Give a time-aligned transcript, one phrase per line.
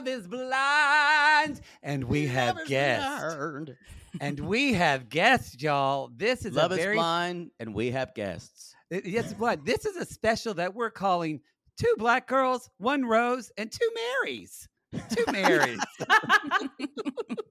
[0.00, 1.60] Love is blind.
[1.82, 3.34] And we have Love is guests.
[3.34, 3.76] blind.
[4.20, 6.10] And we have guests, y'all.
[6.16, 8.74] This is Love a is blind, and we have guests.
[8.92, 9.64] Uh, Yes, what?
[9.64, 11.40] This is a special that we're calling
[11.78, 13.88] Two Black Girls, One Rose, and Two
[14.24, 14.66] Marys.
[15.10, 15.78] Two Marys.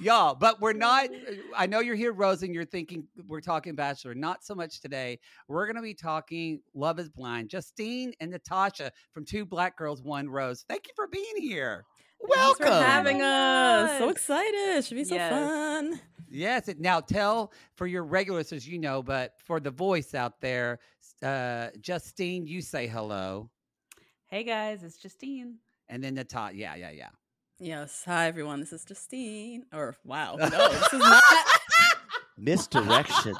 [0.00, 1.08] Y'all, but we're not.
[1.56, 4.14] I know you're here, Rose, and you're thinking we're talking Bachelor.
[4.14, 5.18] Not so much today.
[5.48, 7.48] We're going to be talking Love is Blind.
[7.50, 10.64] Justine and Natasha from Two Black Girls, One Rose.
[10.68, 11.84] Thank you for being here.
[12.20, 12.66] Welcome.
[12.66, 13.98] Thanks for having us.
[13.98, 14.10] So Yes.
[14.12, 14.84] excited.
[14.84, 15.30] Should be so Yes.
[15.32, 16.00] fun.
[16.28, 16.68] Yes.
[16.68, 20.80] it- Now tell for your regulars, as you know, but for the voice out there,
[21.22, 23.50] uh, Justine, you say hello.
[24.26, 25.58] Hey guys, it's Justine.
[25.88, 26.54] And then Natasha.
[26.56, 27.08] Yeah, yeah, yeah.
[27.60, 28.02] Yes.
[28.06, 28.60] Hi, everyone.
[28.60, 29.64] This is Justine.
[29.72, 30.36] Or, wow.
[30.38, 31.22] No, this is not.
[32.38, 33.34] Misdirection.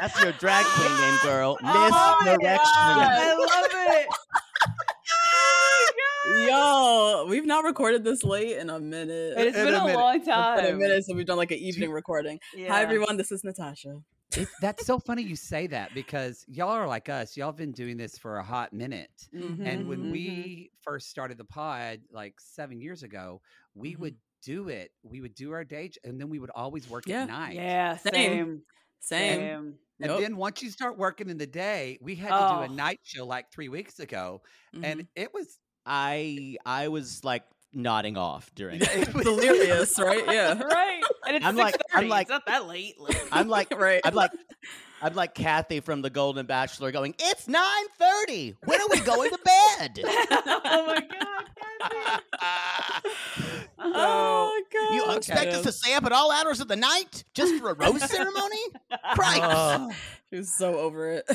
[0.00, 1.56] That's your drag queen name, girl.
[1.62, 2.72] Oh my Misdirection.
[2.76, 4.08] I love it.
[6.48, 9.34] Yo, we've not recorded this late in a minute.
[9.38, 9.98] It's In been a a, minute.
[9.98, 10.64] long It's been time.
[10.64, 12.40] a minute, so we've done like an evening recording.
[12.56, 12.72] Yeah.
[12.72, 13.16] Hi, everyone.
[13.16, 14.00] This is Natasha.
[14.36, 17.36] It, that's so funny you say that because y'all are like us.
[17.36, 19.28] Y'all have been doing this for a hot minute.
[19.32, 23.40] And when Mhm, we first started the pod like seven years ago,
[23.74, 23.98] we Mhm.
[24.00, 24.90] would do it.
[25.04, 27.22] We would do our day, and then we would always work Yeah.
[27.22, 27.54] at night.
[27.54, 28.12] Yeah, Same.
[28.12, 28.62] same.
[29.00, 29.38] Same.
[29.38, 29.78] Same.
[30.00, 30.20] And Yup.
[30.20, 32.74] then once you start working in the day, we had to do a Oh.
[32.74, 35.08] night show like three weeks ago, and Mhm.
[35.14, 39.14] it was I I was like nodding off during it it.
[39.14, 40.24] was Delirious, right?
[40.26, 40.54] Yeah.
[40.64, 41.03] Right.
[41.26, 42.96] And it's I'm like- I'm like- it's not that late.
[43.32, 44.00] I'm like right.
[44.04, 44.30] I'm like
[45.02, 48.54] I'm like Kathy from The Golden Bachelor going, It's nine thirty.
[48.64, 50.00] When are we going to bed?
[50.04, 51.44] oh my god.
[51.80, 53.08] Kathy.
[53.78, 54.94] oh, my God.
[54.94, 57.74] You expect us to stay up at all hours of the night just for a
[57.74, 58.56] rose ceremony?
[59.14, 59.40] Christ.
[59.44, 59.90] Oh,
[60.30, 61.30] She was so over it.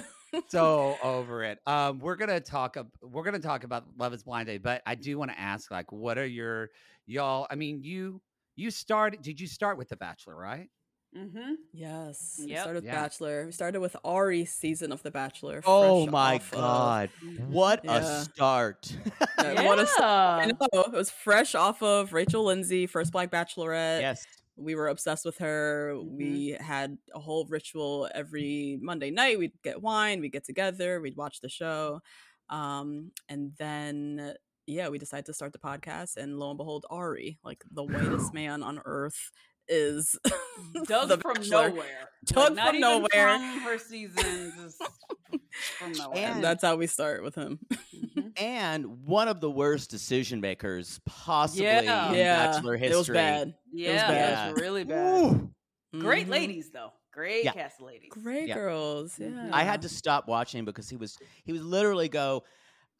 [0.47, 1.59] so over it.
[1.67, 2.77] Um, we're gonna talk.
[2.77, 5.69] ab- We're gonna talk about Love Is Blind Day, but I do want to ask,
[5.71, 6.69] like, what are your
[7.05, 7.47] y'all?
[7.49, 8.21] I mean, you
[8.59, 9.21] you started.
[9.21, 10.69] Did you start with The Bachelor, right?
[11.17, 11.53] mm-hmm.
[11.73, 12.39] Yes.
[12.45, 13.01] We started with Yeah.
[13.01, 13.45] Bachelor.
[13.47, 15.61] We started with Ari's season of The Bachelor.
[15.65, 17.09] Oh fresh my off of- god.
[17.47, 17.95] What Yeah.
[17.97, 18.95] a start.
[19.39, 20.43] Yeah, What a start.
[20.43, 20.81] I know.
[20.83, 24.01] It was fresh off of Rachel Lindsay, first Black Bachelorette.
[24.01, 24.23] yes.
[24.55, 25.93] We were obsessed with her.
[25.95, 26.17] Mhm.
[26.17, 29.39] We had a whole ritual every Monday night.
[29.39, 32.01] We'd get wine, we'd get together, we'd watch the show.
[32.49, 34.35] Um, and then,
[34.69, 36.15] yeah, we decided to start the podcast.
[36.17, 39.31] And lo and behold, Ari, like the whitest man on earth,
[39.67, 40.17] is
[40.87, 41.69] Doug the from Bachelor.
[41.69, 42.09] nowhere.
[42.25, 43.37] Doug not from even nowhere.
[43.37, 44.81] From her season, just
[45.77, 46.17] from nowhere.
[46.17, 47.59] And- And that's how we start with him.
[47.93, 48.31] Mhm.
[48.39, 52.09] And one of the worst decision makers possibly Yeah.
[52.11, 52.95] in yeah, Bachelor history.
[52.95, 53.53] it was bad.
[53.73, 54.47] Yeah, bad.
[54.49, 55.25] it was really bad.
[55.25, 55.51] Ooh.
[55.99, 56.31] Great Mhm.
[56.31, 56.91] ladies though.
[57.11, 57.51] Great Yeah.
[57.51, 58.09] cast of ladies.
[58.11, 58.53] Great Yeah.
[58.55, 59.19] girls.
[59.19, 59.27] Yeah.
[59.27, 59.51] Mhm.
[59.51, 62.49] I had to stop watching because he was he was literally go, "Ah,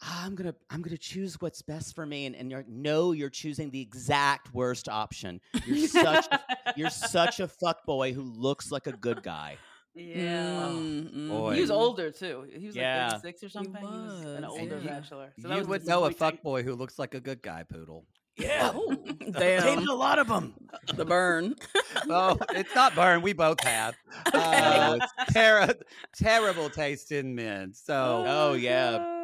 [0.02, 3.30] I'm gonna I'm gonna choose what's best for me, and, and you're like, no, you're
[3.30, 5.42] choosing the exact worst option.
[5.66, 6.40] You're such a,
[6.78, 9.58] you're such a fuck boy who looks like a good guy.
[9.96, 10.70] Yeah.
[10.70, 11.54] Mm.
[11.56, 12.46] He was older too.
[12.56, 13.10] He was Yeah.
[13.12, 13.76] like 36 or something.
[13.76, 14.90] He was, an was, older yeah.
[15.00, 15.34] bachelor.
[15.42, 16.38] So that you was would know a disappointing.
[16.38, 18.06] fuck boy who looks like a good guy, poodle.
[18.38, 18.96] Yeah, Oh,
[19.32, 19.86] Damn.
[19.90, 20.54] a lot of them.
[20.96, 21.56] the burn.
[22.10, 23.22] oh, it's not burn.
[23.22, 23.96] We both have.
[24.34, 25.82] Uh, it's terri-
[26.16, 27.74] terrible taste in men.
[27.74, 28.98] So Oh, yeah.
[29.00, 29.19] B-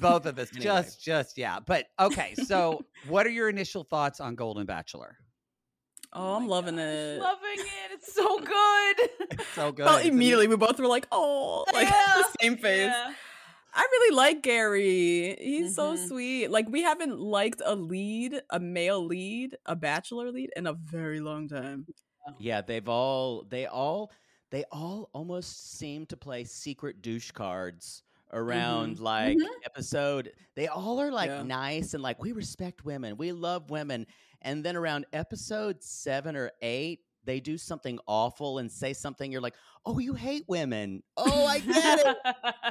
[0.00, 0.50] Both of us.
[0.54, 0.62] Anyway.
[0.64, 1.58] Just, just, yeah.
[1.60, 2.34] But okay.
[2.34, 5.16] So, what are your initial thoughts on Golden Bachelor?
[6.12, 7.20] Oh, I'm loving gosh, it.
[7.20, 7.90] Loving it.
[7.92, 9.40] It's so good.
[9.54, 9.86] So good.
[9.86, 12.86] Well, immediately we both were like, "Oh!" Like Yeah, the same face.
[12.90, 13.12] yeah.
[13.76, 15.36] I really like Gary.
[15.40, 16.08] He's so Mhm.
[16.08, 16.48] sweet.
[16.48, 21.18] Like we haven't liked a lead, a male lead, a bachelor lead in a very
[21.20, 21.86] long time.
[22.38, 24.12] Yeah, they've all they all
[24.50, 28.03] they all almost seem to play secret douche cards
[28.34, 30.32] around like episode.
[30.54, 31.42] They all are like Yeah.
[31.42, 34.06] nice and like we respect women, we love women,
[34.42, 37.00] and then around episode seven or eight.
[37.26, 39.32] They do something awful and say something.
[39.32, 39.54] You're like,
[39.86, 41.02] "Oh, you hate women.
[41.16, 42.16] Oh, I get it.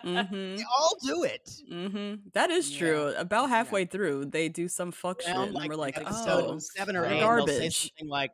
[0.06, 0.56] Mm-hmm.
[0.57, 2.27] They all do it." Mm-hmm.
[2.33, 2.77] That is Yeah.
[2.77, 3.13] true.
[3.18, 7.04] About halfway through, they do some fuck shit, Around, and we're like, "Oh, seven or
[7.06, 8.31] eight, and they'll say garbage." something like,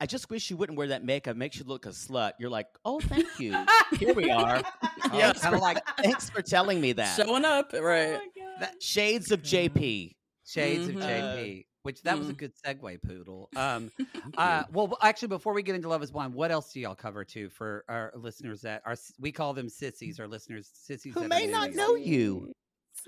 [0.00, 1.36] "I just wish you wouldn't wear that makeup.
[1.36, 3.56] Makes you look a slut." You're like, "Oh, thank you.
[3.98, 4.62] Here we are.
[4.64, 5.32] Oh, Yeah.
[5.32, 8.20] kind of like Thanks for telling me that." Showing up, right?
[8.60, 10.14] that Shades of JP.
[10.46, 10.96] shades Mhm.
[10.96, 11.66] of JP.
[11.82, 12.38] Which that was a Mm.
[12.38, 13.48] good segue, Poodle.
[13.54, 13.92] Um,
[14.36, 17.24] uh, well, actually, before we get into Love Is Blind, what else do y'all cover
[17.24, 21.28] too for our listeners that are we call them sissies, our listeners sissies Who that
[21.28, 22.52] may not know you.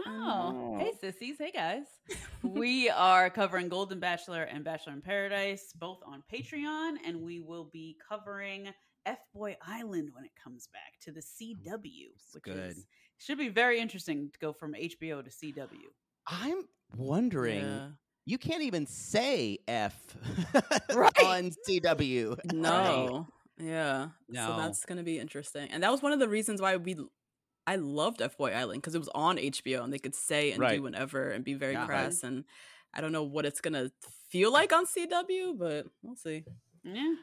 [0.06, 0.98] Oh, hey oh.
[1.00, 1.84] sissies, hey guys.
[2.42, 7.68] we are covering Golden Bachelor and Bachelor in Paradise both on Patreon, and we will
[7.72, 8.68] be covering
[9.06, 12.70] F Boy Island when it comes back to the CW, which good.
[12.70, 12.86] is
[13.18, 15.76] should be very interesting to go from HBO to CW.
[16.26, 16.62] I'm
[16.96, 17.64] wondering.
[17.64, 17.88] Yeah.
[18.24, 19.96] You can't even say F
[20.94, 21.24] Right.
[21.24, 22.38] on CW.
[22.52, 23.26] No.
[23.58, 24.08] Yeah.
[24.28, 24.46] No.
[24.46, 25.68] So that's gonna be interesting.
[25.70, 26.94] And that was one of the reasons why we
[27.68, 30.60] I loved F Boy Island because it was on HBO and they could say and
[30.60, 30.76] Right.
[30.76, 31.84] do whatever and be very Yeah.
[31.86, 32.22] crass.
[32.22, 32.44] And
[32.94, 33.90] I don't know what it's gonna
[34.30, 36.44] feel like on CW, but we'll see.
[36.82, 37.14] Yeah,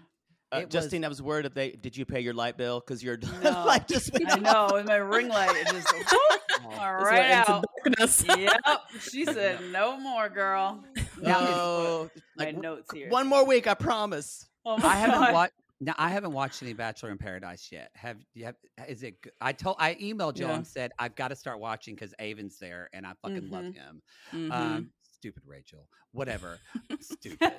[0.51, 2.79] Uh, It was- Justine, I was worried if they did you pay your light bill
[2.79, 4.41] because your No, light just went I off.
[4.41, 4.75] know.
[4.77, 6.81] With my ring light, it just whoop, all Just
[7.11, 7.65] right went out.
[7.83, 8.23] darkness.
[8.37, 8.61] yep.
[9.01, 10.83] She said, "No more, girl."
[11.19, 13.09] No, My like, notes here.
[13.09, 14.47] one more week, I promise.
[14.63, 15.33] Oh my I haven't God.
[15.33, 15.53] watched.
[15.81, 17.91] No, I haven't watched any Bachelor in Paradise yet.
[17.95, 18.45] Have you?
[18.45, 18.55] Have,
[18.87, 19.21] is it?
[19.21, 19.33] good?
[19.41, 19.75] I told.
[19.79, 20.55] I emailed Joe Yeah.
[20.55, 23.73] and said I've got to start watching because Aven's there, and I fucking love Mhm.
[23.75, 24.01] him.
[24.31, 24.51] Mhm.
[24.51, 25.87] Um, stupid Rachel.
[26.11, 26.59] Whatever.
[27.01, 27.51] stupid.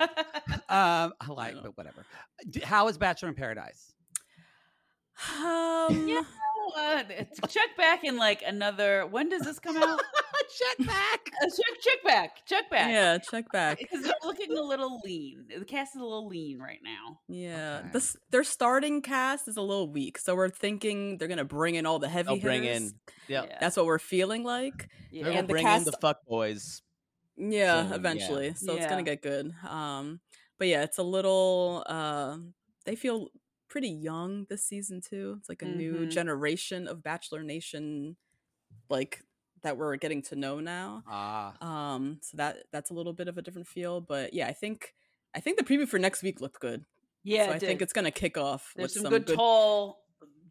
[0.67, 1.61] Um, I like, Yeah.
[1.63, 2.05] but whatever.
[2.63, 3.93] How is Bachelor in Paradise?
[5.35, 6.21] um, Yeah.
[6.75, 7.03] Uh,
[7.47, 9.05] check back in like another.
[9.07, 10.01] When does this come out?
[10.77, 11.29] Check back.
[11.41, 12.45] Uh, check, check back.
[12.45, 12.89] Check back.
[12.89, 13.79] yeah, check back.
[13.79, 15.45] Because they're looking a little lean.
[15.59, 17.19] The cast is a little lean right now.
[17.27, 17.89] Yeah, Okay.
[17.91, 21.85] this their starting cast is a little weak, so we're thinking they're gonna bring in
[21.85, 22.81] all the heavy They'll bring hitters.
[22.81, 22.93] in.
[23.27, 24.89] Yeah, That's what we're feeling like.
[25.11, 25.25] yeah.
[25.25, 26.81] they're and the bring in the fuck boys.
[27.35, 27.95] Yeah, So, yeah.
[27.95, 28.53] eventually.
[28.53, 29.51] So it's gonna get good.
[29.67, 30.21] Um,
[30.57, 31.83] but yeah, it's a little.
[31.85, 32.37] Uh,
[32.85, 33.27] they feel
[33.77, 35.35] pretty young this season too.
[35.39, 36.09] It's like a new Mhm.
[36.11, 38.17] generation of Bachelor Nation,
[38.89, 39.21] like
[39.61, 41.03] that we're getting to know now.
[41.05, 41.55] Ah,
[41.93, 44.01] Um, so that that's a little bit of a different feel.
[44.01, 44.95] But yeah, I think
[45.35, 46.85] I think the preview for next week looked good.
[47.23, 47.45] yeah.
[47.45, 50.03] so it I think it's gonna kick off There's with some, good, tall,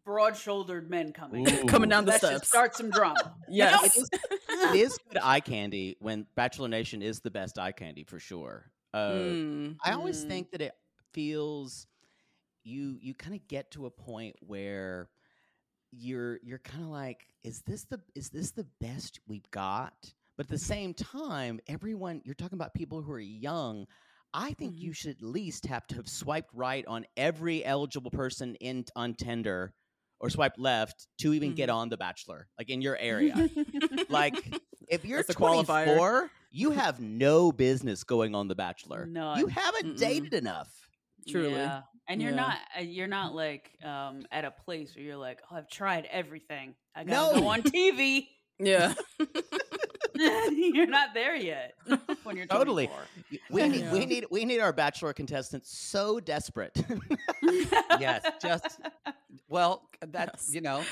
[0.05, 1.43] broad-shouldered men coming.
[1.67, 2.47] Coming down the Let's steps.
[2.47, 3.35] start some drama.
[3.49, 3.97] Yes.
[3.97, 8.71] it is good eye candy when Bachelor Nation is the best eye candy for sure.
[8.93, 10.27] Uh, Mm, I always Mm.
[10.29, 10.73] think that it
[11.13, 11.87] feels
[12.67, 15.09] you you kind of get to a point where
[15.91, 19.93] you're you're kind of like is this the is this the best we've got
[20.35, 23.85] but at the same time everyone you're talking about people who are young
[24.33, 28.55] i think you should at least have to have swiped right on every eligible person
[28.55, 29.73] in on tinder
[30.19, 31.73] or swiped left to even get Mhm.
[31.75, 33.49] on the bachelor like in your area
[34.09, 34.35] like
[34.89, 35.85] if you're That's a qualifier.
[35.85, 39.99] 24 you have no business going on the bachelor No, you haven't Mm-mm.
[39.99, 40.69] dated enough
[41.29, 41.51] Truly.
[41.55, 41.81] Yeah.
[42.07, 42.37] And you're Yeah.
[42.37, 46.07] not uh, you're not like um at a place where you're like, "Oh, I've tried
[46.11, 46.75] everything.
[46.95, 47.41] I got to No.
[47.41, 48.27] go on TV."
[48.59, 48.93] yeah.
[50.15, 51.73] you're not there yet
[52.23, 52.87] when you're Totally.
[52.87, 53.05] 24.
[53.31, 56.75] Y- We need, we need we need our bachelor contestants so desperate.
[57.99, 58.23] yes.
[58.41, 58.79] Just
[59.47, 60.55] well, that's Yes.
[60.55, 60.83] you know,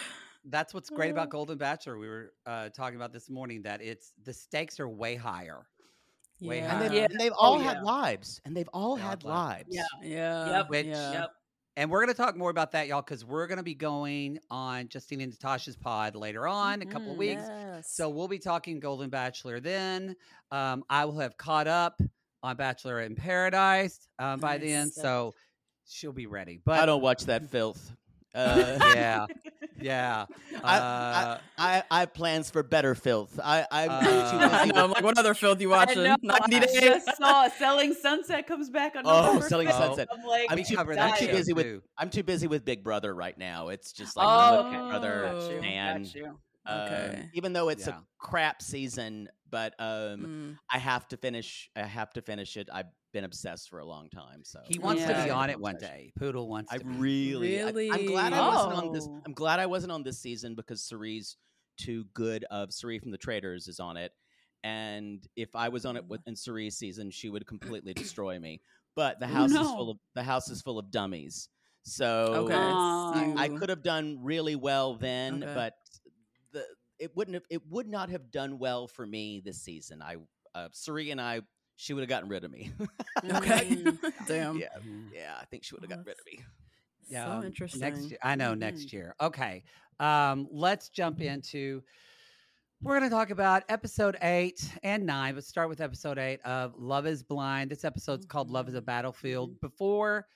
[0.45, 1.98] that's what's great about Golden Bachelor.
[1.98, 5.65] We were uh, talking about this morning that it's the stakes are way higher.
[6.41, 6.73] Way yeah.
[6.73, 7.07] and, they've, Yeah.
[7.09, 7.83] and they've all Oh, had yeah.
[7.83, 9.63] lives, and they've all They had had lives.
[9.69, 9.69] lives.
[9.69, 10.07] Yeah.
[10.09, 10.49] Yeah.
[10.57, 10.69] Yep.
[10.69, 11.11] Which- yeah.
[11.13, 11.29] Yep.
[11.77, 14.39] And we're going to talk more about that, y'all, because we're going to be going
[14.49, 17.19] on Justine and Natasha's pod later on, a couple of Mhm.
[17.19, 17.43] weeks.
[17.45, 17.91] Yes.
[17.91, 20.15] So we'll be talking Golden Bachelor then.
[20.51, 21.99] Um, I will have caught up
[22.43, 24.95] on Bachelor in Paradise um, by then, Nice.
[24.95, 25.33] so
[25.85, 26.61] she'll be ready.
[26.63, 27.91] But I don't watch that filth.
[28.33, 29.25] Uh, yeah,
[29.82, 30.25] yeah.
[30.63, 33.39] I, Uh, I, I, I have plans for better filth.
[33.44, 34.08] I, I'm Uh, too
[34.55, 36.03] I know, I'm like, what other filth you I watching?
[36.03, 39.72] know, I just saw Selling Sunset comes back on Oh, November Selling 5th.
[39.77, 40.08] Sunset.
[40.12, 43.13] I'm like, I'm too- I'm too show, busy with- I'm too busy with Big Brother
[43.13, 43.70] right now.
[43.70, 44.89] It's just like Oh, Big okay.
[44.89, 46.25] Brother you, and Got you.
[46.67, 47.29] Um, Okay.
[47.34, 47.98] even though it's Yeah.
[47.98, 50.58] a crap season, but um, Mm.
[50.74, 51.70] I have to finish.
[51.75, 52.70] I have to finish it.
[52.74, 54.43] I've been obsessed for a long time.
[54.43, 56.12] So He wants to be on it one day.
[56.19, 56.84] Poodle wants I to.
[56.84, 56.91] be.
[57.00, 59.07] really, I, am glad I wasn't on this.
[59.07, 59.22] Really?
[59.25, 61.38] I'm glad I wasn't on this season because Cirie's
[61.77, 64.12] too good of Cirie from the Traitors is on it,
[64.65, 68.60] and if I was on it with in Cirie's season, she would completely destroy me.
[68.98, 71.48] But the Oh, house is full of the house is full of dummies.
[71.84, 72.07] So
[72.45, 72.53] Okay.
[72.53, 75.53] I, I could have done really well then, Okay.
[75.55, 75.74] but
[76.51, 76.65] the
[77.00, 80.01] it wouldn't have it would not have done well for me this season.
[80.01, 80.17] I
[80.53, 81.41] uh, Cirie and I
[81.75, 82.72] she would have gotten rid of me.
[83.24, 83.65] Okay.
[83.75, 84.13] Mm.
[84.27, 84.58] Damn.
[84.58, 85.10] yeah, Mhm.
[85.13, 86.44] yeah, I think she would have Oh, gotten rid of me.
[87.08, 87.82] Yeah, So um, interesting.
[87.82, 88.60] Next year, I know Mhm.
[88.60, 89.15] next year.
[89.22, 89.63] Okay,
[90.00, 91.82] um, let's jump into.
[92.82, 95.34] We're going to talk about episode eight and nine.
[95.36, 97.72] Let's start with episode eight of Love Is Blind.
[97.72, 99.60] This episode's called Love Is a Battlefield.
[99.62, 100.27] Before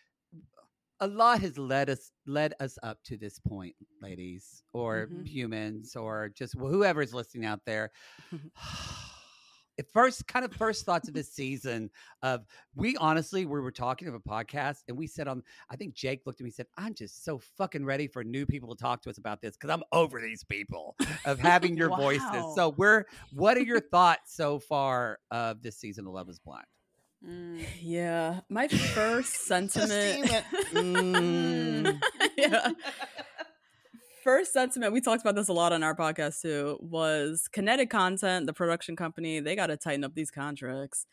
[1.02, 5.28] a lot has led us led us up to this point, ladies, or Mhm.
[5.28, 7.92] humans, or just whoever's listening out there.
[9.80, 11.90] At first, kind of first thoughts of this season
[12.22, 12.46] of
[12.76, 16.22] we honestly we were talking of a podcast and we said on I think Jake
[16.26, 19.02] looked at me and said, I'm just so fucking ready for new people to talk
[19.04, 20.96] to us about this because I'm over these people
[21.26, 22.44] of having your voices.
[22.56, 26.66] So we're what are your thoughts so far of this season of Love is Blind?
[27.26, 27.64] Mm.
[27.82, 30.30] Yeah, my first sentiment.
[30.74, 32.00] Mm.
[32.38, 32.72] yeah.
[34.24, 38.48] First sentiment, we talked about this a lot on our podcast too, was kinetic content,
[38.48, 41.06] the production company, they got to tighten up these contracts.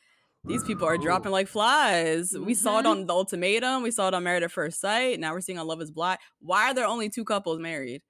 [0.45, 2.33] These people are dropping like flies.
[2.39, 2.91] We saw it Mhm.
[2.91, 3.83] on The Ultimatum.
[3.83, 5.19] We saw it on Married at First Sight.
[5.19, 6.19] Now we're seeing on Love is Blind.
[6.41, 8.03] Why are there only two couples married?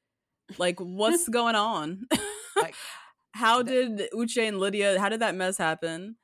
[0.59, 2.07] Like, what's going on?
[2.57, 2.75] Like,
[3.33, 6.17] how did Uche and Lydia, how did that mess happen?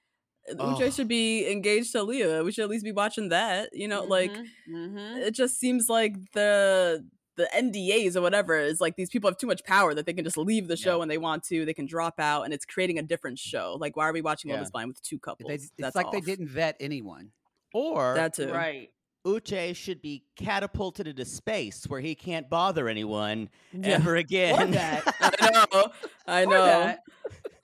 [0.59, 0.75] Oh.
[0.79, 2.43] Uche should be engaged to Leah.
[2.45, 3.71] We should at least be watching that.
[3.73, 5.17] You know, like Mhm, mhm.
[5.26, 9.47] it just seems like the the NDAs or whatever is like these people have too
[9.47, 10.97] much power that they can just leave the show Yeah.
[10.97, 11.65] when they want to.
[11.65, 13.43] They can drop out, and it's creating a different mm.
[13.51, 13.77] show.
[13.81, 14.65] Like, why are we watching Love Yeah.
[14.65, 15.49] Is Blind with two couples?
[15.49, 17.31] they, it's That's like they didn't vet anyone.
[17.75, 18.53] Or that too.
[18.53, 18.91] right.
[19.27, 23.95] Uche should be catapulted into space where he can't bother anyone Yeah.
[23.95, 24.77] ever again.
[25.21, 25.93] I know.
[26.27, 26.97] I know.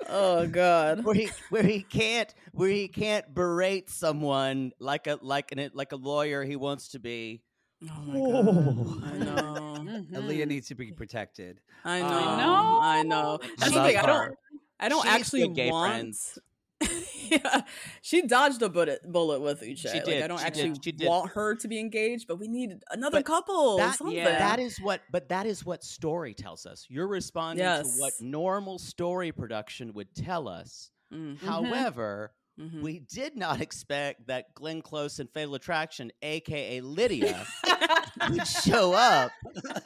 [0.09, 1.05] Oh God.
[1.05, 5.93] where he where he can't where he can't berate someone like a like an like
[5.93, 7.43] a lawyer he wants to be.
[7.83, 9.05] Oh my God.
[9.15, 9.55] I know.
[9.79, 10.11] Mhm.
[10.13, 11.61] Aaliyah needs to be protected.
[11.85, 12.07] I know.
[12.07, 13.39] Um, I know.
[13.59, 13.97] That's the thing.
[13.97, 14.35] I don't.
[14.81, 15.93] I don't She's actually gay want.
[15.93, 16.39] friends.
[17.31, 17.63] yeah,
[18.03, 19.79] she dodged a bullet bullet with Uche.
[19.79, 21.09] She Like, did, I don't she actually did, she did.
[21.09, 23.79] want her to be engaged, but we need another But couple.
[23.79, 24.17] That, something.
[24.17, 24.39] yeah.
[24.39, 26.87] that is what but that is what story tells us.
[26.89, 30.91] You're responding to what normal story production would tell us.
[31.13, 32.83] Mm, However, mhm.
[32.83, 37.47] we did not expect that Glenn Close and Fatal Attraction, aka Lydia,
[38.31, 39.31] would show up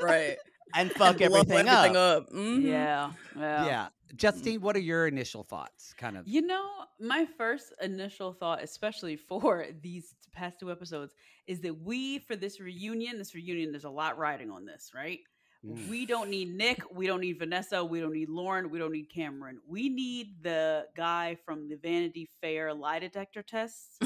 [0.01, 0.37] right.
[0.75, 1.95] and fuck Blow everything, up.
[1.95, 2.31] up.
[2.31, 2.63] Mhm.
[2.63, 3.13] Yeah.
[3.37, 3.67] Yeah.
[3.67, 3.89] Yeah.
[4.15, 5.95] Justine, what are your initial thoughts?
[5.97, 6.27] Kind of.
[6.29, 6.69] You know,
[7.01, 11.15] my first initial thought, especially for these past two episodes,
[11.47, 15.21] is that we, for this reunion, this reunion, there's a lot riding on this, right?
[15.67, 15.89] Mm.
[15.89, 16.83] We don't need Nick.
[16.93, 17.85] We don't need Vanessa.
[17.85, 18.71] We don't need Lauren.
[18.71, 19.59] We don't need Cameron.
[19.67, 23.99] We need the guy from the Vanity Fair lie detector tests.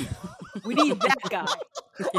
[0.65, 1.47] we need that guy.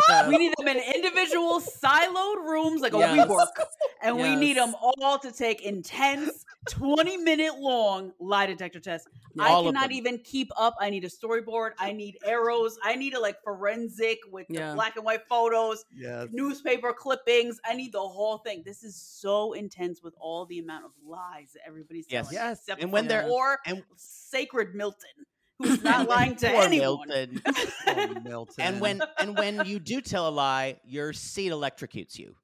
[0.10, 0.28] Yeah.
[0.30, 3.28] We need them in individual siloed rooms like a Yes.
[3.28, 3.48] WeWork.
[4.04, 9.08] And we need them all to take intense 20 minute long lie detector tests.
[9.40, 10.76] I All of cannot even keep up.
[10.80, 11.72] I need a storyboard.
[11.80, 12.78] I need arrows.
[12.84, 14.70] I need a like forensic with Yeah.
[14.70, 16.28] the black and white photos, Yes.
[16.32, 17.60] newspaper clippings.
[17.66, 18.62] I need the whole thing.
[18.64, 22.26] This is so intense with all the amount of lies that everybody's Yes.
[22.30, 22.36] telling.
[22.36, 22.60] Yes.
[22.60, 25.26] Except And when they're- or and- sacred Milton,
[25.60, 27.08] who's not lying to Poor anyone.
[27.10, 27.42] Milton.
[27.90, 28.56] Oh, Milton.
[28.60, 32.36] and when and when you do tell a lie, your seat electrocutes you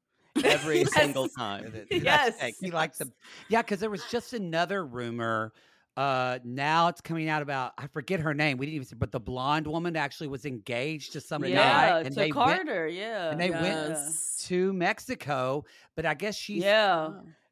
[0.44, 0.94] every Yes.
[0.94, 1.66] single time.
[1.66, 1.88] With it.
[1.90, 2.40] That's Yes.
[2.40, 2.56] fake.
[2.62, 3.12] He likes them.
[3.50, 5.52] Yeah, because there was just another rumor.
[5.96, 8.58] Uh, now it's coming out about I forget her name.
[8.58, 11.98] We didn't even say, but the blonde woman actually was engaged to some guy, Yeah,
[11.98, 12.34] and to they went
[12.66, 12.88] Carter.
[12.88, 13.30] yeah.
[13.30, 13.98] and they went
[14.46, 15.66] to Mexico.
[15.96, 17.10] But I guess she's yeah.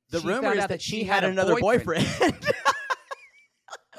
[0.10, 2.08] The she rumor is out that she had a another boyfriend.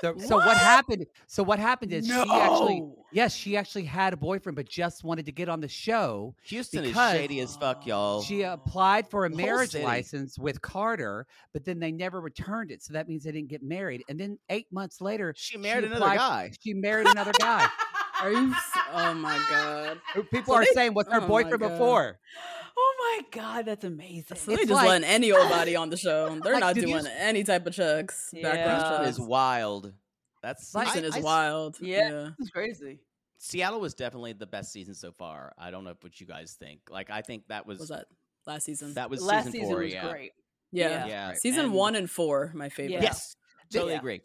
[0.02, 1.06] So, so what happened?
[1.28, 2.82] So what happened is she actually,
[3.12, 6.35] yes, she actually had a boyfriend, but just wanted to get on the show.
[6.42, 8.21] Houston is shady as fuck, y'all.
[8.23, 9.85] She applied for a whole marriage city.
[9.85, 12.82] license with Carter, but then they never returned it.
[12.82, 14.02] So that means they didn't get married.
[14.09, 16.50] And then eight months later, She married another applied- guy.
[16.61, 17.68] She married another guy.
[18.23, 18.55] Are you?
[18.93, 20.00] Oh my God.
[20.31, 22.19] People So are they- saying, "What's her oh boyfriend before?"
[22.76, 24.37] Oh my god, that's amazing.
[24.37, 26.38] So they It's just like- letting any old body on the show.
[26.43, 28.31] They're Like, not did you doing any type of checks.
[28.33, 28.79] Background Yeah.
[28.79, 29.19] Houston checks.
[29.19, 29.93] is wild.
[30.43, 31.76] That's Like- Houston I- is I s- wild.
[31.81, 32.31] Yeah.
[32.38, 33.00] It's crazy.
[33.38, 35.52] Seattle was definitely the best season so far.
[35.59, 36.81] I don't know what you guys think.
[36.91, 38.07] Like I think that was, Was that
[38.47, 38.95] last season?
[38.95, 39.83] that was Last season, season four.
[39.83, 40.09] was yeah.
[40.11, 40.33] great.
[40.71, 41.07] Yeah.
[41.07, 43.02] Yeah, Season and- one and four, my favorite.
[43.02, 43.37] Yes,
[43.71, 43.99] totally Yeah.
[43.99, 44.21] agree.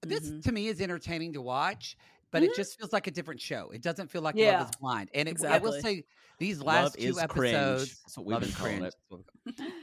[0.00, 0.42] This Mhm.
[0.44, 1.96] to me is entertaining to watch,
[2.32, 3.70] but it just feels like a different show.
[3.70, 4.58] It doesn't feel like Yeah.
[4.58, 5.10] Love is Blind.
[5.14, 6.04] And it, I will say
[6.38, 7.54] these Love last two is cringe.
[7.54, 8.92] episodes, That's what we've Love is cringe.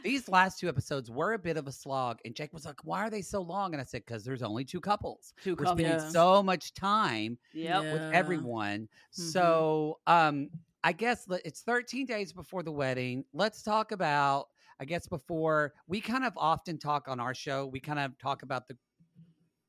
[0.04, 3.00] These last two episodes were a bit of a slog, and Jake was like, "Why
[3.00, 5.34] are they so long?" And I said, "Because there's only two couples.
[5.44, 5.80] Two We're couples.
[5.80, 6.10] spending Yeah.
[6.10, 7.84] so much time Yep.
[7.84, 7.94] Yeah.
[7.94, 8.82] with everyone.
[9.18, 9.32] Mhm.
[9.32, 10.50] So, um,
[10.84, 13.26] I guess it's 13 days before the wedding.
[13.34, 14.48] Let's talk about.
[14.82, 18.44] I guess before we kind of often talk on our show, we kind of talk
[18.44, 18.78] about the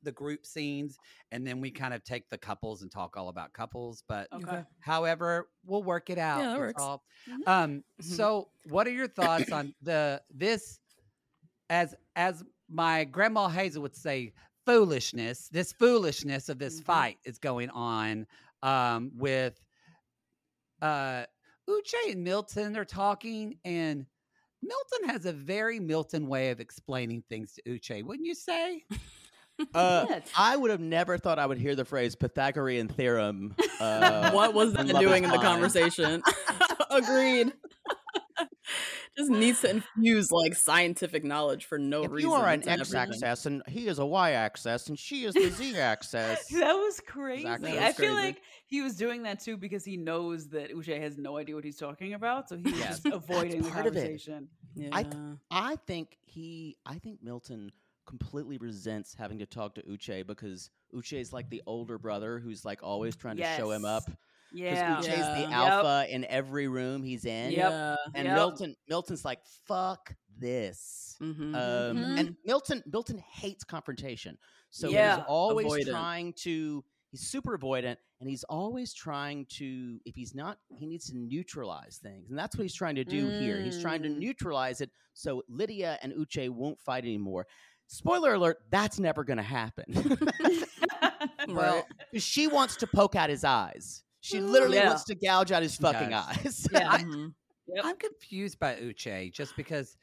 [0.03, 0.97] the group scenes,
[1.31, 4.03] and then we kind of take the couples and talk all about couples.
[4.07, 4.63] But Okay.
[4.79, 6.39] however, we'll work it out.
[6.41, 6.81] Yeah, that works.
[6.81, 7.47] all- Mhm.
[7.47, 8.03] Um, Mhm.
[8.03, 10.79] so what are your thoughts on the this
[11.69, 14.33] as as my grandma Hazel would say,
[14.65, 16.85] foolishness, this foolishness of this Mhm.
[16.85, 18.27] fight is going on
[18.63, 19.59] um with
[20.81, 21.25] uh
[21.69, 24.05] Uche and Milton are talking and
[24.63, 28.83] Milton has a very Milton way of explaining things to Uche, wouldn't you say?
[29.73, 30.29] Uh, Yes.
[30.37, 33.55] I would have never thought I would hear the phrase Pythagorean theorem.
[33.79, 36.21] Uh, what was that doing in the conversation?
[36.89, 37.53] Agreed.
[39.17, 42.29] Just needs to infuse like scientific knowledge for no If reason.
[42.29, 43.23] you are an x everything.
[43.23, 46.45] axis and he is a y axis and she is the z axis.
[46.47, 47.41] That was crazy.
[47.41, 47.71] Exactly.
[47.73, 48.25] That I was feel crazy.
[48.27, 51.65] like he was doing that too because he knows that Uche has no idea what
[51.65, 53.01] he's talking about, so he's Yes.
[53.01, 53.99] just avoiding the part of it.
[53.99, 54.47] conversation.
[54.75, 54.89] Yeah.
[54.93, 55.15] I th-
[55.51, 57.73] I think he, I think Milton
[58.11, 62.65] completely resents having to talk to Uche because Uche is like the older brother who's
[62.65, 64.03] like always trying to show him up.
[64.51, 64.97] Yeah.
[64.99, 65.33] Because Uche's Yeah.
[65.35, 65.51] the Yep.
[65.51, 67.53] alpha in every room he's in.
[67.53, 67.99] Yep.
[68.15, 68.35] And Yep.
[68.35, 71.15] Milton, Milton's like, fuck this.
[71.21, 71.55] Mhm.
[71.55, 72.19] Um, Mhm.
[72.19, 74.37] And Milton, Milton hates confrontation,
[74.69, 75.15] so Yeah.
[75.17, 75.89] he's always Avoidant.
[75.91, 76.83] trying to.
[77.11, 79.99] He's super avoidant, and he's always trying to.
[80.05, 83.27] If he's not, he needs to neutralize things, and that's what he's trying to do
[83.39, 83.61] here.
[83.61, 84.17] He's trying to Mm.
[84.17, 87.47] neutralize it so Lydia and Uche won't fight anymore.
[87.93, 89.85] Spoiler alert: that's never going to happen.
[91.47, 91.83] Right.
[92.17, 94.03] she wants to poke out his eyes.
[94.21, 94.87] She literally Yeah.
[94.87, 96.25] wants to gouge out his She fucking does.
[96.27, 96.67] eyes.
[96.71, 96.97] Yeah.
[96.99, 97.33] Mhm.
[97.67, 97.85] Yep.
[97.85, 99.95] I'm confused by Uche just because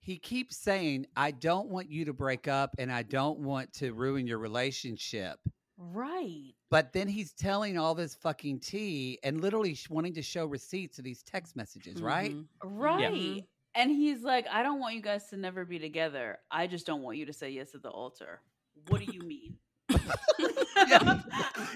[0.00, 3.92] he keeps saying, I don't want you to break up and I don't want to
[3.92, 5.38] ruin your relationship.
[5.76, 6.52] right.
[6.70, 11.04] But then he's telling all this fucking tea and literally wanting to show receipts of
[11.04, 12.32] these text messages, right?
[12.34, 12.46] Mhm.
[12.62, 13.12] Right.
[13.12, 13.46] Mhm.
[13.78, 16.38] And he's like, I don't want you guys to never be together.
[16.50, 18.40] I just don't want you to say yes at the altar.
[18.88, 19.56] What do you mean?
[19.88, 21.20] Yeah.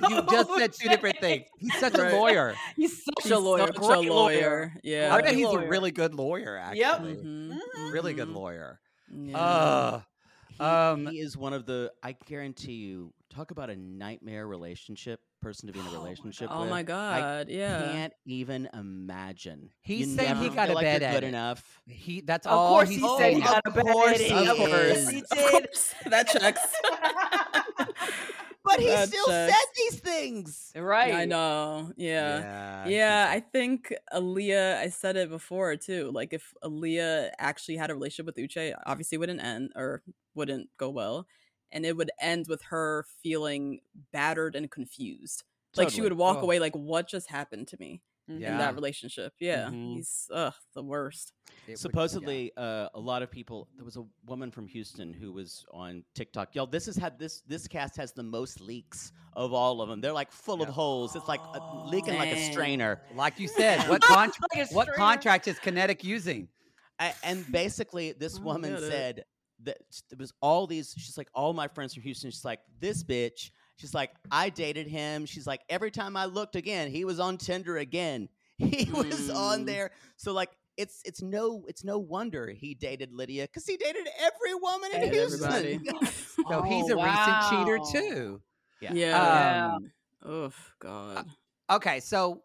[0.09, 1.45] You just said two different things.
[1.59, 2.13] He's such Right.
[2.13, 2.55] a lawyer.
[2.77, 3.67] He's such He's a lawyer.
[3.69, 4.73] Such a great lawyer.
[4.83, 5.15] Yeah.
[5.15, 5.65] I bet he's lawyer.
[5.65, 6.81] a really good lawyer, actually.
[6.81, 7.01] Yep.
[7.01, 7.59] Mhm.
[7.93, 8.35] Really good Mhm.
[8.35, 8.81] lawyer.
[9.15, 9.39] Yeah.
[9.39, 10.01] Uh,
[10.49, 11.93] He, Um, he is one of the.
[12.03, 13.13] I guarantee you.
[13.31, 16.71] Talk about a nightmare relationship person to be in a Oh my relationship oh with.
[16.71, 17.49] my god.
[17.51, 17.93] yeah.
[17.93, 19.71] Can't even imagine.
[19.83, 21.25] He's You saying he got a like bad good edit.
[21.25, 21.81] enough.
[21.87, 24.49] he that's Of all course he he Oh, said he got a bad course edit.
[24.49, 25.29] Of course he did.
[25.51, 25.95] course.
[26.07, 26.61] That checks.
[28.65, 29.53] But he That still checks.
[29.53, 30.73] said these things.
[30.77, 31.13] Right.
[31.13, 31.91] I know.
[31.97, 32.39] Yeah.
[32.39, 32.87] Yeah.
[32.89, 36.13] Yeah, I think Aaliyah, I said it before too.
[36.15, 40.03] Like if Aaliyah actually had a relationship with Uche, obviously it wouldn't end or
[40.37, 41.27] wouldn't go well.
[41.73, 43.81] And it would end with her feeling
[44.13, 45.43] battered and confused.
[45.75, 46.43] Like she would walk Oh.
[46.43, 48.53] away like, what just happened to me Yeah.
[48.53, 49.33] in that relationship?
[49.41, 49.71] Yeah.
[49.71, 49.95] Mhm.
[49.95, 51.33] He's ugh, the worst.
[51.33, 51.75] It would- yeah.
[51.77, 53.69] Supposedly, uh, a lot of people.
[53.77, 56.55] There was a woman from Houston who was on TikTok.
[56.55, 57.41] Y'all, this has had this.
[57.47, 60.03] This cast has the most leaks of all of them.
[60.03, 61.17] They're like full of holes.
[61.17, 63.01] It's like uh, leaking like a strainer.
[63.15, 64.55] Like you said, what contract?
[64.55, 66.49] Like what contract is Kinetic using?
[67.01, 68.91] A- and basically, this I woman get it.
[68.91, 69.25] said
[69.65, 70.95] that s- there was all these.
[70.97, 72.31] She's like, all my friends from Houston.
[72.31, 73.51] She's like, this bitch.
[73.77, 75.27] She's like, I dated him.
[75.27, 78.29] She's like, every time I looked again, he was on Tinder again.
[78.59, 79.67] He was on Mm.
[79.67, 79.91] there.
[80.17, 84.55] So like, it's it's no it's no wonder he dated Lydia because he dated every
[84.55, 85.43] woman in Dated Houston.
[85.51, 85.81] everybody.
[86.49, 88.43] So he's a Oh, recent cheater too.
[88.81, 88.93] Yeah.
[88.95, 89.73] Yeah.
[89.75, 89.93] Um,
[90.33, 91.27] Oof, God.
[91.71, 92.43] Okay, so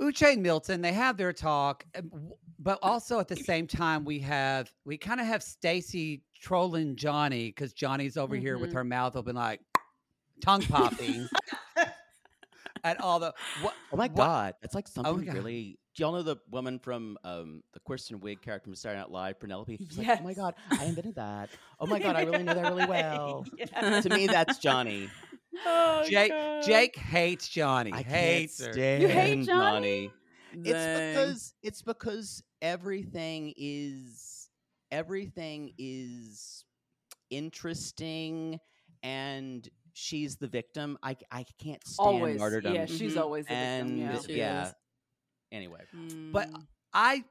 [0.00, 4.04] Uche and Milton, they have their talk, uh, w- but also at the same time,
[4.04, 8.74] we have we kind of have Stacy trolling Johnie because Johnie's over here with Mhm.
[8.74, 9.60] her mouth open, like
[10.42, 11.28] tongue popping,
[12.82, 13.74] and all the what?
[13.92, 15.34] Oh my what- god, that's like something God.
[15.34, 15.78] really.
[15.96, 19.38] Do y'all know the woman from um, the Kristen Wiig character from Saturday Night Live,
[19.38, 19.76] Penelope?
[19.76, 21.50] She's like, oh my god, I invented that.
[21.78, 23.46] Oh my god, I really know that really well.
[23.56, 24.00] Yeah.
[24.00, 25.08] to me, that's Johnie.
[25.64, 26.64] Oh, Jake God.
[26.64, 27.92] Jake hates Johnie.
[27.92, 28.72] I hates can't her.
[28.72, 30.10] stand You hate Johnie?
[30.64, 34.48] It's because it's because everything is
[34.90, 36.64] everything is
[37.30, 38.60] interesting,
[39.02, 40.98] and she's the victim.
[41.02, 42.38] I I can't stand always.
[42.38, 42.74] martyrdom.
[42.74, 43.22] Yeah, she's Mhm.
[43.22, 43.88] always the victim.
[43.88, 44.18] and Yeah.
[44.28, 44.72] Yeah.
[45.52, 45.80] Anyway,
[46.32, 46.62] But Mm.
[46.92, 47.24] I, I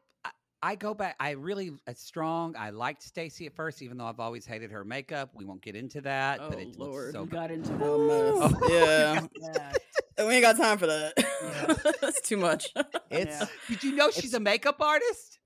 [0.65, 1.15] I go back.
[1.19, 2.55] I really uh, strong.
[2.57, 5.29] I liked Stacy at first, even though I've always hated her makeup.
[5.35, 7.11] We won't get into that, but Oh, it looks Lord.
[7.13, 7.81] so We got into that.
[7.83, 8.69] Oh, mess.
[8.71, 9.27] yeah.
[10.17, 10.25] Yeah.
[10.25, 11.97] we ain't got time for that.
[12.01, 12.67] That's too much.
[13.11, 13.47] It's Yeah.
[13.67, 15.39] Did you know she's a makeup artist?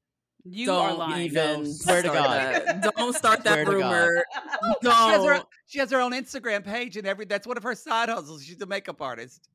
[0.43, 1.25] You Don't are lying.
[1.25, 2.29] even No, Swear to God.
[2.65, 2.93] that.
[2.97, 3.91] Don't start Swear that to God.
[3.91, 4.23] rumor.
[4.83, 7.25] She has, her, she has her own Instagram page and every.
[7.25, 8.43] That's one of her side hustles.
[8.43, 9.49] She's a makeup artist.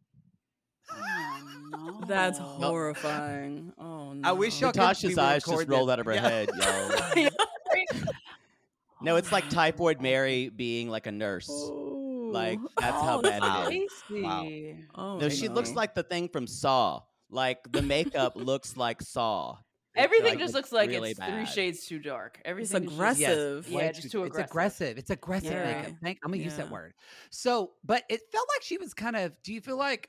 [1.74, 2.07] Oh, no.
[2.07, 3.72] That's horrifying.
[3.78, 4.28] Oh no.
[4.28, 6.28] I wish y'all could- we Natasha's would eyes just record rolled out of her Yeah.
[6.28, 6.50] head,
[7.16, 7.28] yo.
[9.05, 11.48] No, it's like typhoid Mary being like a nurse.
[11.50, 13.66] Like that's how Oh, bad wow.
[13.68, 13.92] it is.
[14.05, 14.76] Stacy.
[14.94, 17.00] Oh, No, she looks like the thing from Saw.
[17.28, 19.57] Like the makeup looks like Saw.
[19.96, 22.37] Everything like, just looks like really it's three shades too dark.
[22.38, 23.68] It's Everything is just- aggressive.
[23.68, 24.50] Yeah, just too It's aggressive.
[24.50, 24.98] aggressive.
[24.98, 25.64] It's aggressive Yeah.
[25.83, 25.92] makeup.
[26.02, 26.94] Thank, I'm gonna use that word.
[27.31, 29.33] So, but it felt like she was kind of.
[29.42, 30.09] Do you feel like?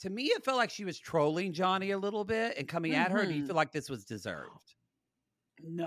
[0.00, 3.10] To me, it felt like she was trolling Johnie a little bit and coming at
[3.10, 3.24] her.
[3.24, 3.56] Do you feel mm-hmm.
[3.56, 4.74] like this was deserved?
[5.62, 5.86] No.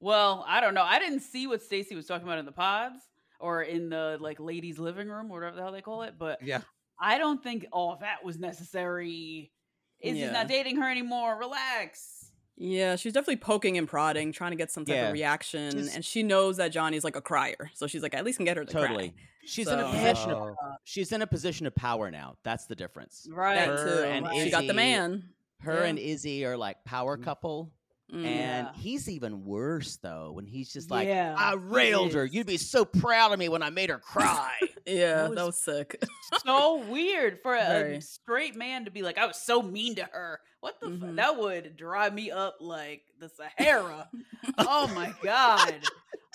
[0.00, 0.82] Well, I don't know.
[0.82, 3.00] I didn't see what Stacy was talking about in the pods
[3.38, 6.42] or in the like ladies' living room or whatever the hell they call it, but
[6.42, 6.62] Yeah.
[6.98, 9.52] I don't think all of that was necessary.
[10.00, 10.32] Is Yeah.
[10.32, 11.38] not dating her anymore.
[11.38, 12.21] Relax.
[12.56, 15.06] Yeah, she's definitely poking and prodding, trying to get some type Yeah.
[15.08, 18.24] of reaction, She's- and she knows that Johnie's like a crier, so she's like, at
[18.24, 19.08] least can get her to Totally.
[19.10, 19.18] cry.
[19.44, 20.30] She's in a position.
[20.30, 20.74] Of, Oh.
[20.84, 22.36] she's in a position of power now.
[22.44, 23.26] That's the difference.
[23.30, 23.56] Right.
[23.56, 24.08] That Her too.
[24.08, 25.30] and she got the man.
[25.60, 25.86] Her Yeah.
[25.88, 27.72] and Izzy are like power couple.
[28.12, 28.16] Mm.
[28.26, 28.26] And
[28.68, 28.72] Yeah.
[28.74, 32.24] he's even worse though when he's just like, Yeah, I he railed her.
[32.26, 34.58] You'd be so proud of me when I made her cry.
[34.86, 36.02] Yeah, That that was- was sick.
[36.44, 38.00] so weird for a Very.
[38.00, 40.40] straight man to be like, I was so mean to her.
[40.60, 40.98] What the fuck?
[41.10, 41.16] Mhm.
[41.16, 44.08] That would drive me up like the Sahara.
[44.58, 45.74] oh my God.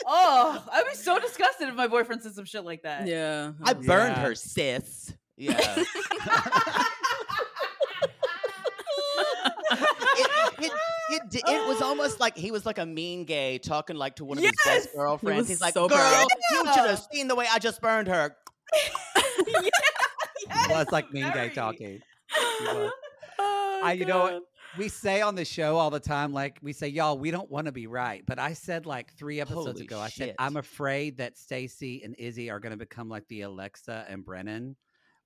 [0.05, 3.07] Oh, I'd be so disgusted if my boyfriend said some shit like that.
[3.07, 4.21] yeah, I burned Yeah.
[4.21, 5.13] her, sis.
[5.37, 5.83] Yeah.
[11.17, 14.25] it, it, it was almost like he was like a mean gay talking like to
[14.25, 15.41] one of his best girlfriends.
[15.41, 18.07] was He's like, so girl, bad." you should have seen the way I just burned
[18.07, 18.35] her.
[20.69, 22.01] Well, it's like mean gay talking.
[23.39, 24.41] Oh, I, you know.
[24.77, 27.67] We say on the show all the time, like we say, y'all, we don't want
[27.67, 28.23] to be right.
[28.25, 30.35] But I said like three episodes Holy ago, I said.
[30.39, 34.75] I'm afraid that Stacy and Izzy are going to become like the Alexa and Brennan,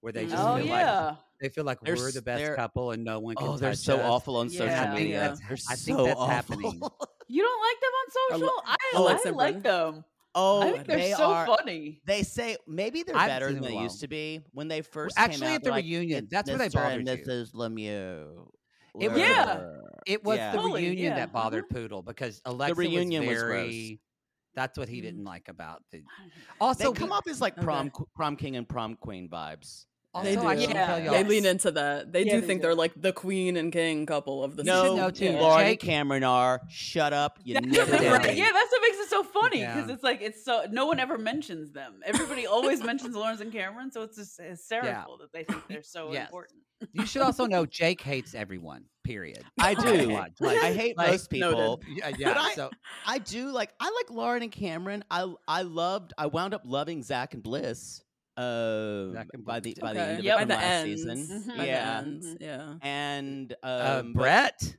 [0.01, 1.15] where they just Oh feel like yeah.
[1.39, 3.47] they feel like They're we're the best couple and no one can.
[3.47, 4.01] Oh, they're so us.
[4.03, 4.57] awful on Yeah.
[4.59, 5.19] social I think media.
[5.19, 6.27] that's- I think so that's awful.
[6.27, 6.81] happening.
[7.33, 8.63] You don't like them on social?
[8.65, 10.03] I, Alexa I and like them.
[10.35, 11.45] Oh, I think they're they so are.
[11.45, 12.01] funny.
[12.05, 14.67] They say maybe they're I haven't better than they in a used to be when
[14.67, 15.55] they first actually came out.
[15.55, 17.53] at the like, reunion, "It's that's where they bothered and you." Mrs.
[17.53, 18.47] Lemieux.
[18.99, 19.63] It was Yeah.
[20.05, 20.51] It was Yeah.
[20.51, 21.73] the Totally, reunion yeah, that bothered uh-huh.
[21.79, 24.01] Poodle because Alexa reunion was was very.
[24.53, 25.03] That's what he Mm.
[25.03, 25.99] didn't like about the.
[25.99, 26.03] They
[26.59, 27.63] Also, come we- off as like Okay.
[27.63, 29.85] prom qu- prom king and prom queen vibes.
[30.13, 30.61] Also, They I do.
[30.61, 30.85] should Yeah.
[30.87, 31.13] tell They y'all.
[31.13, 31.27] Yes.
[31.29, 32.11] lean into that.
[32.11, 32.67] They Yeah, do they think do.
[32.67, 35.31] they're like the queen and king couple of the You should too.
[35.37, 36.61] Lauren Jake- and Cameron are.
[36.69, 37.39] Shut up.
[37.45, 38.17] You That's never the Yeah.
[38.17, 38.35] right?
[38.35, 39.93] Yeah, that's what makes it so funny because Yeah.
[39.93, 42.01] it's like it's so no one ever mentions them.
[42.05, 46.11] Everybody always mentions Lauren and Cameron, so it's just hysterical that they think they're so
[46.11, 46.25] Yes.
[46.25, 46.59] important.
[46.93, 48.85] You should also know Jake hates everyone.
[49.05, 49.43] Period.
[49.59, 50.11] I do.
[50.11, 51.81] Like- like- I hate like- most people.
[51.87, 52.33] Yeah, yeah.
[52.37, 52.69] I- so
[53.07, 55.05] I do like I like Lauren and Cameron.
[55.09, 58.03] I I loved I wound up loving Zach and Bliss.
[58.37, 59.07] Uh,
[59.39, 59.79] by the Bliss.
[59.79, 60.09] by the Okay.
[60.09, 60.35] end of Yep.
[60.35, 61.01] it By the last ends.
[61.01, 61.17] season.
[61.43, 61.57] Mhm.
[61.57, 62.37] By Yeah, ends.
[62.39, 62.75] Yeah.
[62.81, 64.77] and um, uh, Brett.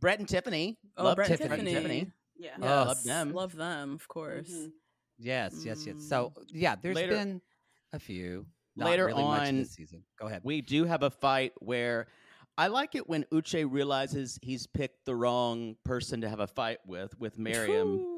[0.00, 0.78] Brett and Tiffany.
[0.96, 1.64] Oh, Love Brett and Tiffany.
[1.72, 1.74] Tiffany.
[2.00, 2.12] Tiffany.
[2.38, 2.56] Yeah.
[2.60, 3.32] Yeah, love them.
[3.32, 4.50] Love them, of course.
[4.50, 4.72] Mhm.
[5.18, 5.96] Yes, yes, yes.
[6.08, 7.40] So yeah, there's Later- been
[7.92, 8.46] a few.
[8.74, 10.04] Not later really much on- this season.
[10.18, 10.42] Go ahead.
[10.44, 12.08] We do have a fight where
[12.58, 16.78] I like it when Uche realizes he's picked the wrong person to have a fight
[16.86, 18.15] with, with Miriam.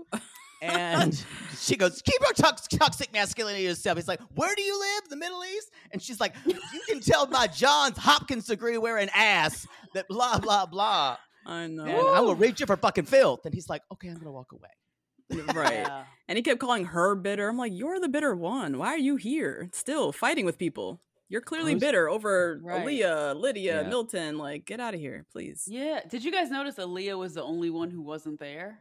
[0.62, 0.66] Ooh.
[0.66, 1.24] And
[1.58, 3.96] she goes, Keep your tox- toxic masculinity to yourself.
[3.98, 5.08] He's like, Where do you live?
[5.08, 5.70] The Middle East?
[5.92, 10.66] And she's like, You can tell by John's Hopkins degree wearing ass that blah, blah,
[10.66, 11.16] blah.
[11.46, 11.84] I know.
[11.84, 13.44] And I will read you for fucking filth.
[13.44, 15.44] And he's like, Okay, I'm going to walk away.
[15.54, 15.74] right.
[15.74, 16.04] Yeah.
[16.26, 17.48] And he kept calling her bitter.
[17.48, 18.78] I'm like, you're the bitter one.
[18.78, 21.00] Why are you here still fighting with people?
[21.30, 22.82] You're clearly Who's- bitter over Right.
[22.86, 23.88] Aaliyah, Lydia, Yeah.
[23.88, 24.38] Milton.
[24.38, 25.64] Like, get out of here, please.
[25.68, 26.00] Yeah.
[26.08, 28.80] Did you guys notice Aaliyah was the only one who wasn't there?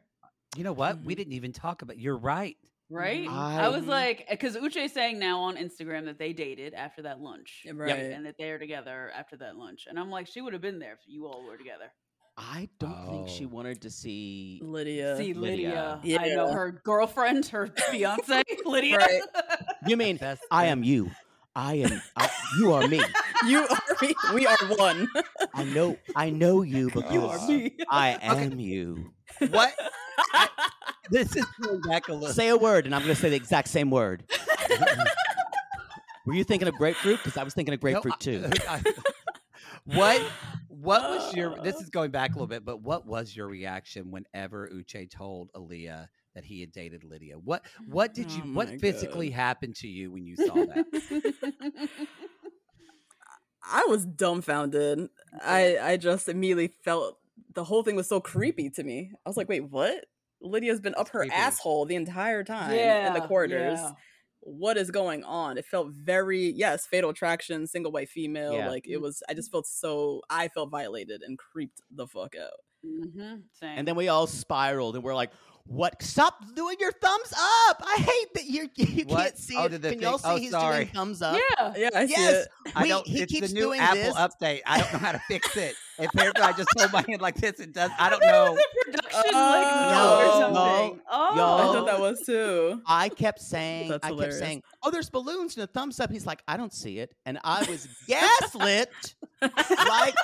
[0.58, 1.00] You know what?
[1.02, 1.18] We Mhm.
[1.18, 2.00] didn't even talk about.
[2.00, 2.58] You're right.
[2.90, 3.26] Right?
[3.28, 3.32] Mhm.
[3.34, 3.88] I, was Mhm.
[3.88, 7.64] like, because Uche's saying now on Instagram that they dated after that lunch.
[7.66, 7.92] Yeah, Right.
[7.92, 9.88] And that they're together after that lunch.
[9.90, 11.92] And I'm like, she would have been there if you all were together.
[12.38, 13.50] I don't think she Oh.
[13.50, 14.60] wanted to see.
[14.64, 15.18] Lydia.
[15.18, 16.00] See Lydia.
[16.04, 16.20] Lydia.
[16.22, 18.98] I know her girlfriend, her fiance, Lydia.
[18.98, 19.22] Right.
[19.86, 21.12] You mean, Best I am you.
[21.58, 23.02] I am, I, you are me.
[23.48, 24.14] you are me.
[24.36, 25.10] We are one.
[25.56, 27.76] I know, I know you oh because you are me.
[27.90, 29.12] I am you.
[29.50, 29.74] What?
[30.34, 30.50] I-
[31.10, 32.32] this is going back a little.
[32.32, 34.24] Say a word, and I'm going to say the exact same word.
[36.28, 37.18] Were you thinking of grapefruit?
[37.24, 38.50] Because I was thinking of No, grapefruit I- too.
[38.70, 38.84] I-
[39.86, 40.22] what?
[40.68, 41.56] What was your?
[41.64, 41.82] This oh.
[41.82, 46.08] is going back a little bit, but what was your reaction whenever Uche told Aaliyah
[46.38, 47.34] that he had dated Lydia?
[47.40, 48.44] What What did you?
[48.46, 49.36] Oh what physically God.
[49.36, 51.90] happened to you when you saw that?
[53.64, 55.10] I was dumbfounded.
[55.44, 57.18] I I just immediately felt
[57.56, 59.12] the whole thing was so creepy to me.
[59.26, 60.06] I was like, wait, what?
[60.40, 61.34] Lydia's been up her creepy.
[61.34, 63.80] asshole the entire time in the quarters.
[63.80, 63.92] yeah.
[64.42, 65.58] What is going on?
[65.58, 68.54] It felt very yes, fatal attraction, single white female.
[68.54, 68.70] Yeah.
[68.70, 69.24] Like it was.
[69.28, 70.22] I just felt so.
[70.30, 72.52] I felt violated and creeped the fuck out.
[72.86, 73.38] Mm-hmm.
[73.60, 73.80] Same.
[73.80, 75.32] And then we all spiraled and we're like,
[75.68, 76.02] what?
[76.02, 77.84] Stop doing your thumbs up.
[77.86, 79.18] I hate that you're, you What?
[79.24, 79.70] can't see Oh, it.
[79.70, 80.86] did the Can y'all see oh, he's sorry.
[80.86, 81.40] doing thumbs up?
[81.60, 81.74] yeah.
[81.76, 82.46] Yeah, I see Yes.
[82.66, 82.72] it.
[82.76, 83.08] I Wait, don't.
[83.08, 84.14] he it's keeps the new doing Apple this.
[84.16, 84.62] update.
[84.66, 85.76] I don't know how to fix it.
[86.00, 87.60] Apparently, I just hold my hand like this.
[87.60, 87.92] It does.
[88.00, 88.52] I don't There know.
[88.54, 91.02] was a production like uh, Oh, note or no, something.
[91.10, 91.74] Oh, I y'all.
[91.74, 92.82] thought that was too.
[92.86, 94.36] I kept saying, That's I hilarious.
[94.36, 96.12] kept saying, oh, there's balloons and a thumbs up.
[96.12, 97.14] He's like, I don't see it.
[97.26, 99.16] And I was gaslit.
[99.42, 100.16] like,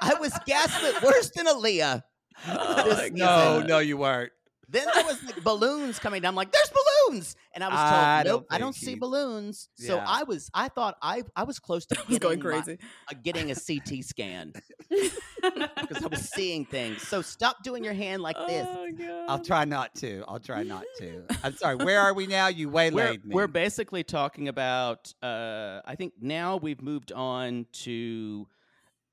[0.00, 2.02] I was gaslit worse than Aaliyah.
[2.46, 3.14] This my season.
[3.16, 4.32] No, no, you weren't.
[4.68, 6.30] Then there was like balloons coming down.
[6.30, 7.36] I'm like, there's balloons.
[7.54, 9.68] And I was told, I nope, don't I don't think see he- balloons.
[9.74, 10.04] So Yeah.
[10.08, 12.78] I was, I thought I, I was close to I was going getting my- crazy.
[13.10, 14.54] uh, getting a CT scan
[14.88, 17.06] because I was seeing things.
[17.06, 18.66] So stop doing your hand like this.
[18.70, 20.24] Oh, I'll try not to.
[20.26, 21.24] I'll try not to.
[21.44, 21.76] I'm sorry.
[21.76, 22.48] Where are we now?
[22.48, 23.34] You we're, waylaid me.
[23.34, 28.46] we're basically talking about uh i think now we've moved on to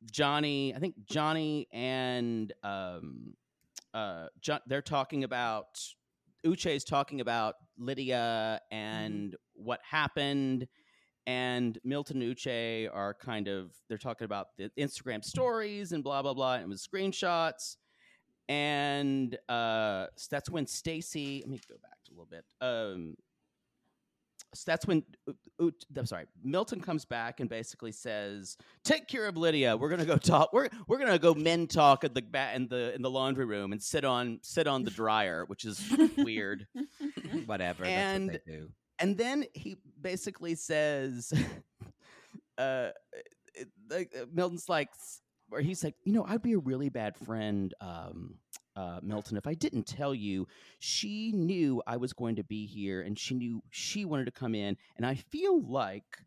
[0.05, 3.33] johnie i think johnie and um
[3.93, 5.79] uh John, they're talking about
[6.45, 10.67] uche's talking about lydia and what happened.
[11.27, 16.21] And milton and uche are kind of they're talking about the instagram stories and blah
[16.21, 17.75] blah blah and with screenshots.
[18.47, 22.45] And uh so that's when stacy let me go back a little bit.
[22.61, 23.15] Um
[24.55, 25.03] so that's when
[25.59, 26.25] U- U- I'm sorry.
[26.43, 29.75] Milton comes back and basically says, "Take care of Lydia.
[29.77, 30.53] We're gonna go talk.
[30.53, 33.71] We're we're gonna go men talk at the ba- in the in the laundry room
[33.71, 35.81] and sit on sit on the dryer, which is
[36.17, 36.67] weird."
[37.45, 37.83] Whatever.
[37.85, 38.69] And- that's what they do.
[39.01, 41.31] And then he basically says,
[42.57, 42.89] uh,
[43.53, 47.15] it- like Milton's like, s- or he's like, you know, I'd be a really bad
[47.17, 48.35] friend, um,
[48.79, 50.47] uh, Milton, if I didn't tell you.
[50.79, 54.55] She knew I was going to be here, and she knew she wanted to come
[54.55, 56.19] in, and I feel like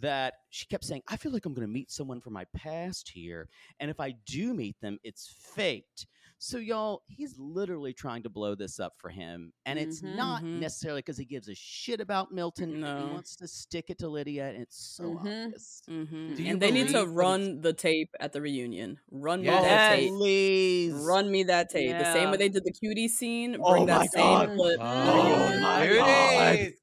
[0.00, 3.10] that she kept saying, I feel like I'm going to meet someone from my past
[3.10, 6.06] here, and if I do meet them, it's faked.
[6.42, 9.52] So, y'all, he's literally trying to blow this up for him.
[9.66, 10.16] And it's Mhm.
[10.16, 10.58] not Mhm.
[10.58, 12.76] necessarily because he gives a shit about Milton.
[12.76, 15.46] He wants to stick it to Lydia, and it's so Mhm.
[15.46, 15.82] obvious.
[15.86, 16.48] Mhm.
[16.50, 19.00] And they need to believe that it's- run the tape at the reunion.
[19.10, 20.08] Run me that tape.
[20.12, 20.94] Please.
[20.94, 21.90] Run me that tape.
[21.90, 23.52] The same way they did the cutie scene.
[23.52, 24.56] Bring Oh that my same God.
[24.56, 24.78] clip.
[24.80, 26.74] Oh, my cuties.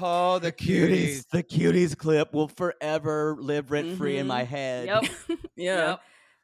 [0.00, 1.24] oh, the cuties.
[1.24, 1.28] Cuties.
[1.30, 4.28] The cuties clip will forever live rent free in Mhm.
[4.28, 4.86] my head.
[4.86, 5.02] Yep.
[5.56, 5.88] yeah.
[5.90, 6.00] Yep.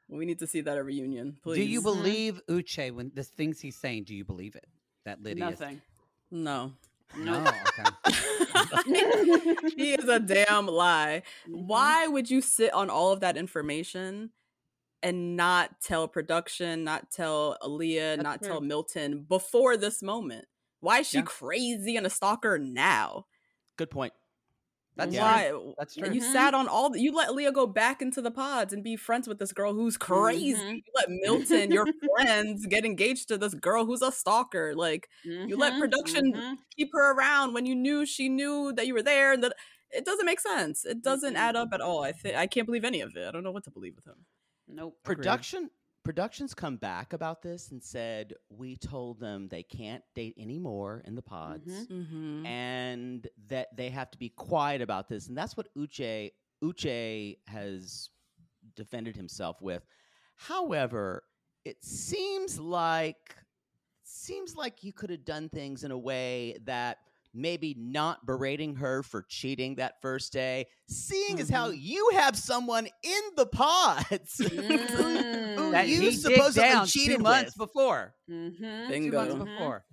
[0.08, 1.56] We need to see that at reunion, please.
[1.56, 1.84] Do you Mhm.
[1.84, 4.04] believe Uche when the things he's saying?
[4.04, 4.66] Do you believe it?
[5.04, 5.48] That Lydia.
[5.50, 5.82] is- Nothing.
[6.30, 6.72] No.
[7.16, 7.44] No.
[7.68, 7.84] Okay.
[9.76, 11.22] he is a damn lie.
[11.46, 11.66] Mhm.
[11.66, 14.32] Why would you sit on all of that information
[15.02, 18.60] and not tell production, not tell Aaliyah, That's not tell.
[18.60, 20.46] Milton before this moment?
[20.80, 21.24] Why is she Yeah.
[21.24, 23.26] crazy and a stalker now?
[23.76, 24.12] Good point.
[24.98, 25.48] That's Why?
[25.50, 25.74] true.
[25.78, 26.14] That's And true.
[26.14, 26.90] you sat on all.
[26.90, 29.72] The, you let Leah go back into the pods and be friends with this girl
[29.74, 30.54] who's crazy.
[30.56, 30.76] Mhm.
[30.76, 34.74] You let Milton, your friends, get engaged to this girl who's a stalker.
[34.74, 35.08] Like
[35.46, 36.58] you let Mhm, production mhm.
[36.76, 39.54] keep her around when you knew she knew that you were there, and that
[39.90, 40.84] it doesn't make sense.
[40.84, 42.02] It doesn't add up at all.
[42.02, 43.26] I think I can't believe any of it.
[43.26, 44.26] I don't know what to believe with him.
[44.66, 44.98] Nope.
[45.04, 45.70] Production
[46.04, 51.14] productions come back about this and said we told them they can't date anymore in
[51.14, 51.86] the pods Mhm.
[51.88, 52.46] Mm-hmm.
[52.46, 56.30] and that they have to be quiet about this and that's what Uche
[56.64, 58.10] Uche has
[58.74, 59.84] defended himself with
[60.36, 61.24] however
[61.64, 63.36] it seems like
[64.04, 66.98] seems like you could have done things in a way that
[67.40, 72.86] maybe not berating her for cheating that first day seeing as how you have someone
[73.02, 75.56] in the pods who- Mm.
[75.56, 77.68] who that you he digged supposedly down cheated months with.
[77.68, 78.14] before.
[78.30, 78.86] Mm-hmm.
[78.86, 79.18] Two Bingo.
[79.18, 79.44] months Mhm.
[79.44, 79.84] before.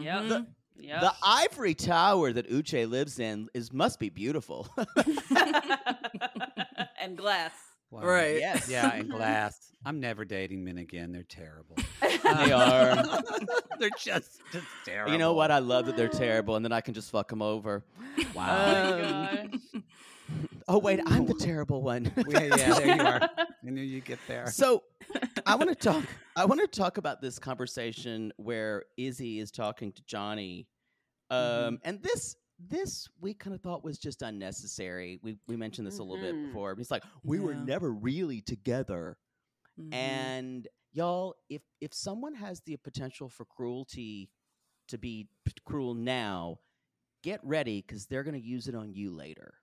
[0.00, 0.28] Yep.
[0.28, 0.46] The-
[0.82, 1.00] Yep.
[1.02, 4.66] The ivory tower that Uche lives in is must be beautiful.
[7.00, 7.52] and glass.
[7.90, 8.02] Wow.
[8.02, 8.38] Right.
[8.38, 8.68] yes.
[8.68, 9.72] Yeah, and glass.
[9.84, 11.12] I'm never dating men again.
[11.12, 11.76] They're terrible.
[12.22, 12.94] They are.
[13.80, 15.10] They're just, just terrible.
[15.12, 15.50] You know what?
[15.50, 17.82] I love that they're terrible, and then I can just fuck them over.
[18.34, 18.46] Wow.
[18.46, 19.82] Oh my Um, gosh.
[20.68, 22.12] Oh wait, I'm the terrible one.
[22.28, 23.30] yeah, yeah, there you are.
[23.38, 24.46] I knew you'd get there.
[24.46, 24.84] So,
[25.44, 26.04] I want to talk.
[26.36, 30.66] I want to talk about this conversation where Izzy is talking to Johnie,
[31.30, 31.74] um, Mm-hmm.
[31.84, 32.36] and this
[32.68, 35.18] this we kind of thought was just unnecessary.
[35.22, 36.46] We we mentioned this a little bit Mhm.
[36.48, 36.74] before.
[36.76, 39.18] He's like, we were never really together.
[39.78, 39.94] Mhm.
[39.94, 44.30] And y'all, if if someone has the potential for cruelty
[44.88, 46.58] to be p- cruel now,
[47.22, 49.54] get ready because they're going to use it on you later.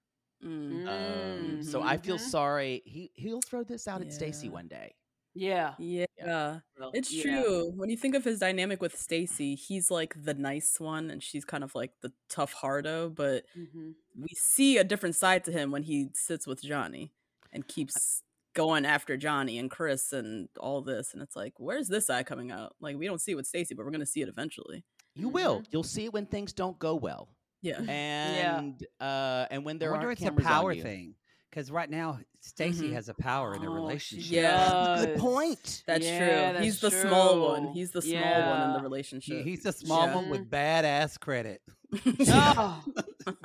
[0.44, 0.88] Mm.
[0.88, 2.30] Um, so I feel Mhm.
[2.30, 2.82] sorry.
[2.86, 4.96] He he'll throw this out at Stacy one day.
[5.38, 5.74] Yeah.
[5.80, 6.60] Yeah.
[6.80, 7.24] Well, It's yeah.
[7.42, 7.72] true.
[7.76, 11.46] When you think of his dynamic with Stacy, he's like the nice one and she's
[11.46, 13.94] kind of like the tough hardo, but Mhm.
[14.16, 17.12] we see a different side to him when he sits with Johnie
[17.52, 18.24] and keeps
[18.54, 22.52] going after Johnie and Chris and all this and it's like, where's this side coming
[22.52, 22.76] out?
[22.80, 24.84] Like we don't see it with Stacy, but we're going to see it eventually.
[25.14, 25.64] You will.
[25.72, 27.30] You'll see it when things don't go well,
[27.62, 27.82] Yeah.
[27.88, 30.82] and uh, and when I there wonder aren't it's a cameras on power you.
[30.84, 31.16] thing
[31.50, 32.94] because right now Stacy Mhm.
[32.94, 34.32] has a power in their Oh, relationship.
[34.32, 35.04] Yeah.
[35.06, 35.84] Good point.
[35.86, 36.62] That's Yeah, true.
[36.64, 37.68] He's that's the small one.
[37.74, 38.72] He's the small one in Yeah.
[38.74, 39.46] the He- relationship.
[39.46, 40.16] he's a small Yeah.
[40.16, 41.62] one with badass credit.
[42.30, 42.84] Oh.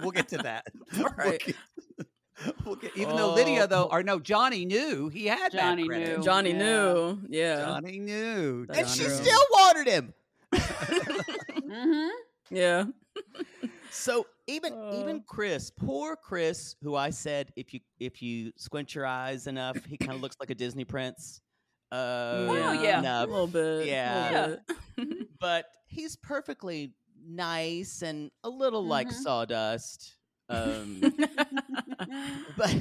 [0.01, 0.67] we'll get to that.
[0.97, 1.43] We'll Right.
[1.45, 1.57] get-
[2.65, 3.97] we'll get- even though Lydia, though, Oh.
[3.97, 6.09] or no, Johnie knew he had Johnie bad credit.
[6.19, 6.25] knew.
[6.25, 6.59] Johnie Yeah.
[6.59, 7.19] knew.
[7.29, 7.57] Yeah.
[7.67, 8.67] Johnie knew.
[8.67, 9.09] That's and Johnie she true.
[9.17, 9.23] knew.
[9.25, 10.15] still wanted him.
[10.53, 12.11] Mhm.
[12.51, 12.85] Yeah.
[13.91, 15.01] So even Uh.
[15.01, 19.83] even Chris, poor Chris, who I said if you if you squint your eyes enough,
[19.85, 21.41] he kind of looks like a Disney prince.
[21.91, 23.23] Uh, Oh, yeah.
[23.23, 23.87] A little bit.
[23.87, 24.47] Yeah.
[24.47, 24.59] Little
[24.97, 25.29] bit.
[25.41, 29.13] but he's perfectly nice and a little like Mhm.
[29.23, 30.17] sawdust.
[30.49, 31.01] Um,
[32.57, 32.77] but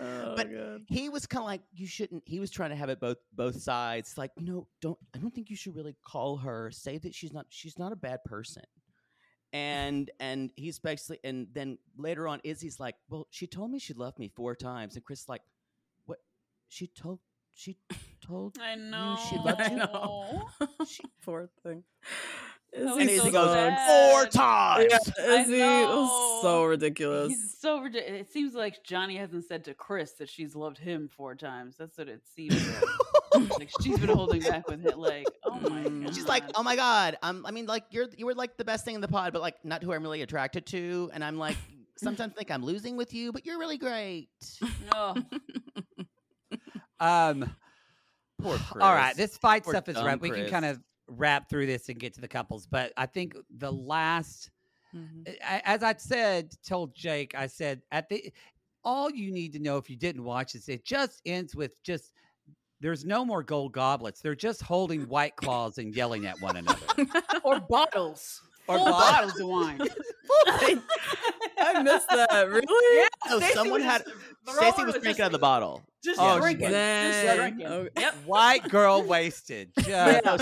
[0.00, 0.82] oh, But- God.
[0.88, 2.22] he was kind of like you shouldn't.
[2.26, 4.16] He was trying to have it both both sides.
[4.18, 6.70] Like you know, don't I don't think you should really call her.
[6.70, 8.64] Say that she's not she's not a bad person.
[9.56, 13.94] And and he's basically and then later on Izzy's like, well, she told me she
[13.94, 15.42] loved me four times, and chris's like,
[16.04, 16.18] what?
[16.68, 17.20] She told
[17.54, 17.78] she
[18.26, 19.16] told I you know.
[19.30, 19.76] she loved I you.
[19.78, 20.48] know.
[20.86, 21.84] She- Poor thing.
[22.76, 24.86] That Izzy was and Izzy so goes four times.
[25.18, 26.38] Yeah, Izzy, know.
[26.42, 27.28] so ridiculous.
[27.30, 28.20] He's so ridiculous.
[28.20, 31.76] It seems like Johnie hasn't said to Chris that she's loved him four times.
[31.78, 32.54] That's what it seems
[33.34, 33.50] like.
[33.58, 34.98] like she's been holding back with it.
[34.98, 36.04] Like, oh my Mm.
[36.04, 36.14] god.
[36.14, 38.84] She's like, oh my god, um, I mean, like you're you were like the best
[38.84, 41.56] thing in the pod, but like not who I'm really attracted to, and I'm like
[41.96, 44.28] sometimes think I'm losing with you, but you're really great.
[44.94, 45.14] oh,
[47.00, 47.54] Um,
[48.40, 48.82] Poor Chris.
[48.84, 50.20] all right, this fight Poor stuff is right.
[50.20, 53.36] We can kind of wrap through this and get to the couples, but I think
[53.58, 54.50] the last,
[54.94, 55.36] Mhm.
[55.42, 58.32] As I said, told Jake, I said at the
[58.84, 62.12] all you need to know if you didn't watch this, it just ends with just
[62.80, 64.20] there's no more gold goblets.
[64.20, 66.86] They're just holding white claws and yelling at one another.
[67.44, 68.42] or bottles.
[68.68, 69.80] Or Full bot- bottles of wine.
[70.46, 70.80] I,
[71.58, 72.48] I missed that.
[72.48, 72.98] Really?
[72.98, 74.04] Yeah, Oh, Stacy someone had
[74.46, 75.82] just Stacy was drinking out of the bottle.
[76.04, 76.66] Just Oh, drinking.
[76.66, 76.72] was.
[76.72, 77.66] Just drinking.
[77.66, 78.14] Oh, Yep.
[78.26, 79.70] White girl wasted.
[79.78, 80.36] Just, Yeah, no,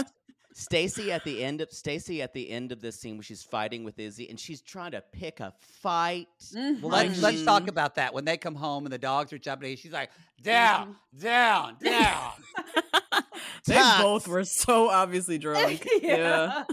[0.57, 3.83] Stacy at the end of Stacy at the end of this scene where she's fighting
[3.83, 6.29] with Izzy and she's trying to pick a fight.
[6.55, 6.81] Mhm.
[6.81, 7.45] Well, let's let's Mhm.
[7.45, 8.15] talk about that.
[8.15, 12.33] When they come home and the dogs are jumping, in, she's like, down, down, down.
[13.67, 14.03] They Tucks.
[14.03, 15.87] both were so obviously drunk.
[16.03, 16.65] yeah.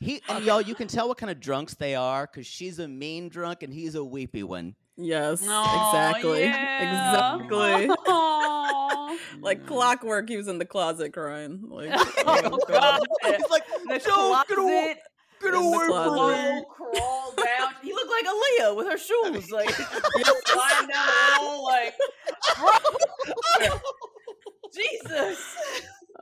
[0.00, 2.88] He and y'all, you can tell what kind of drunks they are because she's a
[2.88, 4.74] mean drunk and he's a weepy one.
[4.96, 5.44] Yes.
[5.46, 6.40] Aw, exactly.
[6.42, 7.38] yeah.
[7.40, 7.88] Exactly.
[8.06, 9.16] Aw.
[9.40, 11.64] like clockwork, he was in the closet crying.
[11.68, 13.00] Like, Oh, oh God.
[13.24, 14.96] He's like, The "Don't get away,
[15.40, 15.42] closet.
[15.42, 17.74] get away from me." Oh, crawl down.
[17.82, 21.94] He looked like Aaliyah with her shoes, like flying down the hall, like.
[24.74, 25.38] Jesus.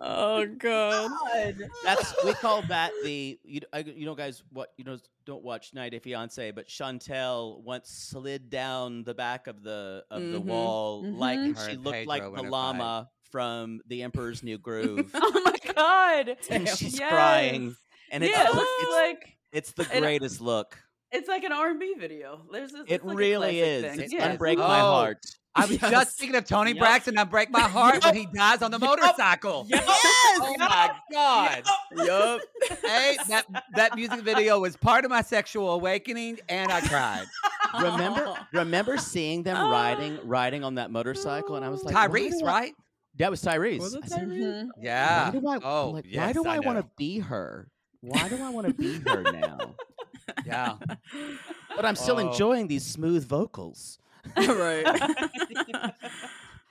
[0.02, 1.10] Oh god.
[1.32, 1.56] God.
[1.84, 5.72] That's we call that the you, I, you know guys what you know don't watch
[5.72, 10.44] 90 Day Fiance but Chantel once slid down the back of the of the Mhm.
[10.44, 11.56] wall like Mhm.
[11.56, 15.42] Her she and looked like the in a llama from The Emperor's New Groove Oh
[15.44, 16.36] my God.
[16.50, 17.10] and she's Yes.
[17.10, 17.76] crying
[18.10, 20.78] and it's yeah, it it's, like it's the and- greatest look
[21.14, 22.40] it's like an R and B video.
[22.50, 24.00] There's this, it like really is thing.
[24.00, 24.34] it's Yeah.
[24.34, 24.84] unbreak my Oh.
[24.92, 25.18] heart
[25.54, 25.90] I was Yes.
[25.90, 26.78] just thinking of Toni Yup.
[26.80, 27.18] Braxton.
[27.18, 29.66] I break my heart when he dies on the motorcycle.
[29.66, 29.84] Oh yup.
[29.86, 31.62] Oh my God!
[31.94, 32.40] Yup.
[32.82, 33.44] Hey, that
[33.76, 37.26] that music video was part of my sexual awakening, and I cried.
[37.80, 38.36] remember oh.
[38.52, 39.70] remember seeing them oh.
[39.70, 42.74] riding riding on that motorcycle and I was like why Tyrese, I- right?
[43.16, 44.68] that was Tyrese Was it I said, Tyrese?
[44.80, 45.30] Yeah.
[45.30, 47.68] Why do I, Oh, like, why do I I, want to be her?
[48.00, 49.74] Why do I want to be her now?
[50.46, 50.76] Yeah.
[51.76, 52.30] But I'm still Oh.
[52.30, 53.98] enjoying these smooth vocals.
[54.37, 54.85] right.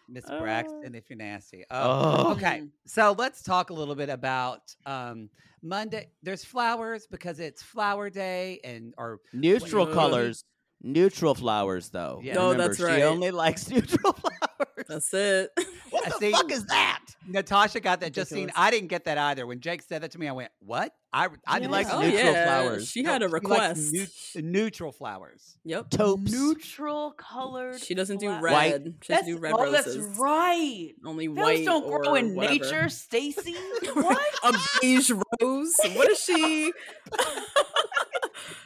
[0.09, 0.39] Miss Uh.
[0.39, 1.63] Braxton, if you're nasty.
[1.71, 2.31] Oh, Oh.
[2.33, 2.63] okay.
[2.85, 5.29] So let's talk a little bit about um,
[5.61, 6.09] Monday.
[6.21, 10.43] There's flowers because it's Flower Day, and or Neutral Wait, colors,
[10.81, 12.19] neutral flowers, though.
[12.23, 12.33] Yeah.
[12.35, 12.97] No, Remember, that's right.
[12.97, 14.85] She only likes neutral flowers.
[14.87, 15.51] That's it.
[15.89, 16.99] what I the see- fuck is that?
[17.27, 18.13] Natasha got that.
[18.13, 18.67] Justine, Ridiculous.
[18.67, 19.45] I didn't get that either.
[19.45, 20.91] When Jake said that to me, I went, "What?
[21.13, 22.45] I I She didn't likes know oh, neutral yeah.
[22.45, 22.89] flowers.
[22.89, 23.93] She No, had a request.
[23.93, 25.57] neut- neutral flowers.
[25.65, 25.89] Yep.
[25.91, 26.31] Taupes.
[26.31, 27.79] Neutral colored.
[27.79, 28.41] She doesn't do red.
[28.41, 28.81] White.
[29.03, 29.95] She doesn't do red oh, roses.
[29.97, 30.89] that's right.
[31.05, 32.53] Only Those white don't or grow in whatever.
[32.55, 33.53] nature, Stacy.
[33.93, 34.19] what?
[34.43, 35.11] a beige
[35.41, 35.73] rose.
[35.93, 36.71] What is she?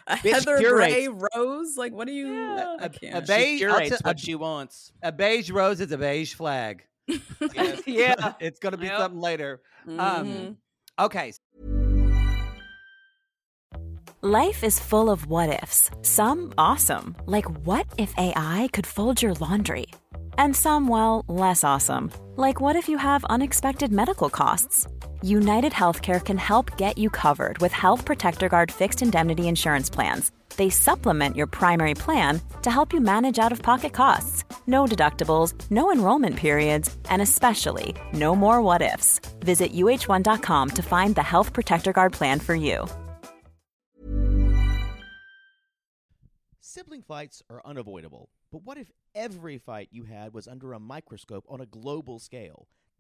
[0.08, 0.94] A Bitch heather curates.
[0.94, 1.78] gray rose.
[1.78, 2.34] Like, what do you?
[2.34, 2.76] Yeah.
[2.80, 4.92] I A- a beige- She curates tell- what she wants.
[5.02, 6.84] A beige rose is a beige flag.
[7.54, 7.82] Yes.
[7.88, 8.34] yeah.
[8.40, 8.98] it's gonna be Yep.
[9.00, 9.62] something later.
[9.88, 10.00] Mhm.
[10.00, 10.58] Um,
[11.00, 11.34] okay,
[14.22, 15.92] Life is full of what ifs.
[16.02, 19.86] Some awesome, like what if AI could fold your laundry?
[20.38, 24.88] And some, well, less awesome, like what if you have unexpected medical costs?
[25.26, 30.32] United Healthcare can help get you covered with Health Protector Guard fixed indemnity insurance plans.
[30.56, 34.44] They supplement your primary plan to help you manage out of pocket costs.
[34.68, 39.20] No deductibles, no enrollment periods, and especially no more what ifs.
[39.40, 42.86] Visit uh1.com to find the Health Protector Guard plan for you.
[46.62, 51.46] Sibling fights are unavoidable, but what if every fight you had was under a microscope
[51.50, 52.68] on a global scale?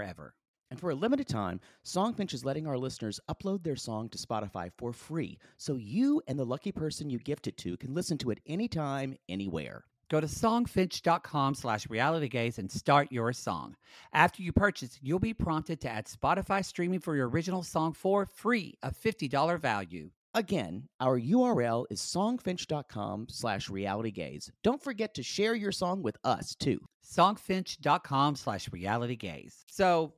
[0.00, 0.34] forever.
[0.70, 4.70] And for a limited time, Songfinch is letting our listeners upload their song to Spotify
[4.78, 8.30] for free, so you and the lucky person you gift it to can listen to
[8.30, 9.84] it anytime, anywhere.
[10.08, 13.76] Go to songfinch.com slash realitygays and start your song.
[14.12, 18.24] After you purchase, you'll be prompted to add Spotify streaming for your original song for
[18.24, 20.10] free, a $50 value.
[20.34, 24.48] Again, our URL is songfinch.com slash realitygays.
[24.62, 26.78] Don't forget to share your song with us, too.
[27.04, 29.64] Songfinch.com slash reality gays.
[29.70, 30.14] So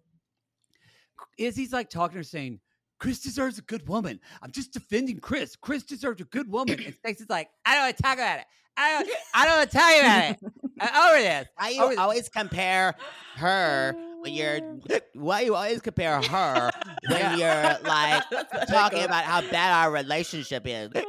[1.39, 2.61] Izzy's like talking to her saying,
[2.99, 4.21] Chris deserves a good woman.
[4.43, 5.57] I'm just defending Chris.
[5.57, 6.79] Chris deserves a good woman.
[6.85, 8.45] And Stacy's like, I don't want to talk about it.
[8.77, 10.39] I don't, I don't want to tell you about it.
[10.81, 11.49] I'm uh, over this.
[11.57, 12.95] Why Over you this." always compare
[13.37, 13.95] her
[14.31, 14.61] you're
[15.15, 16.71] why you always compare her
[17.11, 18.23] when you're like
[18.69, 20.91] talking about how bad our relationship is?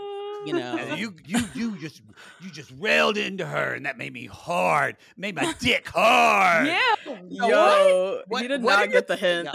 [0.45, 0.75] You know.
[0.75, 2.01] And you you you just
[2.41, 4.97] you just railed into her and that made me hard.
[5.15, 6.67] Made my dick hard.
[6.67, 6.81] Yeah.
[7.29, 9.49] Yo, What- he did what not are get the you- hint.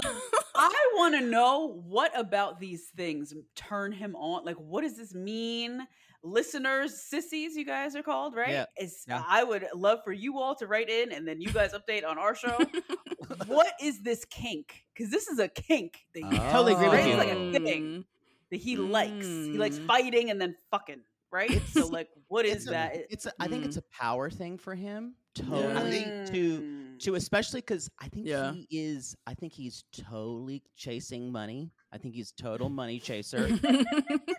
[0.99, 4.45] I want to know what about these things turn him on.
[4.45, 5.87] Like, what does this mean?
[6.25, 8.51] Listeners, sissies, you guys are called, right?
[8.51, 8.65] Yeah.
[8.77, 9.23] Is Yeah.
[9.27, 12.19] I would love for you all to write in, and then you guys update on
[12.19, 12.59] our show.
[13.47, 14.85] what is this kink?
[14.95, 17.07] Because this is a kink that he Totally agree with right?
[17.07, 17.13] you.
[17.13, 18.05] It's like a thing Mm.
[18.51, 19.27] that he likes.
[19.27, 19.87] He likes Mm.
[19.87, 21.63] fighting and then fucking, right?
[21.69, 22.97] so, like, what is it's a- that?
[22.97, 25.15] It- it's a, I think it's a power thing for him.
[25.35, 25.73] Totally.
[25.73, 27.05] I think to Mm.
[27.05, 28.53] to especially because I think Yeah.
[28.53, 29.17] he is.
[29.27, 31.71] I think he's totally chasing money.
[31.93, 33.49] I think he's total money chaser.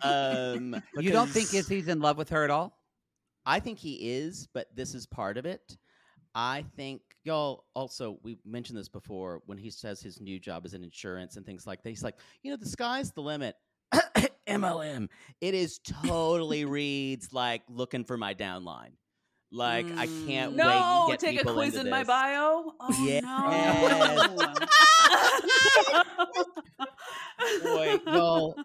[0.04, 2.78] um, You don't think because Izzy's in love with her at all?
[3.46, 5.78] I think he is, but this is part of it.
[6.36, 10.74] I think y'all also we mentioned this before when he says his new job is
[10.76, 11.90] in insurance and things like that.
[11.90, 13.56] He's like, you know, the sky's the limit.
[14.48, 15.10] MLM.
[15.42, 18.92] It is totally reads like looking for my downline.
[19.52, 20.58] Like I can't mm.
[20.58, 22.74] wait no, to get take a quiz into in my bio.
[22.80, 23.24] Oh Yes.
[23.26, 24.54] Oh, no.
[27.64, 28.56] Boy, y'all,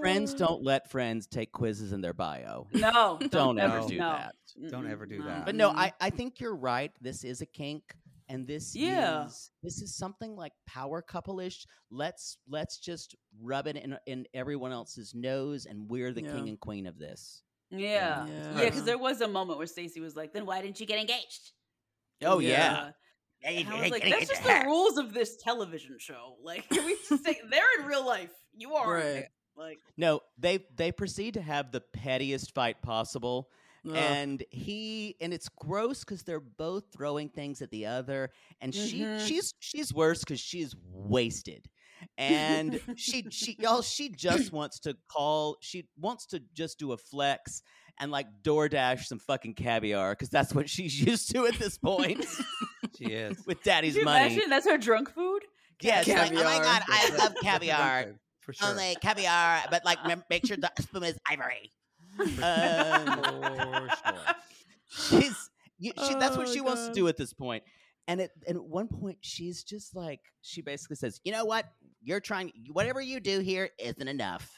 [0.00, 2.66] friends don't let friends take quizzes in their bio.
[2.72, 4.12] No, Don't ever ever do no.
[4.12, 4.34] that.
[4.70, 5.46] Don't ever do that.
[5.46, 6.92] But no, I, I think you're right.
[7.00, 7.82] This is a kink,
[8.28, 9.26] and this Yeah.
[9.26, 11.66] is this is something like power couple-ish.
[11.90, 16.58] Let's let's just rub it in in everyone else's nose, and we're the king and
[16.58, 17.42] queen of this.
[17.70, 18.58] Yeah, Yeah.
[18.58, 20.98] yeah, because there was a moment where Stacy was like, "Then why didn't you get
[20.98, 21.52] engaged?"
[22.24, 22.90] Oh yeah,
[23.44, 26.36] And I was like, "That's just the rules of this television show.
[26.42, 28.32] Like, can we just say they're in real life?
[28.56, 29.26] You are Right.
[29.56, 33.50] like, no, they they proceed to have the pettiest fight possible.
[33.94, 38.76] And he and it's gross because they're both throwing things at the other and Mhm.
[38.88, 41.66] she she's she's worse because she's wasted
[42.18, 46.96] and she she y'all she just wants to call she wants to just do a
[46.96, 47.62] flex
[47.98, 52.24] and like DoorDash some fucking caviar because that's what she's used to at this point
[52.98, 53.42] She is.
[53.46, 54.26] with daddy's you money.
[54.34, 55.40] imagine that's her drunk food?
[55.82, 58.14] Yeah, like, oh my god, I That's love her- that's her caviar.
[58.40, 58.68] For sure.
[58.68, 59.98] Only caviar, but like
[60.28, 61.70] make sure the spoon is ivory.
[62.42, 63.88] Um,
[64.88, 67.62] she's you, she, that's what Oh, she wants to do at this point
[68.08, 71.64] and at, and at one point she's just like she basically says you know what
[72.02, 74.50] you're trying whatever you do here isn't enough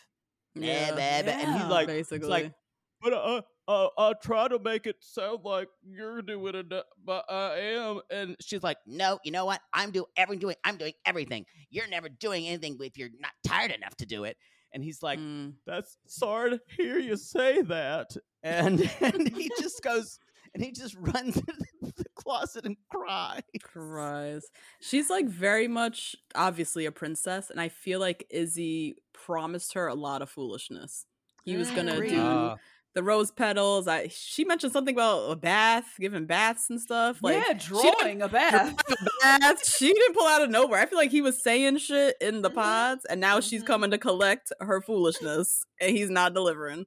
[0.55, 0.91] Yeah.
[0.91, 2.29] Bah, bah." and he's like basically.
[2.29, 2.53] like
[3.01, 6.73] but uh, uh, I try to make it sound like you're doing it,
[7.05, 8.01] but I am.
[8.13, 9.61] And she's like, "No, you know what?
[9.75, 10.55] I'm do every doing.
[10.63, 11.45] I'm doing everything.
[11.69, 14.37] You're never doing anything if you're not tired enough to do it."
[14.73, 15.55] And he's like, Mm.
[15.67, 18.17] that's sorry to hear you say that.
[18.45, 20.21] And and he just goes
[20.55, 21.43] and he just runs
[22.23, 23.43] closet and cries.
[23.63, 24.45] cries.
[24.81, 29.95] She's like very much obviously a princess, and I feel like Izzy promised her a
[29.95, 31.07] lot of foolishness.
[31.45, 32.57] He was gonna do Uh,
[32.95, 33.89] the rose petals.
[33.89, 37.19] I she mentioned something about a bath, giving baths and stuff.
[37.23, 38.77] Like yeah, she didn't- drawing a bath.
[39.23, 39.77] baths.
[39.77, 40.81] She didn't pull out of nowhere.
[40.81, 42.55] I feel like he was saying shit in the Mhm.
[42.55, 43.67] pods, and now she's Mhm.
[43.67, 46.85] coming to collect her foolishness, and he's not delivering.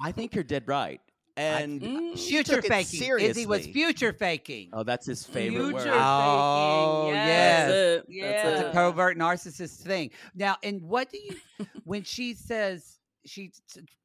[0.00, 1.00] I think you're dead right.
[1.36, 2.18] And Mm.
[2.18, 3.18] future took it faking.
[3.20, 4.68] Izzy was future faking.
[4.72, 5.88] Oh, that's his favorite Future word.
[5.88, 7.16] Oh, yes.
[7.26, 7.68] yes.
[7.68, 8.04] That's it.
[8.08, 8.30] Yeah.
[8.50, 10.10] That's It's a covert narcissist thing.
[10.34, 13.52] Now, and what do you when she says she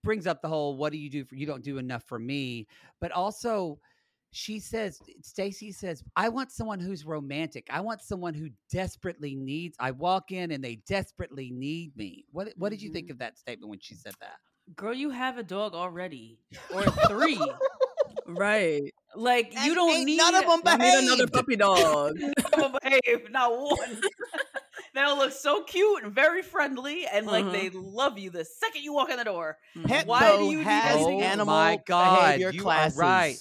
[0.04, 2.68] brings up the whole what do you do for you don't do enough for me,
[3.02, 3.80] but also
[4.32, 7.68] she says Stacy says I want someone who's romantic.
[7.70, 9.76] I want someone who desperately needs.
[9.80, 12.26] I walk in and they desperately need me.
[12.32, 14.38] What what did you think of that statement when she said that?
[14.76, 16.40] Girl, you have a dog already,
[16.74, 17.40] or three.
[18.26, 18.94] Right.
[19.16, 22.14] like you don't ain't need none of 'em I need another puppy dog.
[22.20, 24.02] None of 'em behave, not one.
[24.94, 27.52] they all look so cute and very friendly, and like Uh-huh.
[27.54, 29.58] they love you the second you walk in the door.
[29.88, 32.98] Petco Why do you need has animal Oh my God, behavior you are classes.
[33.00, 33.38] right.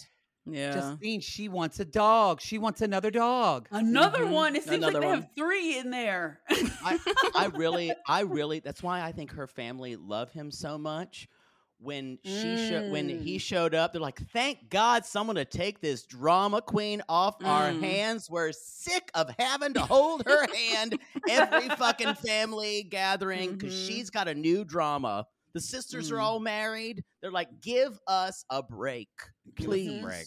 [0.48, 0.72] Yeah.
[0.72, 2.40] Justine, she wants a dog.
[2.40, 3.66] She wants another dog.
[3.72, 4.30] Another Mhm.
[4.30, 4.56] one.
[4.56, 5.20] It seems Another like they one.
[5.22, 6.40] have three in there.
[6.48, 6.98] I,
[7.34, 8.60] I really, I really.
[8.60, 11.28] That's why I think her family love him so much.
[11.78, 16.04] When she sho- when he showed up, they're like, "Thank God, someone to take this
[16.06, 17.80] drama queen off our Mm.
[17.82, 18.30] hands.
[18.30, 23.86] We're sick of having to hold her hand every fucking family gathering because Mhm.
[23.88, 25.26] she's got a new drama
[25.56, 26.22] The sisters are Mm.
[26.22, 27.02] all married.
[27.22, 29.08] They're like, give us a break,
[29.54, 30.02] Give us a please.
[30.04, 30.26] break.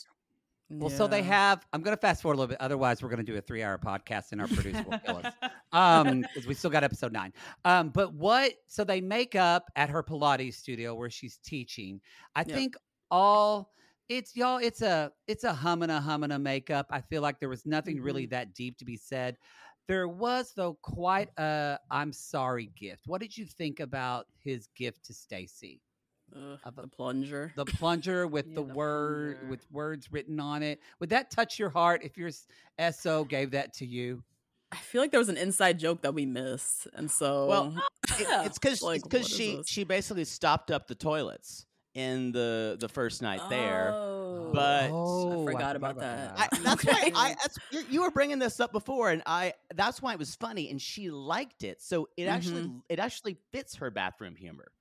[0.71, 1.65] Well, so they have.
[1.71, 2.61] I'm going to fast forward a little bit.
[2.61, 5.33] Otherwise, we're going to do a three hour podcast and our producer will kill us.
[5.71, 7.31] Um, because we still got episode nine.
[7.63, 8.53] Um, but what?
[8.65, 12.01] So they make up at her Pilates studio where she's teaching.
[12.35, 12.47] I Yep.
[12.47, 12.75] think
[13.11, 13.71] all
[14.09, 14.57] it's y'all.
[14.57, 16.87] It's a it's a humana humana makeup.
[16.89, 18.31] I feel like there was nothing really Mm-hmm.
[18.31, 19.37] that deep to be said.
[19.89, 23.07] There was though quite a I'm sorry gift.
[23.07, 25.81] What did you think about his gift to Stacy?
[26.35, 27.51] Ugh, of a- the plunger.
[27.55, 29.49] the plunger with Yeah, the, the word plunger.
[29.49, 32.45] with words written on it would that touch your heart if your s-
[32.99, 34.23] so gave that to you
[34.71, 37.73] I feel like there was an inside joke that we missed, and so Well,
[38.19, 38.43] It- Yeah.
[38.45, 41.65] it's because Like, it's because she she basically stopped up the toilets
[41.95, 43.89] in the the first night there.
[44.29, 44.51] Oh.
[44.53, 46.33] but- oh forgot about that.
[46.37, 50.01] I, that's why I that's, you, you were bringing this up before, and I that's
[50.01, 51.81] why it was funny, and she liked it.
[51.81, 52.77] So it actually Mm-hmm.
[52.89, 54.71] it actually fits her bathroom humor.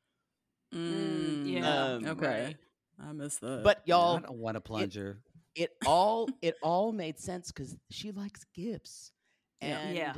[0.75, 1.85] Mm, yeah.
[1.85, 2.57] Um, Okay.
[3.03, 3.63] I miss that.
[3.63, 5.21] But y'all, i don't want a plunger
[5.55, 9.11] it all it all made sense because she likes gifts,
[9.61, 10.15] and Yeah.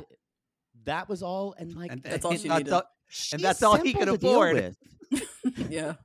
[0.85, 1.55] that was all.
[1.57, 2.71] And like and That's all she needed.
[2.73, 2.83] all-
[3.33, 4.75] and that's all he could to deal afford.
[5.11, 5.67] with.
[5.69, 5.95] yeah,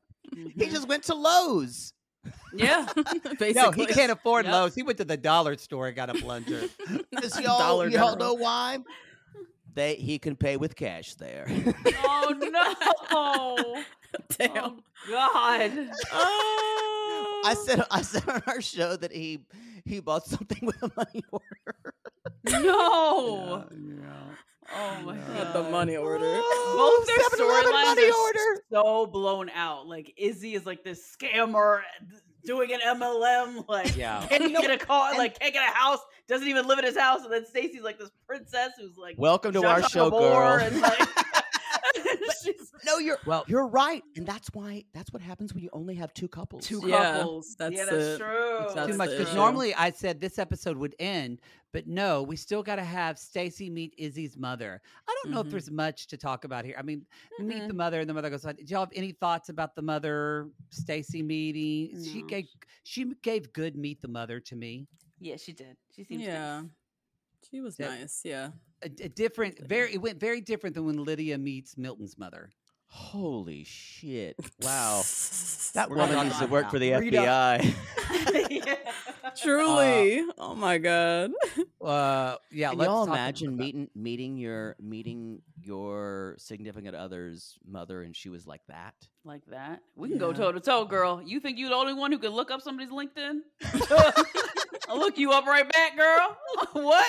[0.56, 1.92] He just went to Lowe's.
[2.54, 2.86] Yeah.
[3.38, 3.52] basically.
[3.54, 4.52] no he can't afford Yep.
[4.54, 6.62] Lowe's he went to the dollar store and got a plunger
[7.20, 8.16] Does y'all, Dollar y'all General.
[8.16, 8.78] know why?
[9.74, 11.46] They he can pay with cash there.
[12.04, 13.82] oh no.
[14.38, 14.50] Damn.
[14.64, 14.78] Oh,
[15.10, 15.90] God.
[17.44, 19.40] I said I said on our show that he
[19.84, 21.74] he bought something with a money order.
[22.48, 23.66] No.
[23.70, 24.12] yeah.
[24.74, 25.44] Oh my Yeah.
[25.44, 25.52] god.
[25.54, 26.40] The money order.
[26.76, 28.62] Both their storylines are order.
[28.72, 29.86] so blown out.
[29.86, 31.80] Like Izzy is like this scammer
[32.44, 34.24] doing an MLM, like Yeah.
[34.28, 36.78] can't And you get a car, and- like can't get a house, doesn't even live
[36.78, 40.10] in his house, and then Stacy's like this princess who's like Welcome to our show,
[40.10, 40.58] girl.
[40.58, 41.08] And like, she's
[42.84, 46.12] No, you're Well- you're right, and that's why that's what happens when you only have
[46.14, 46.66] two couples.
[46.66, 47.54] two Yeah, couples.
[47.58, 48.18] that's yeah, that's it.
[48.18, 48.66] true.
[48.74, 51.40] That's too much because normally I said this episode would end,
[51.72, 54.80] but no, we still got to have Stacy meet Izzy's mother.
[55.08, 55.50] I don't know if Mhm.
[55.50, 56.76] there's much to talk about here.
[56.78, 57.06] I mean,
[57.38, 59.82] we meet the mother, and the mother goes, "Did y'all have any thoughts about the
[59.82, 62.46] mother Stacy meeting?" She gave
[62.82, 64.86] she gave good meet the mother to me.
[65.18, 65.76] Yeah, she did.
[65.90, 66.70] She seems Yeah, nice.
[67.50, 67.88] she was Yeah.
[67.88, 68.20] nice.
[68.24, 68.50] Yeah,
[68.82, 72.50] A, a different, very it went very different than when Lydia meets Milton's mother.
[72.88, 74.36] Holy shit!
[74.62, 75.02] Wow,
[75.74, 76.70] that We're woman needs to work that.
[76.72, 77.12] for the Read.
[77.12, 77.74] FBI.
[78.50, 78.74] Yeah.
[79.42, 80.24] Truly.
[80.38, 81.30] oh my god.
[81.82, 83.62] Uh, yeah, Can let's y'all talk about imagine that.
[83.62, 88.94] meeting meeting your meeting your significant other's mother, and she was like that?
[89.24, 89.80] like that.
[89.96, 91.20] We can go toe to toe, girl.
[91.24, 93.40] You think you're the only one who can look up somebody's LinkedIn?
[94.88, 96.36] I'll look you up right back, girl.
[96.72, 97.06] what?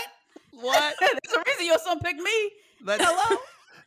[0.51, 0.95] What?
[0.99, 2.51] There's a reason your son picked me.
[2.83, 3.39] Let's- Hello?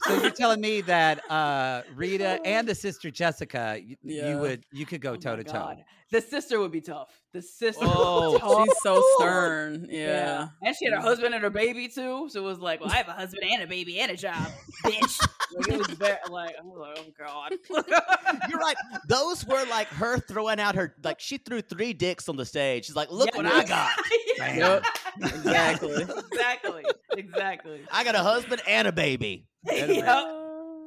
[0.03, 4.86] So you're telling me that uh, Rita and the sister Jessica, you, you would you
[4.86, 5.76] could go Oh toe to toe.
[6.11, 7.09] The sister would be tough.
[7.32, 7.84] The sister.
[7.86, 8.66] Oh, would tough.
[8.66, 9.86] She's so stern.
[9.88, 10.48] Yeah.
[10.61, 12.28] And she had her husband and her baby too.
[12.30, 14.48] So it was like, well, I have a husband and a baby and a job,
[14.84, 15.20] bitch.
[15.55, 17.53] like it was very like I was like, oh god.
[18.51, 18.76] You're right.
[19.09, 22.86] Those were like her throwing out her like she threw three dicks on the stage.
[22.86, 23.90] She's like, look Yeah, what I got.
[24.38, 24.59] Bam.
[24.59, 24.84] Yep.
[25.18, 26.02] Exactly.
[26.32, 26.84] exactly.
[27.16, 27.80] Exactly.
[27.90, 29.46] I got a husband and a baby.
[29.70, 30.24] Yep.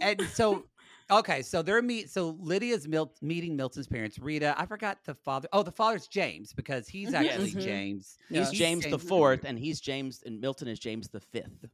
[0.02, 0.66] And so,
[1.10, 2.10] okay, so they're meet.
[2.10, 4.20] So Lydia's Mil- meeting Milton's parents.
[4.20, 5.48] Rita, I forgot the father.
[5.54, 7.14] Oh, the father's James because he's Mhm.
[7.26, 7.62] actually Mhm.
[7.64, 8.18] James.
[8.30, 8.40] Yeah.
[8.40, 11.66] He's He's James the fourth, and he's James, and Milton is James the fifth.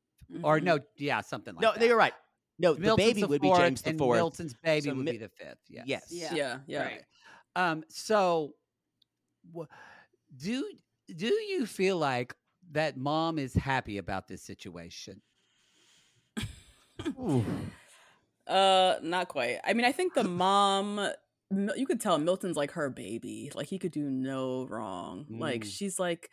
[0.44, 0.64] Or Mhm.
[0.64, 1.80] no, yeah, something like no, that.
[1.80, 2.14] No, you're right.
[2.60, 4.18] No, the Milton's baby would be James the and fourth.
[4.18, 5.58] Milton's baby So would Mi- be the fifth.
[5.70, 5.86] Yes.
[5.88, 6.08] Yes.
[6.12, 6.34] Yeah.
[6.36, 6.60] Yeah.
[6.68, 6.84] Yeah.
[6.84, 7.04] Right.
[7.56, 7.84] Um.
[7.88, 8.54] So,
[9.56, 9.64] wh-
[10.38, 10.70] do
[11.16, 12.36] do you feel like
[12.72, 15.22] that mom is happy about this situation?
[18.48, 19.60] Uh, not quite.
[19.64, 21.10] I mean, I think the mom.
[21.76, 23.52] You could tell Milton's like her baby.
[23.56, 25.26] Like he could do no wrong.
[25.30, 25.72] Like Mm.
[25.72, 26.30] she's like,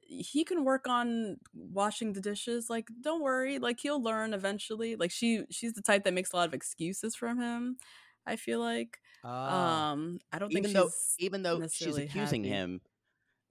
[0.00, 2.68] he can work on washing the dishes.
[2.68, 3.58] Like, don't worry.
[3.58, 4.96] Like he'll learn eventually.
[4.96, 7.78] Like she, she's the type that makes a lot of excuses from him.
[8.26, 8.98] I feel like.
[9.24, 9.92] Ah.
[9.92, 12.54] Um, I don't Even think though, she's even though she's accusing happy.
[12.54, 12.80] him,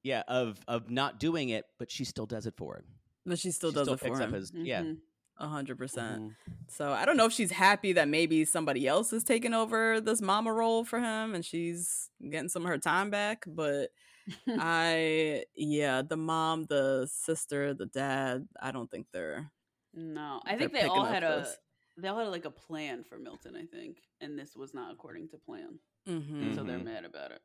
[0.08, 2.86] yeah, of of not doing it, but she still does it for him.
[3.26, 4.30] but she still she does still it for him.
[4.30, 4.82] up his yeah.
[4.84, 4.98] Mhm.
[5.40, 6.22] A hundred percent.
[6.22, 6.36] Mhm.
[6.68, 10.22] So I don't know if she's happy that maybe somebody else is taking over this
[10.22, 13.46] mama role for him and she's getting some of her time back.
[13.48, 13.90] But
[14.48, 19.52] I, yeah, the mom, the sister, the dad, I don't think they're.
[19.94, 21.58] No, I They're think they all had a this.
[21.98, 23.56] they all had like a plan for Milton.
[23.56, 26.56] I think, and this was not according to plan, Mm-hmm.
[26.56, 26.86] so they're Mhm.
[26.86, 27.42] mad about it.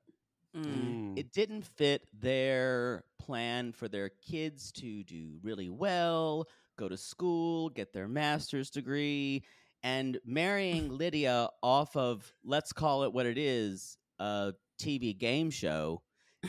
[0.57, 1.18] Mm.
[1.18, 6.46] It didn't fit their plan for their kids to do really well,
[6.78, 9.44] go to school, get their master's degree.
[9.84, 16.03] and marrying Lydia off of let's call it what it is, a TV game show,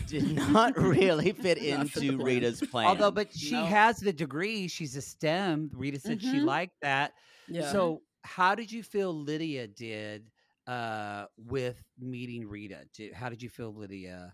[0.07, 2.25] did not really fit Not fit the into plan.
[2.27, 2.87] Rita's plan.
[2.87, 3.65] Although, but she No.
[3.65, 4.67] has the degree.
[4.67, 5.71] She's a STEM.
[5.73, 6.45] Rita said she Mhm.
[6.45, 7.13] liked that.
[7.47, 7.71] Yeah.
[7.71, 10.29] So, how did you feel Lydia did
[10.67, 12.81] uh, with meeting Rita?
[12.93, 14.33] Did, how did you feel Lydia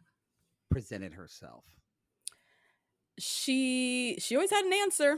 [0.72, 1.64] presented herself?
[3.20, 5.18] she she always had an answer,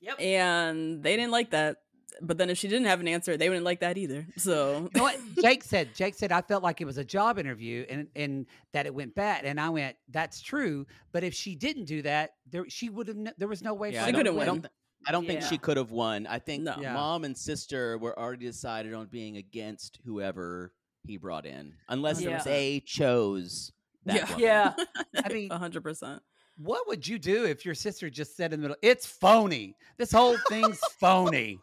[0.00, 0.20] Yep.
[0.20, 1.76] and they didn't like that.
[2.20, 4.26] But then if she didn't have an answer, they wouldn't like that either.
[4.36, 5.94] So You know what Jake said?
[5.94, 9.14] Jake said I felt like it was a job interview and and that it went
[9.14, 9.44] bad.
[9.44, 10.86] And I went, that's true.
[11.12, 13.16] But if she didn't do that, there she would have.
[13.38, 14.66] There was no way Yeah, for I her couldn't to don't,
[15.06, 16.26] I don't, thi- I think she could have won.
[16.26, 16.76] I think No.
[16.80, 16.94] Yeah.
[16.94, 20.72] mom and sister were already decided on being against whoever
[21.04, 22.42] he brought in, unless Yeah.
[22.42, 23.72] they chose
[24.04, 24.24] that Yeah.
[24.24, 24.40] woman.
[24.40, 24.74] Yeah.
[25.24, 26.22] I mean, a hundred percent.
[26.58, 29.74] what would you do if your sister just said in the middle, "It's phony.
[29.98, 31.58] This whole thing's phony."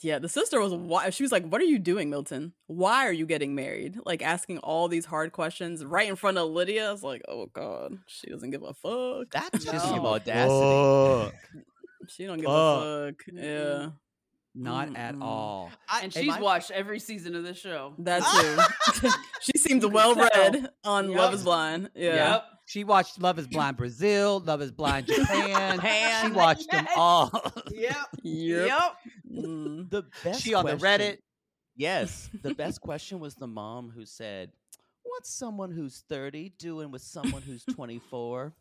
[0.00, 2.52] Yeah, the sister was why she was like, "What are you doing, Milton?
[2.66, 6.50] Why are you getting married?" Like asking all these hard questions right in front of
[6.50, 6.88] Lydia.
[6.88, 9.30] I was like, "Oh God, she doesn't give a fuck.
[9.32, 11.34] That's just some audacity.
[12.08, 12.82] She don't give Fuck.
[12.84, 13.90] a fuck." Yeah,
[14.54, 15.70] Not at all.
[15.88, 17.94] I- And she's my- watched every season of the show.
[17.98, 18.22] that
[19.00, 19.08] too.
[19.40, 21.18] she seemed You can well read on Yep.
[21.18, 21.90] Love Is Blind.
[21.94, 22.44] Yeah, Yep.
[22.66, 25.70] She watched Love Is Blind Brazil, Love Is Blind Japan.
[25.72, 26.34] she Japan.
[26.34, 27.30] watched them all.
[27.70, 27.96] Yep.
[28.22, 28.80] Yep.
[29.32, 29.90] Mm.
[29.90, 31.18] The best she on the question- Reddit.
[31.76, 34.50] Yes, the best question was the mom who said,
[35.04, 38.52] "What's someone who's 30 doing with someone who's 24?"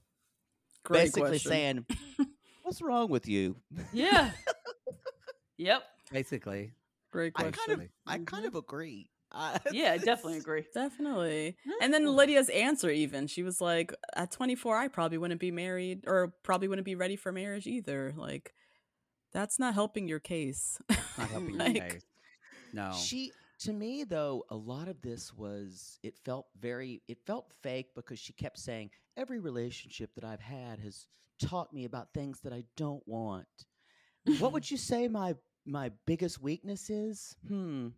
[0.84, 1.50] Great Basically question.
[1.52, 1.86] saying,
[2.68, 3.55] "What's wrong with you?"
[3.93, 4.32] Yeah.
[5.57, 5.84] yep.
[6.11, 6.74] Basically,
[7.11, 7.47] Great question.
[7.47, 7.76] I question.
[7.78, 8.57] kind of, I kind of mm-hmm.
[8.57, 9.09] agree.
[9.32, 10.65] I- uh, Yeah, I definitely agree.
[10.74, 11.55] Definitely.
[11.82, 16.03] And then Lydia's answer, even she was like, "At 24, I probably wouldn't be married,
[16.07, 18.53] or probably wouldn't be ready for marriage either." Like,
[19.32, 20.78] that's not helping your case.
[20.89, 20.99] not
[21.30, 22.01] helping your case.
[22.74, 22.91] No.
[22.93, 27.88] She to me though, a lot of this was it felt very it felt fake
[27.95, 31.07] because she kept saying every relationship that I've had has
[31.43, 33.47] taught me about things that I don't want.
[34.39, 37.36] what would you say my my biggest weakness is?
[37.47, 37.89] Hmm.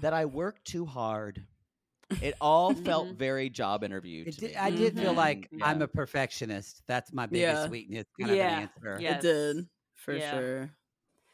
[0.00, 1.44] That I work too hard.
[2.22, 3.16] It all felt Mhm.
[3.16, 4.56] very job interview to did, me.
[4.56, 5.16] I did feel Mhm.
[5.16, 5.66] like Yeah.
[5.66, 6.82] I'm a perfectionist.
[6.86, 7.68] That's my biggest Yeah.
[7.68, 8.04] weakness.
[8.18, 8.56] Kind of Yeah.
[8.58, 8.98] an answer.
[9.00, 9.16] Yeah.
[9.16, 10.30] It did for Yeah.
[10.30, 10.70] sure.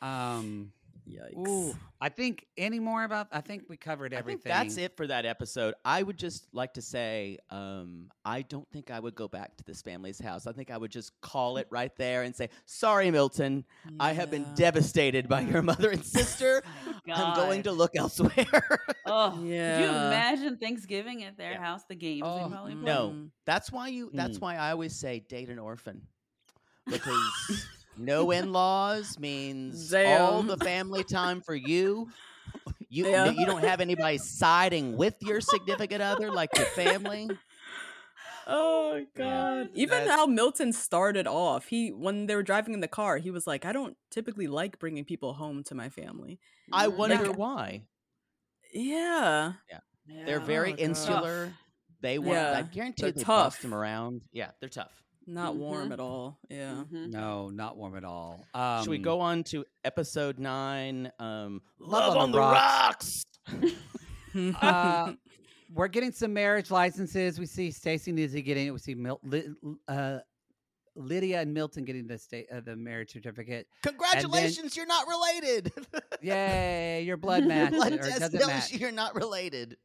[0.01, 0.73] Um.
[1.09, 1.47] Yikes.
[1.49, 3.29] Ooh, I think any more about.
[3.31, 4.43] I think we covered I everything.
[4.43, 5.75] think that's it for that episode.
[5.85, 9.65] I would just like to say, um, I don't think I would go back to
[9.65, 10.47] this family's house.
[10.49, 13.65] I think I would just call it right there and say, "Sorry, Milton,
[14.01, 16.63] I have been devastated by your mother and sister.
[17.13, 18.47] I'm going to look elsewhere."
[19.09, 19.77] Oh, yeah.
[19.77, 21.61] Could you imagine Thanksgiving at their Yeah.
[21.61, 21.85] house?
[21.89, 22.83] The games Oh, they probably play?
[22.93, 23.31] no, Mm.
[23.45, 24.11] that's why you.
[24.13, 24.43] That's Mm.
[24.43, 26.03] why I always say date an orphan
[26.87, 27.67] because
[27.99, 32.09] no in-laws means all the family time for you.
[32.89, 33.31] You Yeah.
[33.31, 37.29] you don't have anybody siding with your significant other like your family.
[38.47, 39.71] Oh god.
[39.75, 43.47] Even how Milton started off, he when they were driving in the car, he was
[43.47, 46.39] like, "I don't typically like bringing people home to my family."
[46.73, 46.97] I Mhm.
[46.97, 47.83] wonder Like- why.
[48.73, 49.55] Yeah.
[49.71, 49.81] yeah,
[50.27, 50.81] They're very Oh, God.
[50.81, 51.55] insular.
[52.01, 52.39] They want.
[52.39, 53.63] I guarantee they're they boss tough.
[53.63, 54.23] them around.
[54.33, 55.03] Yeah, they're tough.
[55.27, 55.93] Not warm Mhm.
[55.93, 56.39] at all.
[56.49, 56.85] Yeah.
[56.91, 57.09] Mhm.
[57.11, 58.45] no, not warm at all.
[58.55, 61.11] Um, Should we go on to episode nine?
[61.19, 63.25] Um, Love love, on on the the rocks.
[63.49, 63.73] rocks.
[64.63, 65.13] uh,
[65.75, 67.39] we're getting some marriage licenses.
[67.41, 68.71] We see Stacy and Izzy getting it.
[68.71, 69.49] We see Mil- Li-
[69.89, 70.19] uh,
[70.95, 73.67] Lydia and Milton getting the state uh, the marriage certificate.
[73.83, 75.73] Congratulations, you're not related.
[76.23, 78.73] Yay, your blood match Blood test doesn't match.
[78.73, 79.77] you you're not related.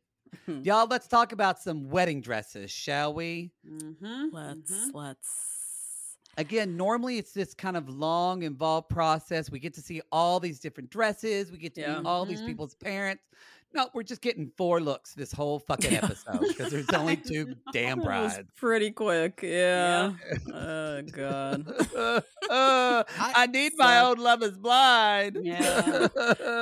[0.47, 3.51] Y'all, let's talk about some wedding dresses, shall we?
[3.65, 4.31] Mhm.
[4.31, 4.93] let's Mhm.
[4.93, 9.51] let's Again, normally it's this kind of long, involved process.
[9.51, 11.51] We get to see all these different dresses.
[11.51, 11.99] We get to Yeah.
[11.99, 12.45] meet all these Mhm.
[12.45, 13.21] people's parents.
[13.73, 18.01] No, we're just getting four looks this whole fucking episode because there's only two damn
[18.01, 18.39] brides.
[18.57, 19.39] pretty quick.
[19.43, 20.11] Yeah.
[20.53, 21.65] oh god.
[22.51, 24.05] Uh, I need my sad.
[24.05, 25.37] own love is blind.
[25.41, 26.07] Yeah.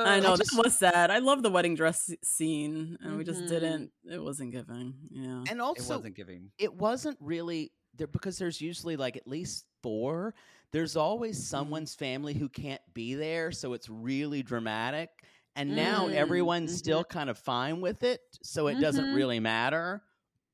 [0.05, 1.09] I know just- that was sad.
[1.09, 3.49] I love the wedding dress scene, and we just Mhm.
[3.49, 3.91] didn't.
[4.05, 4.93] It wasn't giving.
[5.09, 5.39] Yeah.
[5.39, 6.51] And It also, wasn't giving.
[6.59, 10.35] it wasn't really there because there's usually like at least four.
[10.71, 11.45] There's always Mm-hmm.
[11.57, 15.09] someone's family who can't be there, so it's really dramatic.
[15.55, 16.77] And now Mm, everyone's mhm.
[16.77, 19.13] still kind of fine with it, so it doesn't Mhm.
[19.13, 20.01] really matter.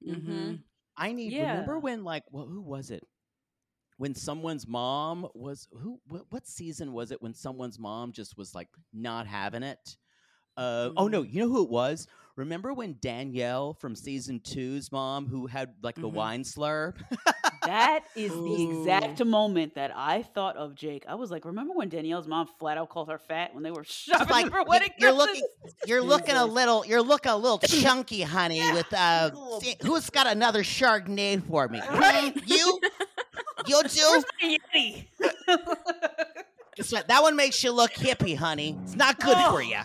[0.07, 0.55] Mm-hmm.
[0.97, 1.51] I need Yeah.
[1.51, 3.03] remember when like well, who was it?
[3.97, 8.53] When someone's mom was who what, what season was it when someone's mom just was
[8.55, 9.97] like not having it?
[10.57, 12.07] Uh, oh no, you know who it was?
[12.35, 16.13] Remember when Danielle from season two's mom, who had like the Mhm.
[16.13, 16.95] wine slurp?
[17.63, 21.05] That is the exact moment that I thought of Jake.
[21.07, 23.85] I was like, remember when Danielle's mom flat out called her fat when they were
[23.85, 25.43] shopping like, for y- wedding you're looking,
[25.87, 28.59] you're looking a little, you're looking a little chunky, honey.
[28.73, 29.31] With uh,
[29.61, 31.79] see- who's got another Chardonnay for me?
[31.89, 32.33] Right?
[32.45, 32.79] You,
[33.65, 34.01] you do.
[34.11, 35.07] Where's Yeti?
[37.07, 38.77] That one makes you look hippie, honey.
[38.83, 39.59] It's not good for Oh.
[39.59, 39.79] you.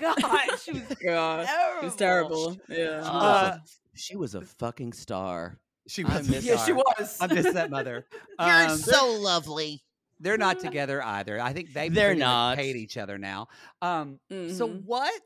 [0.00, 1.80] God, she was God, terrible.
[1.80, 2.56] it was terrible.
[2.68, 3.02] Yeah.
[3.02, 3.62] She, Uh, was a,
[3.94, 5.58] she was a fucking star.
[5.88, 6.28] She was.
[6.28, 7.16] miss Yeah, she was.
[7.20, 8.06] I miss that mother.
[8.40, 9.82] You're Um, so lovely.
[10.20, 11.40] they're not together either.
[11.40, 12.58] I think they They're not.
[12.58, 13.48] hate each other now.
[13.82, 14.82] Um, so Mhm.
[14.84, 15.22] what?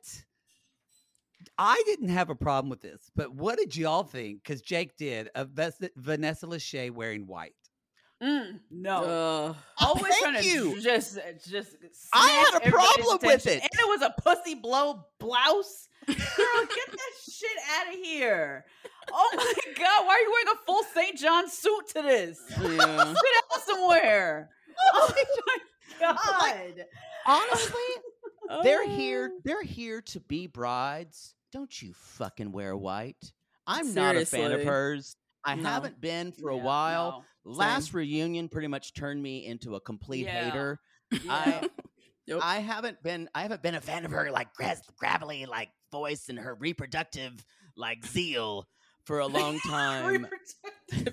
[1.56, 4.42] I didn't have a problem with this, but what did y'all think?
[4.42, 7.54] Because Jake did of Ves- Vanessa Lachey wearing white.
[8.22, 9.04] Mm, no.
[9.04, 9.56] Ugh.
[9.78, 10.80] Always thank trying to you.
[10.80, 11.18] just
[11.48, 11.76] just
[12.12, 13.62] I had a problem with it.
[13.62, 15.88] And it was a pussy blow blouse.
[16.06, 18.64] Girl, get that shit out of here.
[19.12, 21.16] Oh my god, why are you wearing a full St.
[21.18, 22.40] John suit to this?
[22.60, 23.04] Yeah.
[23.14, 24.50] Sit out somewhere.
[24.94, 25.24] Oh my
[26.00, 26.84] god.
[27.26, 27.80] Honestly,
[28.62, 28.88] they're Oh.
[28.88, 29.32] here.
[29.44, 31.34] They're here to be brides.
[31.52, 33.32] Don't you fucking wear white.
[33.66, 35.16] I'm not a fan of hers.
[35.44, 35.62] I No.
[35.68, 37.10] haven't been for a Yeah, while.
[37.10, 37.24] no.
[37.44, 40.44] Last reunion pretty much turned me into a complete Yeah.
[40.44, 40.80] hater.
[41.12, 41.20] Yeah.
[41.28, 41.68] I.
[42.42, 44.48] I haven't been I haven't been a fan of her like
[44.98, 47.44] gravelly like voice and her reproductive
[47.76, 48.68] like zeal
[49.04, 50.28] for a long time.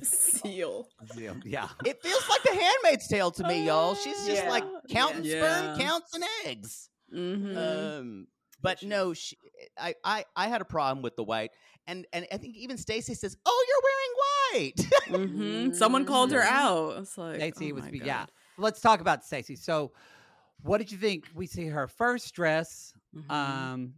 [0.03, 0.88] Seal.
[1.43, 1.69] Yeah.
[1.86, 3.95] it feels like the handmaid's tale to me, y'all.
[3.95, 5.39] She's just like counting Yeah.
[5.73, 6.89] sperm counts and eggs.
[7.13, 7.57] Mm-hmm.
[7.57, 8.28] Um,
[8.61, 9.38] but no, she,
[9.78, 11.51] I, I, I had a problem with the white,
[11.88, 16.41] and and I think even Stacy says, "Oh, you're wearing white." hmm Someone called her
[16.41, 16.51] Mhm.
[16.51, 16.97] out.
[16.99, 17.93] It's like, Stacy oh was God.
[18.05, 18.25] yeah.
[18.57, 19.55] Let's talk about Stacy.
[19.55, 19.91] So,
[20.61, 21.25] what did you think?
[21.35, 22.93] We see her first dress.
[23.15, 23.31] Mhm.
[23.31, 23.93] Um,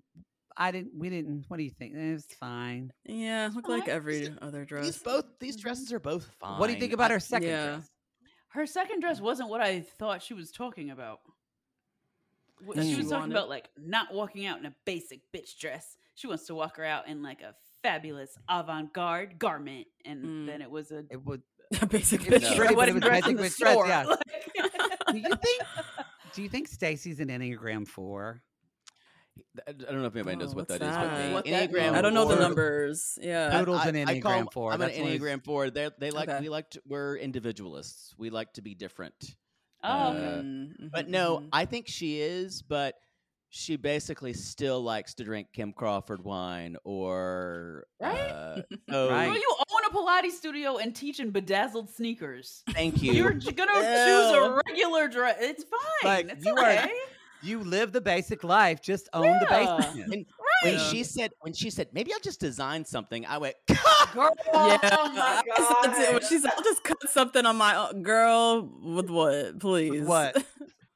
[0.57, 0.91] I didn't.
[0.97, 1.45] We didn't.
[1.47, 1.95] What do you think?
[1.95, 2.91] It was fine.
[3.05, 3.95] yeah, look like fine.
[3.95, 4.85] every other dress.
[4.85, 6.59] these both these dresses are both fine.
[6.59, 7.65] What do you think about her second yeah.
[7.75, 7.89] dress?
[8.49, 11.19] Her second dress wasn't what I thought she was talking about.
[12.75, 15.95] She she was talking about like not walking out in a basic bitch dress.
[16.15, 20.45] She wants to walk her out in like a fabulous avant-garde garment, and Mm.
[20.47, 21.41] then it was a It would.
[21.89, 22.55] Basic It was bitch.
[22.57, 24.03] pretty, it was dress basic in dress, yeah.
[24.03, 24.19] Like-
[25.11, 25.63] Do you think?
[26.33, 28.41] Do you think Stacy's an Enneagram four?
[29.67, 30.95] I don't know if anybody knows Oh, what what's that is.
[30.95, 31.73] But the What Enneagram.
[31.83, 31.95] means?
[31.95, 33.17] I don't know the numbers.
[33.21, 33.49] Yeah.
[33.53, 34.71] I- Poodle's an I call Enneagram 'em- four.
[34.73, 35.69] I'm an That's one of his- Enneagram four.
[35.69, 36.39] They're, they like Okay.
[36.41, 38.13] we like to, we're individualists.
[38.17, 39.13] We like to be different.
[39.83, 39.89] oh.
[39.89, 41.49] Uh, Mm, But no, mhm.
[41.53, 42.95] I think she is, but
[43.49, 48.19] she basically still likes to drink Kim Crawford wine or Right?
[48.29, 49.25] Uh, oh, Right.
[49.27, 52.63] Girl, you own a Pilates studio and teach in bedazzled sneakers.
[52.71, 53.13] Thank you.
[53.13, 55.37] You're gonna choose a regular dress.
[55.39, 56.03] It's fine.
[56.27, 56.87] Like, it's you are-
[57.41, 58.81] You live the basic life.
[58.81, 59.77] Just own the Yeah.
[59.77, 60.07] basic.
[60.09, 60.25] when,
[60.63, 60.89] when Right.
[60.91, 63.55] she said when she said maybe I'll just design something, I went.
[64.13, 66.23] Girl, Yeah, oh my I said to- when God.
[66.27, 70.03] she said, "I'll just cut something on my own." girl." With what, please?
[70.05, 70.35] What?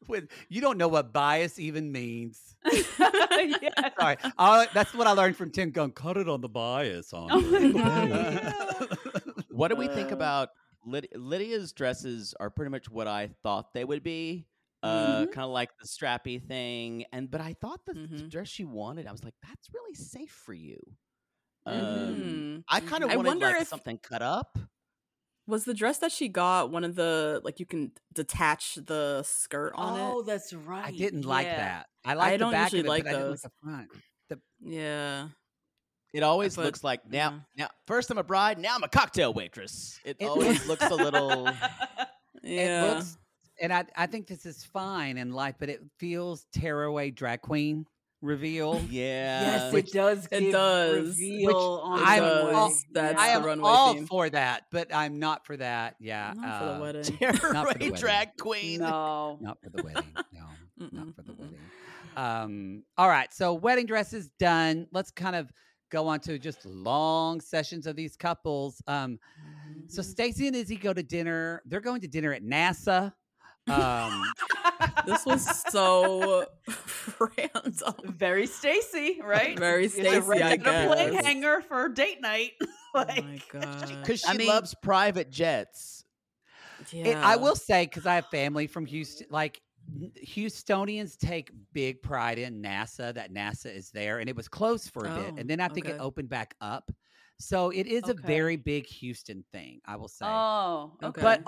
[0.08, 2.56] With you don't know what bias even means.
[2.72, 3.90] yeah.
[4.00, 5.92] Sorry, I, that's what I learned from Tim Gunn.
[5.92, 7.30] Cut it on the bias on.
[7.32, 7.74] Oh you.
[7.74, 8.98] my God,
[9.50, 10.16] what do we think Uh.
[10.16, 10.50] about
[10.88, 12.34] Lyd- Lydia's dresses?
[12.40, 14.46] Are pretty much what I thought they would be.
[14.82, 15.32] Uh, Mhm.
[15.32, 18.30] kind of like the strappy thing, and but I thought the, the Mhm.
[18.30, 20.78] dress she wanted, I was like, that's really safe for you.
[21.66, 22.64] Um, Mhm.
[22.68, 24.58] I kind of I wanted wonder like if- something cut up.
[25.46, 29.74] Was the dress that she got one of the like you can detach the skirt
[29.76, 30.14] on oh, it?
[30.14, 30.86] Oh, that's right.
[30.86, 31.58] I didn't like Yeah.
[31.58, 31.86] that.
[32.06, 33.42] I like the don't back usually of it, like but I didn't like those.
[33.42, 33.90] the front.
[34.62, 35.28] Yeah.
[36.14, 37.46] It uh, always But- looks like now.
[37.56, 37.66] yeah.
[37.66, 38.60] Now, first I'm a bride.
[38.60, 40.00] Now I'm a cocktail waitress.
[40.06, 41.50] It, It always looks a little.
[42.46, 42.84] Yeah.
[42.84, 43.18] It looks,
[43.62, 47.86] and I, I think this is fine in life, but it feels tearaway drag queen
[48.24, 48.82] reveal.
[48.90, 49.42] Yeah.
[49.42, 50.28] yes, which- it does.
[50.32, 51.10] it does.
[51.10, 52.38] Reveal Which on I'm the does.
[52.44, 52.54] runway.
[52.56, 54.08] all- That's I the am runway all theme.
[54.08, 55.96] for that, but I'm not for that.
[56.00, 57.18] Yeah, Not for the uh, wedding.
[57.22, 57.94] Not for the Terror wedding.
[57.94, 58.80] drag queen.
[58.80, 59.38] No.
[59.42, 60.04] Not for the wedding.
[60.34, 61.58] No, not for the wedding.
[62.16, 64.88] Um, all right, so wedding dresses done.
[64.92, 65.52] Let's kind of
[65.92, 68.82] go on to just long sessions of these couples.
[68.88, 69.20] Um,
[69.88, 70.10] so Mm-hmm.
[70.12, 71.62] Stacy and Izzy go to dinner.
[71.66, 73.14] They're going to dinner at NASA.
[73.68, 74.24] Um,
[75.06, 76.46] This was so
[77.20, 77.96] random.
[78.04, 79.58] very Stacy, right?
[79.58, 81.26] Very It's a Stacy, red- I and a plate guess.
[81.26, 82.52] hanger for date night.
[82.96, 83.90] Oh like, my god.
[84.02, 86.06] Because she I mean- loves private jets.
[86.92, 87.06] Yeah.
[87.08, 89.60] it, I will say because I have family from Houston, like
[90.28, 93.12] Houstonians take big pride in NASA.
[93.14, 95.70] That NASA is there, and it was closed for a bit, Oh, and then I
[95.70, 96.92] think it opened back up.
[97.40, 100.26] So it is a very big Houston thing, I will say.
[100.28, 101.22] oh, okay.
[101.22, 101.44] but okay.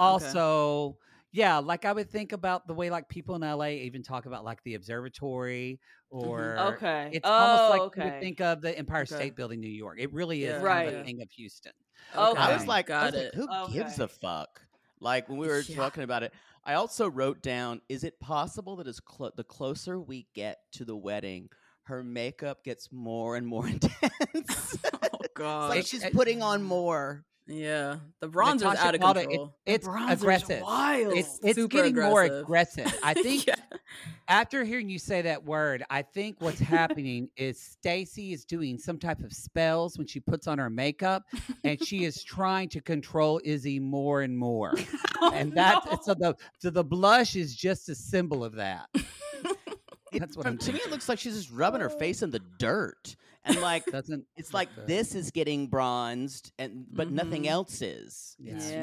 [1.36, 4.26] Also Yeah, like I would think about the way like people in LA even talk
[4.26, 5.80] about like the observatory
[6.14, 6.28] mm-hmm.
[6.28, 7.10] or Okay.
[7.14, 8.04] it's almost Oh, like you okay.
[8.12, 9.16] would think of the Empire Okay.
[9.16, 9.98] State Building, New York.
[10.00, 10.68] It really is Yeah.
[10.68, 11.06] kind of a Right.
[11.06, 11.74] thing of Houston.
[12.16, 12.42] Oh, okay.
[12.42, 12.68] I was Okay.
[12.68, 13.36] like, I was like, it.
[13.36, 14.04] who gives Okay.
[14.04, 14.62] a fuck?
[15.00, 15.76] Like when we were Yeah.
[15.76, 16.34] talking about it,
[16.64, 20.86] I also wrote down: Is it possible that as clo- the closer we get to
[20.86, 21.50] the wedding,
[21.84, 23.92] her makeup gets more and more intense?
[25.04, 25.70] Oh it's god.
[25.70, 26.66] like It- she's it- putting on mm.
[26.66, 27.26] more.
[27.48, 27.98] Yeah.
[28.22, 29.54] The bronzer's Natasha out of called control.
[29.66, 30.62] it- it's bronzer's aggressive.
[30.62, 31.14] wild.
[31.14, 32.84] It's it's Super getting more aggressive.
[32.84, 33.00] aggressive.
[33.04, 33.56] I think yeah.
[34.28, 38.98] after hearing you say that word, I think what's happening is Stacy is doing some
[38.98, 41.24] type of spells when she puts on her makeup,
[41.64, 44.74] and she is trying to control Izzy more and more.
[45.22, 45.98] Oh, and that no.
[46.04, 48.90] so the so the blush is just a symbol of that.
[50.12, 51.98] That's what I'm to me, it looks like she's just rubbing her oh.
[51.98, 53.16] face in the dirt,
[53.46, 54.88] and like Doesn't it's like good.
[54.88, 57.48] this is getting bronzed, and but nothing Mhm.
[57.50, 58.36] else is.
[58.40, 58.56] Yeah.
[58.56, 58.82] It's, Yeah.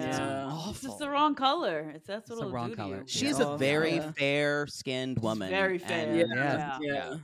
[0.49, 1.93] it's It's It's just the wrong color.
[1.95, 2.97] It's that's what It's the wrong do color.
[2.99, 3.05] you.
[3.07, 3.55] She Yeah.
[3.55, 4.13] a very yeah.
[4.13, 5.51] fair-skinned woman.
[5.51, 6.09] very fair.
[6.09, 6.27] and- Yeah.
[6.37, 6.79] Yeah.
[6.81, 7.17] Yeah.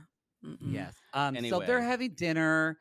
[0.43, 0.53] Yeah.
[0.61, 0.93] Yes.
[1.13, 2.77] Um, So they're having dinner.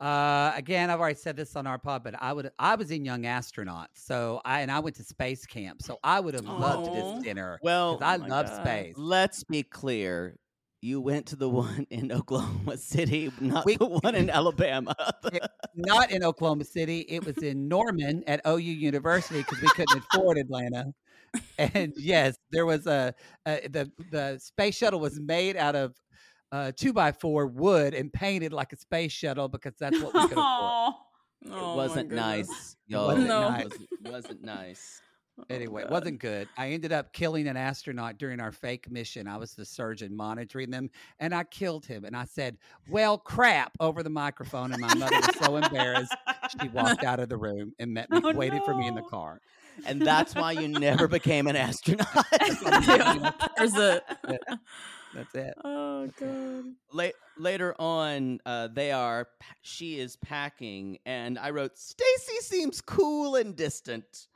[0.00, 3.04] Uh, again, I've already said this on our pod, but I would I was in
[3.04, 6.88] Young Astronaut, so I and I went to space camp, so I would have loved
[6.88, 7.14] Aw.
[7.14, 7.60] this dinner.
[7.62, 8.62] Well, I Oh love God.
[8.62, 8.94] space.
[8.98, 10.36] Let's be clear.
[10.84, 14.94] You went to the one in Oklahoma City, not We- the one in Alabama.
[15.32, 15.42] It-
[15.74, 17.06] Not in Oklahoma City.
[17.08, 20.92] It was in Norman at OU University because we couldn't afford Atlanta.
[21.56, 23.14] And yes, there was a,
[23.46, 25.94] a the the space shuttle was made out of
[26.50, 30.20] uh, two by four wood and painted like a space shuttle because that's what we
[30.22, 30.44] could afford.
[30.44, 30.88] Aw.
[31.46, 33.06] it Oh wasn't nice, y'all.
[33.06, 33.64] wasn't It nice.
[33.64, 35.01] wasn't, wasn't nice.
[35.48, 35.92] Anyway, it God.
[35.92, 36.48] wasn't good.
[36.56, 39.26] I ended up killing an astronaut during our fake mission.
[39.26, 42.04] I was the surgeon monitoring them, and I killed him.
[42.04, 42.58] And I said,
[42.88, 46.14] "Well, crap!" over the microphone, and my mother was so embarrassed.
[46.60, 49.02] She walked out of the room and met me, Oh, waited for me in the
[49.02, 49.40] car.
[49.86, 52.06] And that's why you never became an astronaut.
[53.56, 54.02] There's a.
[55.14, 55.54] That's it.
[55.64, 56.64] Oh god.
[56.92, 57.08] La-
[57.38, 59.24] later on, uh, they are.
[59.40, 64.28] pa- She is packing, and I wrote, "Stacy seems cool and distant."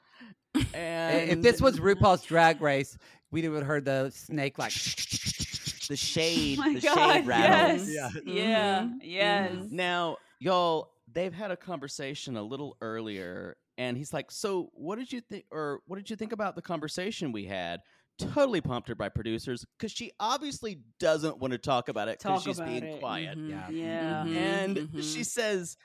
[0.74, 2.96] And if this was RuPaul's Drag Race,
[3.30, 4.72] we'd have heard the snake like.
[5.88, 7.88] the shade, Oh the God, shade rattles.
[7.88, 8.12] yes.
[8.24, 8.32] Yeah.
[8.34, 8.80] Yeah.
[8.82, 8.98] Mhm.
[9.02, 9.52] Yes.
[9.52, 9.70] Mhm.
[9.70, 15.12] Now, y'all, they've had a conversation a little earlier, and he's like, "So, what did
[15.12, 17.80] you think, or what did you think about the conversation we had?"
[18.18, 22.42] Totally pumped her by producers because she obviously doesn't want to talk about it because
[22.42, 22.98] she's being it.
[22.98, 23.38] quiet.
[23.38, 23.50] Mhm.
[23.50, 23.68] Yeah.
[23.70, 24.24] Yeah.
[24.24, 24.36] Mhm.
[24.36, 25.14] And Mhm.
[25.14, 25.76] she says,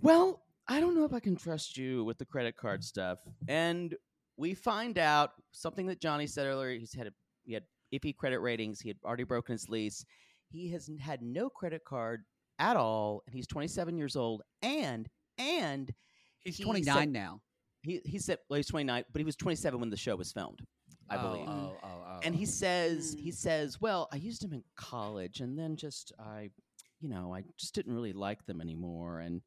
[0.00, 3.94] "Well, I don't know if I can trust you with the credit card stuff." And
[4.36, 6.78] we find out something that Johnie said earlier.
[6.78, 7.12] He's had a,
[7.44, 7.64] he had
[7.94, 8.80] iffy credit ratings.
[8.80, 10.04] He had already broken his lease.
[10.48, 12.24] He has had no credit card
[12.58, 14.42] at all, and he's 27 years old.
[14.62, 15.08] And
[15.38, 15.92] and
[16.44, 17.40] He's he 29 said- now.
[17.82, 20.60] he he said well, he's 29, but he was 27 when the show was filmed,
[21.10, 21.48] I Oh, believe.
[21.48, 22.20] Oh, oh, oh.
[22.22, 23.34] And he says he Mm.
[23.34, 26.50] says, "Well, I used them in college, and then just I,
[27.00, 29.42] you know, I just didn't really like them anymore." And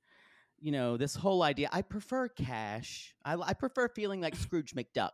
[0.61, 3.15] you know, this whole idea, I prefer cash.
[3.23, 5.11] I, I prefer feeling like Scrooge McDuck.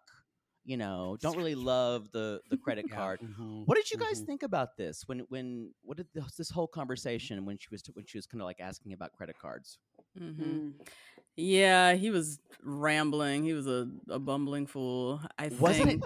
[0.67, 2.95] You know, don't really love the the credit Yeah.
[2.95, 3.19] card.
[3.21, 3.65] Mhm.
[3.67, 4.25] What did you guys Mhm.
[4.25, 8.05] think about this when when what did this, this whole conversation when she was when
[8.05, 9.77] she was kind of like asking about credit cards?
[10.19, 10.35] Mhm.
[10.39, 10.73] Mm.
[11.37, 13.43] Yeah, he was rambling.
[13.43, 15.21] He was a, a bumbling fool.
[15.37, 16.03] I Wasn't think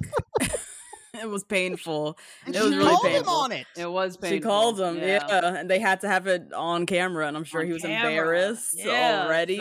[1.24, 2.18] it was painful.
[2.46, 3.34] And It she was really called him painful.
[3.34, 3.68] on it.
[3.78, 4.36] It was painful.
[4.38, 5.26] She called him, yeah.
[5.28, 5.56] Yeah.
[5.56, 8.10] and they had to have it on camera, and I'm sure On he was camera.
[8.12, 9.60] embarrassed Yeah, already.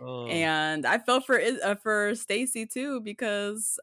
[0.00, 0.26] Oh.
[0.26, 3.78] And I felt for uh, for Stacy too because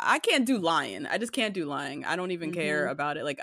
[0.00, 1.06] I can't do lying.
[1.06, 2.04] I just can't do lying.
[2.04, 2.92] I don't even care Mhm.
[2.92, 3.24] about it.
[3.24, 3.40] Like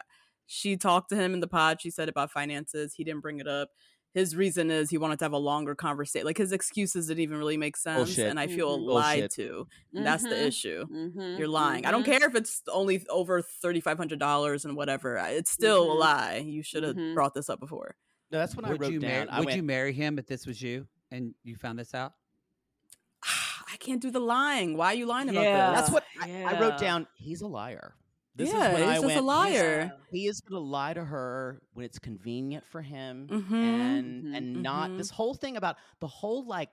[0.48, 1.82] she talked to him in the pod.
[1.82, 2.94] She said about finances.
[2.94, 3.70] He didn't bring it up.
[4.16, 6.26] His reason is he wanted to have a longer conversation.
[6.26, 8.28] Like his excuses didn't even really make sense, Bullshit.
[8.30, 8.86] and I feel Mhm.
[8.88, 9.32] lied Bullshit.
[9.34, 9.68] to.
[9.94, 10.48] And That's the Mhm.
[10.48, 10.86] issue.
[10.88, 11.38] Mhm.
[11.38, 11.86] You're lying.
[11.86, 12.18] I don't Mhm.
[12.20, 15.18] care if it's only over thirty five hundred dollars and whatever.
[15.18, 16.00] It's still a Mhm.
[16.00, 16.36] lie.
[16.38, 17.96] You should have brought this up before.
[18.32, 19.10] No, that's what I would wrote you down.
[19.12, 21.94] marry, I would went, you marry him if this was you and you found this
[21.94, 22.14] out?
[23.72, 24.78] I can't do the lying.
[24.78, 25.72] Why are you lying about Yeah.
[25.72, 25.80] this?
[25.82, 27.08] That's what I, I wrote down.
[27.16, 27.96] He's a liar.
[28.36, 29.94] This yeah, is when he's I just went, a liar.
[30.12, 33.52] He is going to lie to her when it's convenient for him, Mhm.
[33.54, 34.38] and Mhm.
[34.38, 34.98] and not Mhm.
[34.98, 36.70] this whole thing about the whole like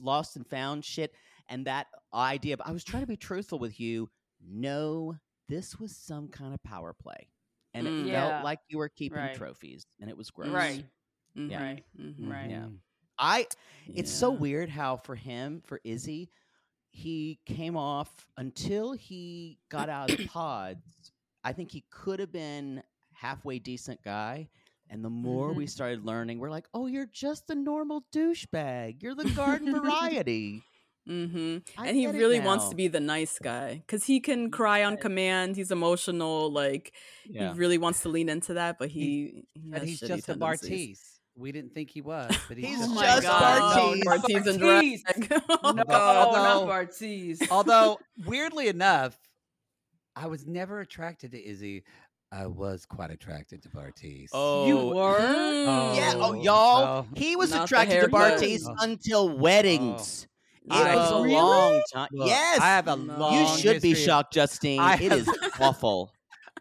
[0.00, 1.14] lost and found shit
[1.48, 2.56] and that idea.
[2.56, 4.10] But I was trying to be truthful with you.
[4.40, 5.16] No,
[5.48, 7.28] this was some kind of power play,
[7.74, 8.04] and Mm.
[8.04, 8.28] it Yeah.
[8.30, 9.34] felt like you were keeping Right.
[9.36, 10.50] trophies, and it was gross.
[10.50, 10.84] Right.
[11.36, 11.50] Mhm.
[11.50, 11.62] Yeah.
[11.62, 11.84] Right.
[11.98, 12.30] Mhm.
[12.30, 12.50] Right.
[12.50, 12.62] Yeah.
[12.64, 12.78] Mhm.
[13.18, 13.46] I
[13.86, 16.30] it's so weird how for him, for Izzy,
[16.92, 20.84] he came off until he got out of the pods.
[21.42, 22.82] I think he could have been
[23.12, 24.48] halfway decent guy.
[24.90, 29.02] And the more we started learning, we're like, oh, you're just a normal douchebag.
[29.02, 30.62] You're the garden variety.
[31.06, 34.84] hmm I And he really wants to be the nice guy because he can cry
[34.84, 35.56] on command.
[35.56, 36.52] He's emotional.
[36.52, 36.92] Like
[37.26, 37.54] Yeah.
[37.54, 40.34] he really wants to lean into that, but he, he But has he's just a.
[40.34, 41.11] Bartise.
[41.36, 44.04] We didn't think he was, but he's, He's just, Oh just Bartise.
[44.04, 45.28] No, Bartise and Bartise.
[45.28, 45.42] drag.
[45.64, 46.32] Oh, No, God.
[46.34, 46.66] not no.
[46.66, 47.48] Bartise.
[47.50, 49.18] Although, weirdly enough,
[50.14, 51.84] I was never attracted to Izzy.
[52.30, 54.28] I was quite attracted to Bartise.
[54.32, 55.18] Oh, You were?
[55.18, 55.96] Mm.
[55.96, 56.12] yeah.
[56.16, 56.82] Oh, Oh, y'all.
[56.84, 57.06] oh.
[57.16, 58.08] he was Not attracted to.
[58.08, 58.74] Bartise Oh.
[58.80, 60.26] until weddings.
[60.64, 61.34] It I- was a Really?
[61.34, 62.08] long time.
[62.12, 62.60] Look, yes.
[62.60, 63.18] I have a No.
[63.18, 63.34] long.
[63.34, 64.80] you should be shocked, Justine.
[64.80, 66.12] I It is have- awful.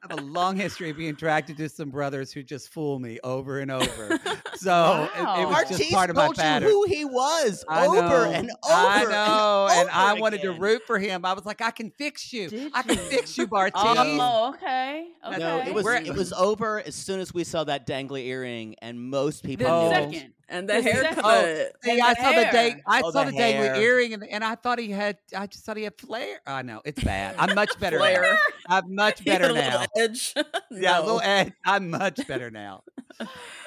[0.04, 3.20] I have a long history of being attracted to some brothers who just fool me
[3.24, 4.20] over and over.
[4.56, 5.50] So it- it, Wow.
[5.50, 6.70] was just part of my told you pattern.
[6.70, 8.58] who he was I over know, and over.
[8.72, 11.26] I know, and, and, I over wanted to root for him.
[11.26, 12.48] I was like, I can fix you.
[12.50, 13.02] Did I can you?
[13.04, 13.72] fix you, Bartise.
[13.76, 15.08] Oh, okay.
[15.28, 15.38] Okay.
[15.40, 18.76] No, it was We're- it was over as soon as we saw that dangly earring,
[18.84, 20.06] and most people the Oh.
[20.10, 20.14] knew.
[20.20, 20.34] second.
[20.52, 21.22] And the The haircut.
[21.24, 22.52] Oh, See, And I the saw the hair.
[22.52, 25.18] dang, I Oh, saw the the, dangly earring, and, and I thought he had.
[25.36, 26.40] I just thought he had flair.
[26.46, 27.36] I know it's bad.
[27.40, 28.04] I'm much better now.
[28.06, 28.38] Flair.
[28.68, 29.86] I'm much He had better a little now.
[29.98, 30.34] edge.
[30.72, 31.06] Yeah, a No.
[31.06, 31.54] little edge.
[31.66, 32.84] I'm much better now.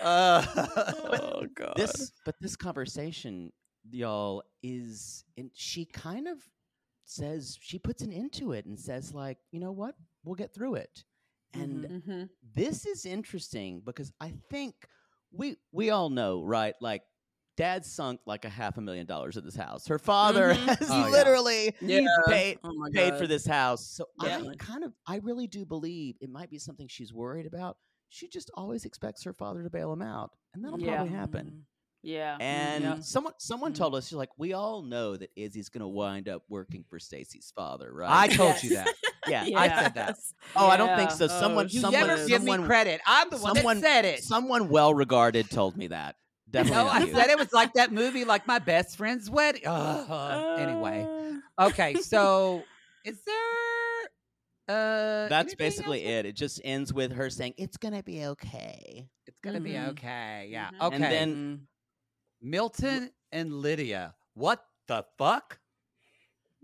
[0.03, 1.74] Uh, Oh god.
[1.76, 3.53] This, but this conversation,
[3.91, 6.39] y'all, is and she kind of
[7.07, 10.55] says she puts an end to it and says like, you know what, we'll get
[10.55, 11.05] through it.
[11.53, 11.91] And Mhm.
[12.03, 12.22] Mm-hmm.
[12.55, 14.74] this is interesting because I think
[15.35, 16.74] we we all know, right?
[16.80, 17.03] Like
[17.57, 19.87] dad sunk like a half a million dollars in this house.
[19.87, 20.66] Her father Mhm.
[20.78, 22.07] has Oh, literally Yeah.
[22.28, 23.87] paid Oh paid for this house.
[23.87, 27.76] So I kind of I really do believe it might be something she's worried about.
[28.09, 30.30] She just always expects her father to bail him out.
[30.55, 30.97] And that'll Yeah.
[30.97, 31.66] probably happen.
[32.03, 32.37] Yeah.
[32.41, 33.01] And Yeah.
[33.01, 33.76] someone someone Mhm.
[33.76, 37.53] told us, she's like, we all know that Izzy's gonna wind up working for Stacy's
[37.55, 38.11] father, right?
[38.11, 38.93] I told you that.
[39.29, 39.45] Yeah.
[39.57, 40.09] I said that.
[40.09, 40.35] Yes.
[40.57, 41.16] Oh, I don't think Yeah.
[41.16, 41.25] so.
[41.27, 43.01] Oh, Someone you someone never give someone me credit.
[43.07, 44.25] I'm the one someone- that said it.
[44.25, 46.16] someone well regarded told me that.
[46.51, 46.77] Definitely.
[46.79, 47.14] No, not I you.
[47.14, 49.62] said it was like that movie, like my best friend's wedding.
[49.66, 50.59] Ugh.
[50.61, 51.05] anyway,
[51.59, 51.95] Uh, okay.
[51.95, 52.62] So,
[53.05, 53.35] is there?
[54.66, 56.11] Uh, That's basically else?
[56.20, 56.27] it.
[56.27, 59.09] It just ends with her saying, It's gonna be okay.
[59.27, 59.89] It's gonna be Mhm.
[59.91, 60.49] okay.
[60.51, 60.70] Yeah.
[60.81, 60.87] Mhm.
[60.87, 60.95] Okay.
[60.95, 61.61] And then mm.
[62.41, 64.14] Milton and Lydia.
[64.35, 65.59] What the fuck?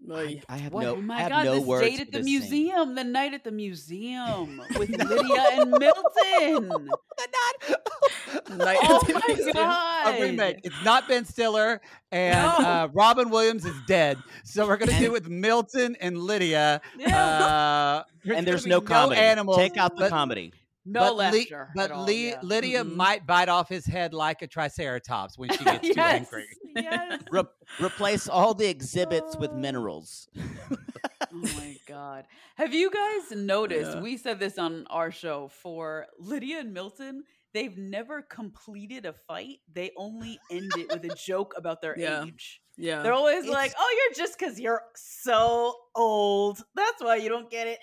[0.09, 0.83] I, Like, I have What?
[0.85, 2.41] no Oh my I have god, no this words date at the this scene.
[2.41, 6.89] museum, the night at the museum with Lydia and Milton.
[8.57, 9.53] Night oh at the my museum.
[9.55, 10.15] god.
[10.19, 10.61] A remake.
[10.65, 11.81] It's not Ben Stiller,
[12.11, 12.67] and No.
[12.67, 14.19] uh, Robin Williams is dead.
[14.45, 16.81] So we're gonna do it with Milton and Lydia.
[16.99, 17.17] Yeah.
[17.17, 18.03] Uh,
[18.35, 19.21] And there's gonna no comedy.
[19.21, 19.57] animals.
[19.59, 20.53] Take out the but- comedy.
[20.93, 21.71] No but Ly- laughter.
[21.75, 22.39] but at all, Ly- yeah.
[22.43, 22.95] Lydia Mhm.
[22.97, 26.47] might bite off his head like a triceratops when she gets too angry.
[26.77, 27.21] Yes.
[27.33, 27.43] Re-
[27.81, 30.29] replace all the exhibits with minerals.
[30.39, 30.77] Oh
[31.33, 32.27] my god.
[32.57, 33.97] Have you guys noticed?
[33.97, 34.01] Yeah.
[34.01, 37.25] We said this on our show for Lydia and Milton.
[37.53, 39.59] They've never completed a fight.
[39.73, 42.25] They only end it with a joke about their Yeah.
[42.25, 42.61] age.
[42.77, 43.03] Yeah.
[43.03, 46.63] They're always It's- like, "Oh, you're just because you're so old.
[46.77, 47.81] That's why you don't get it."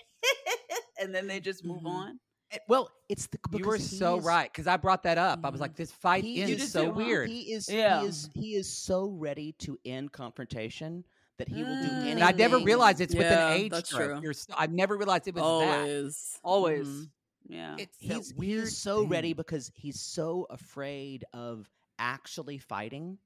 [0.99, 1.89] and then they just move Mhm.
[1.89, 2.20] on.
[2.52, 5.41] Eh, Well, it's the You were so is- right because I brought that up.
[5.43, 7.30] I was like, this fight he ends did so weird.
[7.30, 8.02] He is Yeah.
[8.02, 11.04] he is he is so ready to end confrontation
[11.38, 11.91] that he will do Mm.
[11.93, 12.12] anything.
[12.14, 14.22] And I never realized it's with an age that's stroke.
[14.24, 14.34] true.
[14.58, 15.80] You're, never realized it was that.
[15.80, 16.39] Always.
[16.43, 16.88] Always.
[16.88, 17.10] Mhm.
[17.50, 17.76] Yeah.
[17.78, 21.70] It's he's weird he's so ready because he's so afraid of
[22.00, 23.18] actually fighting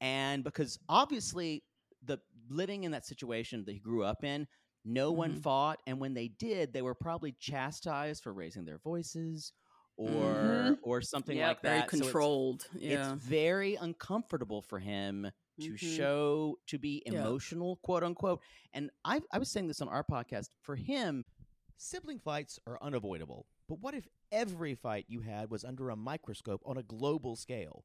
[0.00, 1.62] and because obviously
[2.04, 2.18] the
[2.50, 4.46] living in that situation that he grew up in
[4.84, 5.42] no one Mhm.
[5.42, 9.52] fought and when they did they were probably chastised for raising their voices
[9.96, 10.78] or Mhm.
[10.82, 11.48] or something Yep.
[11.48, 12.68] like Very that So it's- controlled.
[12.74, 13.14] yeah.
[13.14, 15.30] it's very uncomfortable for him
[15.60, 15.78] to Mhm.
[15.96, 17.20] show to be Yeah.
[17.20, 18.40] emotional quote unquote
[18.72, 21.24] and I, I was saying this on our podcast for him
[21.76, 26.62] Sibling fights are unavoidable, but what if every fight you had was under a microscope
[26.64, 27.84] on a global scale?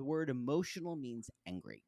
[0.00, 1.84] The word emotional means angry.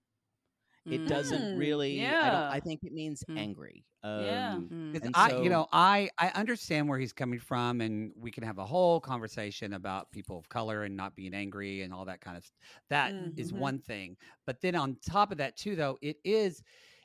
[0.91, 2.17] It doesn't Mm, really.
[2.21, 2.51] I, don't, yeah.
[2.51, 3.87] I think it means angry.
[4.03, 4.63] Um, Yeah.
[4.93, 8.43] Because I, so- you know, I I understand where he's coming from, and we can
[8.45, 12.21] have a whole conversation about people of color and not being angry and all that
[12.21, 12.45] kind of.
[12.91, 13.55] That is Mhm.
[13.55, 14.17] one thing,
[14.47, 16.63] but then on top of that too, though, it is,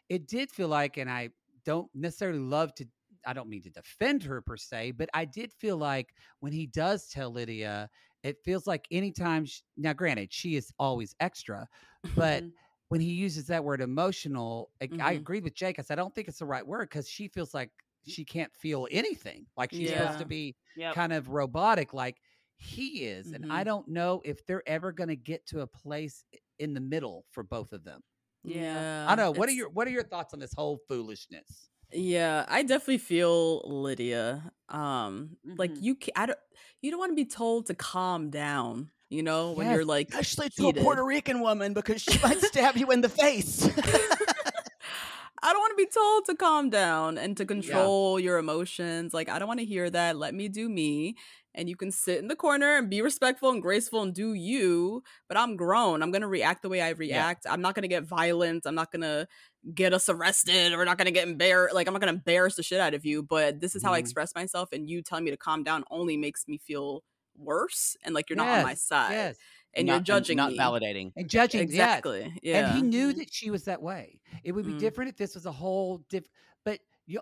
[0.09, 1.29] it did feel like, and I
[1.65, 2.87] don't necessarily love to.
[3.25, 6.67] I don't mean to defend her per se, but I did feel like when he
[6.67, 7.89] does tell Lydia,
[8.27, 9.45] it feels like anytime.
[9.45, 11.67] She, now, granted, she is always extra,
[12.15, 12.49] but Mm-hmm.
[12.89, 15.13] when he uses that word emotional, I, I Mhm.
[15.13, 15.79] agree with Jake.
[15.79, 17.71] I said I don't think it's the right word because she feels like
[18.03, 19.47] she can't feel anything.
[19.57, 20.97] Like she's supposed to be Yep.
[20.97, 22.17] kind of robotic, like
[22.57, 23.33] he is.
[23.33, 23.65] And I Mhm.
[23.65, 26.23] don't know if they're ever going to get to a place
[26.59, 28.01] in the middle for both of them.
[28.43, 28.83] Yeah.
[29.05, 29.31] I don't know.
[29.31, 31.69] What are your What are your thoughts on this whole foolishness?
[31.91, 34.51] Yeah, I definitely feel Lydia.
[34.69, 35.81] Um, like Mhm.
[35.81, 36.39] you, ca- I don't,
[36.81, 38.91] you don't want to be told to calm down.
[39.09, 40.83] You know, when you're like, Especially to a.
[40.83, 43.65] Puerto Rican woman because she might stab you in the face.
[45.43, 49.13] I don't want to be told to calm down and to control your emotions.
[49.13, 50.17] Like, I don't want to hear that.
[50.17, 51.15] Let me do me.
[51.53, 55.03] And you can sit in the corner and be respectful and graceful and do you.
[55.29, 56.01] But I'm grown.
[56.03, 57.45] I'm going to react the way I react.
[57.49, 58.65] I'm not going to get violent.
[58.65, 59.27] I'm not going to
[59.73, 61.75] get us arrested or not going to get embarrassed.
[61.75, 63.21] Like, I'm not going to embarrass the shit out of you.
[63.23, 64.01] But this is how I Mhm.
[64.01, 64.69] express myself.
[64.71, 67.03] And you telling me to calm down only makes me feel
[67.35, 69.11] worse and like you're not on my side.
[69.11, 69.37] Yes.
[69.73, 70.57] And Not- you're judging not me.
[70.57, 71.11] validating.
[71.15, 71.69] And judging yes.
[71.69, 72.33] Exactly.
[72.41, 72.69] Yeah.
[72.69, 73.17] And he knew Mhm.
[73.17, 74.19] that she was that way.
[74.43, 74.79] It would be Mm.
[74.79, 76.31] different if this was a whole different.
[77.07, 77.21] But you,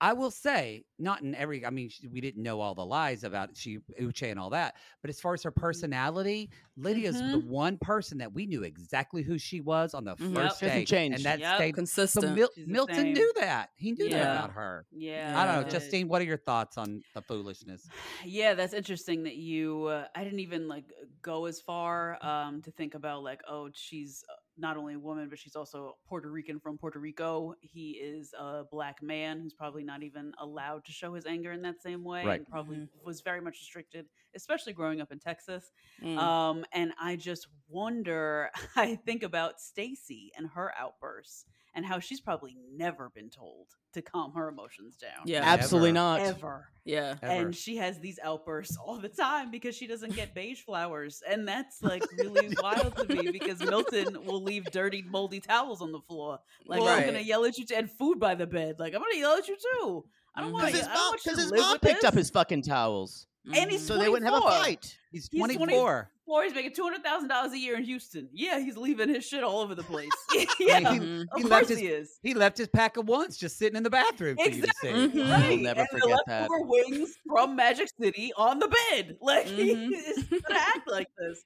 [0.00, 1.64] I will say, not in every.
[1.64, 4.74] I mean, she, we didn't know all the lies about she Uche and all that.
[5.02, 5.60] But as far as her Mm-hmm.
[5.60, 10.58] personality, Lydia's the one person that we knew exactly who she was on the first
[10.58, 11.16] She hasn't day, changed.
[11.16, 11.54] and that Yep.
[11.56, 11.72] stayed.
[11.72, 12.34] So Consistent.
[12.34, 13.12] Mil- Milton same.
[13.14, 13.70] knew that.
[13.76, 14.86] He knew that about her.
[14.90, 15.32] Yeah.
[15.36, 16.08] I don't know, Justine.
[16.08, 17.88] What are your thoughts on the foolishness?
[18.24, 19.86] Yeah, that's interesting that you.
[19.86, 20.84] Uh, I didn't even like
[21.22, 25.28] go as far um, to think about like, oh, she's uh, not only a woman,
[25.28, 27.54] but she's also Puerto Rican from Puerto Rico.
[27.60, 31.62] He is a black man who's probably not even allowed to show his anger in
[31.62, 32.40] that same way, Right.
[32.40, 35.72] and probably was very much restricted, especially growing up in Texas.
[36.02, 36.18] Mm.
[36.18, 38.50] Um, and I just wonder.
[38.76, 44.02] I think about Stacy and her outbursts, and how she's probably never been told to
[44.02, 45.24] calm her emotions down.
[45.24, 45.40] yeah.
[45.42, 45.94] Absolutely Ever.
[45.94, 46.20] not.
[46.20, 47.16] Ever Yeah.
[47.22, 47.32] Ever.
[47.32, 51.48] and she has these outbursts all the time because she doesn't get beige flowers and
[51.48, 56.00] that's like really wild to me because milton will leave dirty moldy towels on the
[56.00, 59.00] floor like i'm gonna yell at you to, and food by the bed like i'm
[59.00, 60.04] gonna yell at you too
[60.34, 60.52] i don't Mhm.
[60.52, 63.96] want Because to his mom, his mom picked up his fucking towels, and he's so
[63.98, 64.64] they wouldn't have a 24.
[64.64, 64.98] fight.
[65.12, 65.66] He's He's 24.
[65.66, 68.28] 20 Or he's making two hundred thousand dollars a year in Houston.
[68.32, 70.08] Yeah, he's leaving his shit all over the place.
[70.58, 71.20] yeah, he, Mhm.
[71.22, 72.18] of he course left his he is.
[72.22, 74.90] he left his pack of ones just sitting in the bathroom for Exactly.
[74.90, 75.18] you to see.
[75.20, 75.30] Mhm.
[75.30, 75.60] Right.
[75.60, 76.40] never and forget the that.
[76.50, 79.16] leftover wings from Magic City on the bed.
[79.20, 79.88] Like Mhm.
[79.90, 81.44] he's gonna act like this.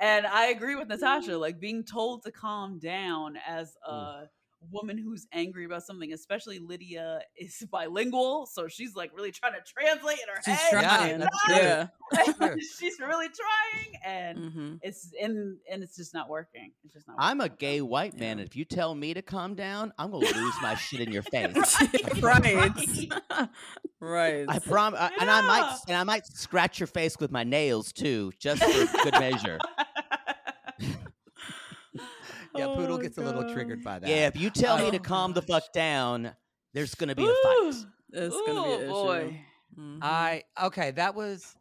[0.00, 4.24] And I agree with Natasha, like being told to calm down as a
[4.70, 9.60] woman who's angry about something, especially Lydia is bilingual, so she's like really trying to
[9.64, 10.82] translate in her She's head.
[10.82, 11.18] trying.
[11.20, 11.56] that's true.
[11.56, 11.86] Yeah.
[12.78, 16.72] she's really trying and hmm it's and and it's just not working.
[16.84, 18.38] It's just not I'm a gay white man.
[18.38, 18.44] Yeah.
[18.44, 21.54] If you tell me to calm down, I'm gonna lose my shit in your face.
[22.22, 23.12] right.
[24.00, 24.44] right.
[24.48, 27.92] I prom, uh, and I might, and I might scratch your face with my nails
[27.92, 29.58] too, just for good measure.
[32.56, 34.08] Yeah, Poodle Oh, gets a little triggered by that.
[34.08, 36.34] Yeah, if you tell me to Oh, calm the fuck down,
[36.72, 37.84] there's gonna be a fight.
[38.12, 38.90] It's gonna be an issue.
[38.92, 39.46] boy.
[39.78, 40.00] Mhm.
[40.02, 41.54] I okay, that was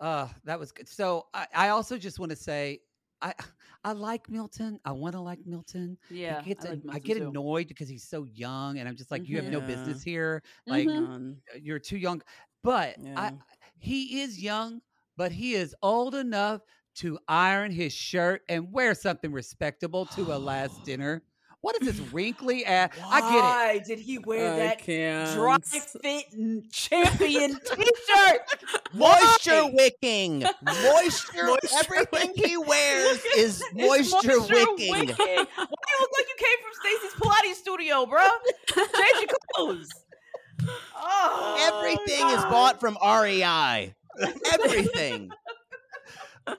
[0.00, 0.88] uh that was good.
[0.88, 2.80] So I, I also just want to say
[3.22, 3.34] I
[3.84, 4.80] I like Milton.
[4.84, 5.96] I want to like Milton.
[6.10, 7.28] Yeah, He gets I, like an- I Milton get too.
[7.28, 9.66] annoyed because he's so young, and I'm just like, you have no Mhm.
[9.66, 10.42] business here.
[10.66, 11.36] Like Mhm.
[11.60, 12.22] You're too young.
[12.62, 13.16] But Yeah.
[13.16, 13.30] I,
[13.78, 14.80] he is young,
[15.16, 16.62] but he is old enough
[16.96, 21.22] to iron his shirt and wear something respectable to a last dinner.
[21.62, 22.90] What is this wrinkly ass?
[23.04, 23.40] I get it.
[23.40, 25.34] Why did he wear I that can't.
[25.34, 26.26] dry fit
[26.70, 28.40] champion t-shirt?
[28.94, 31.46] Moisture wicking, moisture.
[31.46, 34.92] Moisture everything he wears is It's moisture, wicking.
[34.92, 38.22] Why do you look like you came from Stacy's Pilates studio, bro?
[38.74, 39.88] Change your clothes.
[40.94, 42.50] Oh, Everything is oh.
[42.50, 43.94] bought from REI.
[44.52, 45.30] Everything.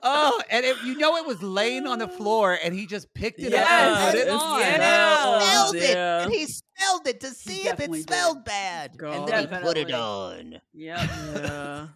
[0.02, 3.40] Oh, and it, you know it was laying on the floor, and he just picked
[3.40, 4.60] it up Yes, and put it it on.
[4.60, 5.38] Yeah.
[5.40, 8.14] smelled it, and he smelled it to see if definitely it did.
[8.14, 10.52] smelled bad, and then he put it on.
[10.52, 10.62] Yep.
[10.74, 11.86] Yeah.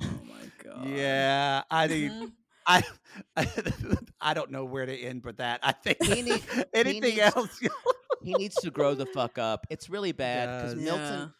[0.00, 0.88] Oh my god.
[0.88, 2.32] Yeah, I mean, Mhm.
[2.66, 2.82] I,
[4.20, 5.60] I don't know where to end but that.
[5.62, 7.60] I think He need- he anything needs- else.
[8.22, 9.66] he needs to grow the fuck up.
[9.68, 10.82] It's really bad because does.
[10.82, 11.34] Milton.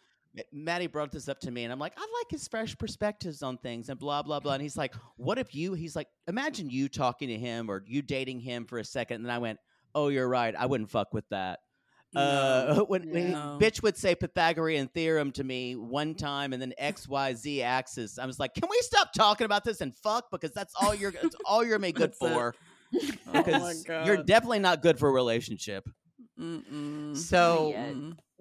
[0.52, 3.58] Mattie brought this up to me, and I'm like, I like his fresh perspectives on
[3.58, 4.54] things, and blah blah blah.
[4.54, 5.74] And he's like, What if you?
[5.74, 9.24] He's like, Imagine you talking to him or you dating him for a second, and
[9.26, 9.58] then I went,
[9.94, 10.54] Oh, you're right.
[10.56, 11.60] I wouldn't fuck with that.
[12.16, 16.72] Uh, when, when he- bitch would say Pythagorean theorem to me one time, and then
[16.78, 20.30] X Y Z axis, I was like, Can we stop talking about this and fuck?
[20.30, 22.54] Because that's all you're that's all you're made good for.
[22.94, 25.88] Oh Because you're definitely not good for a relationship.
[26.38, 27.16] Mm-mm.
[27.16, 27.72] So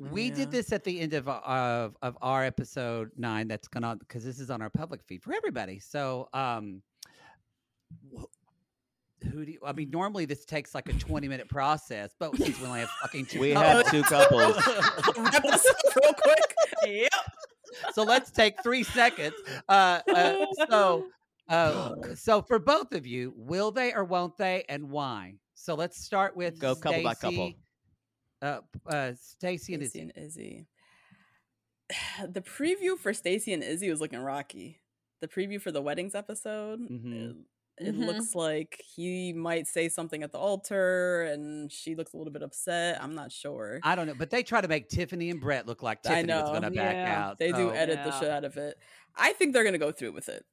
[0.10, 0.36] we yeah.
[0.36, 3.48] did this at the end of our- of of our episode nine.
[3.48, 5.80] That's gonna because this is on our public feed for everybody.
[5.80, 6.82] So um,
[8.16, 8.24] wh-
[9.32, 9.90] who do you, I mean?
[9.92, 13.40] Normally this takes like a twenty minute process, but since we only have fucking two,
[13.40, 14.56] We had couples- two couples.
[15.18, 16.56] Wrap this up real quick.
[16.86, 17.12] yep.
[17.94, 19.36] so let's take three seconds.
[19.70, 21.08] Uh, uh, so,
[21.50, 25.36] uh, so for both of you, will they or won't they, and why?
[25.54, 27.54] So let's start with Go couple by couple.
[28.42, 30.68] Stacy, Uh, uh, Stacy and Stacy and Izzy.
[32.28, 34.80] The preview for Stacy and Izzy was looking rocky.
[35.22, 37.32] The preview for the weddings episode, Mhm.
[37.32, 37.44] uh,
[37.78, 38.06] it Mhm.
[38.08, 42.42] looks like he might say something at the altar, and she looks a little bit
[42.44, 43.02] upset.
[43.04, 43.80] I'm not sure.
[43.84, 46.34] I don't know, but they try to make Tiffany and Brett look like I Tiffany
[46.34, 47.28] was going to back Yeah.
[47.30, 47.38] out.
[47.40, 48.78] They do so- edit the shit out of it.
[49.16, 50.46] I think they're gonna go through with it.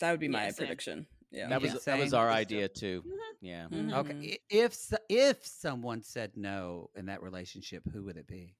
[0.00, 0.66] That would be my Yeah, same.
[0.66, 1.06] prediction.
[1.30, 1.48] Yeah.
[1.48, 1.78] That was Yeah.
[1.86, 3.04] that was our It's idea too.
[3.40, 3.68] Yeah.
[3.68, 3.92] Mhm.
[3.92, 8.54] Okay, if if someone said no in that relationship, who would it be?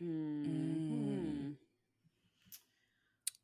[0.00, 1.56] Mhm.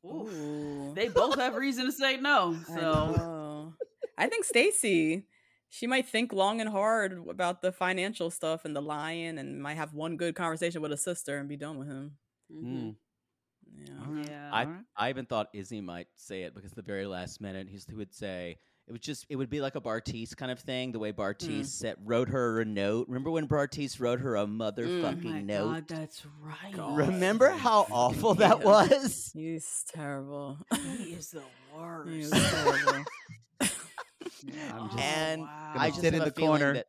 [0.05, 0.93] Ooh.
[0.95, 2.61] They both have reason to say no.
[2.65, 3.73] So know.
[4.17, 5.27] I think Stacy,
[5.69, 9.75] she might think long and hard about the financial stuff and the lion, and might
[9.75, 12.17] have one good conversation with a sister and be done with him.
[12.51, 12.95] Mhm.
[13.77, 14.23] Yeah.
[14.27, 14.49] Yeah.
[14.51, 14.81] I Alright.
[14.95, 18.13] I even thought Izzy might say it because the very last minute he's, he would
[18.13, 20.91] say it would just it would be like a Bartise kind of thing.
[20.91, 23.07] The way Bartise set, wrote her a note.
[23.07, 25.73] Remember when Bartise wrote her a motherfucking Oh my note?
[25.73, 26.73] God, that's right.
[26.97, 28.65] Remember how awful that Yeah.
[28.65, 29.31] was?
[29.33, 30.57] He's terrible.
[30.99, 31.43] He is the
[31.75, 32.09] worst.
[32.09, 33.05] He was terrible.
[34.73, 35.73] I'm just and wow.
[35.75, 36.73] I just sit in the corner.
[36.73, 36.87] that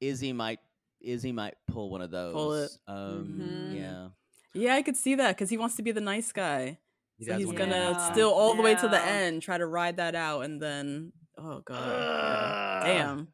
[0.00, 0.60] Izzy might
[1.00, 2.32] Izzy might pull one of those.
[2.34, 2.70] Pull it.
[2.86, 3.74] Um, Mhm.
[3.76, 4.08] Yeah.
[4.56, 6.78] Yeah, I could see that because he wants to be the nice guy.
[7.18, 8.12] He so he's gonna Yeah.
[8.12, 11.60] still all the way to the end, try to ride that out, and then oh
[11.64, 12.92] god, yeah.
[13.04, 13.28] damn.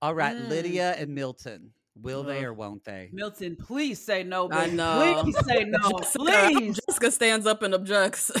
[0.00, 0.48] All right, Mm.
[0.48, 3.08] Lydia and Milton, will they or won't they?
[3.12, 4.48] Milton, please say no.
[4.50, 4.74] I babe.
[4.74, 5.20] know.
[5.22, 5.78] Please say no.
[6.00, 6.80] Jessica, Please.
[6.88, 8.30] Jessica stands up and objects.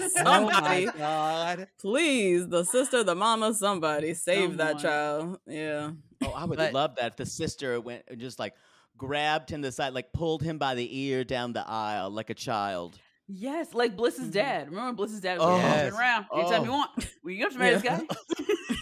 [0.00, 1.68] Oh my somebody, god!
[1.80, 5.38] please, the sister, the mama, somebody save that child.
[5.46, 5.90] Yeah.
[6.24, 7.06] Oh, I would But- love that.
[7.12, 8.54] if The sister went and just like
[8.98, 12.28] grabbed him to the side, like pulled him by the ear down the aisle like
[12.30, 12.98] a child.
[13.26, 14.32] Yes, like Bliss's Mhm.
[14.32, 14.66] dad.
[14.70, 15.52] Remember when Bliss's dad was Oh.
[15.52, 15.90] like, Yes.
[15.92, 16.76] "Turn around anytime you Oh.
[16.76, 16.90] want.
[17.24, 18.00] Well, you have to marry this guy.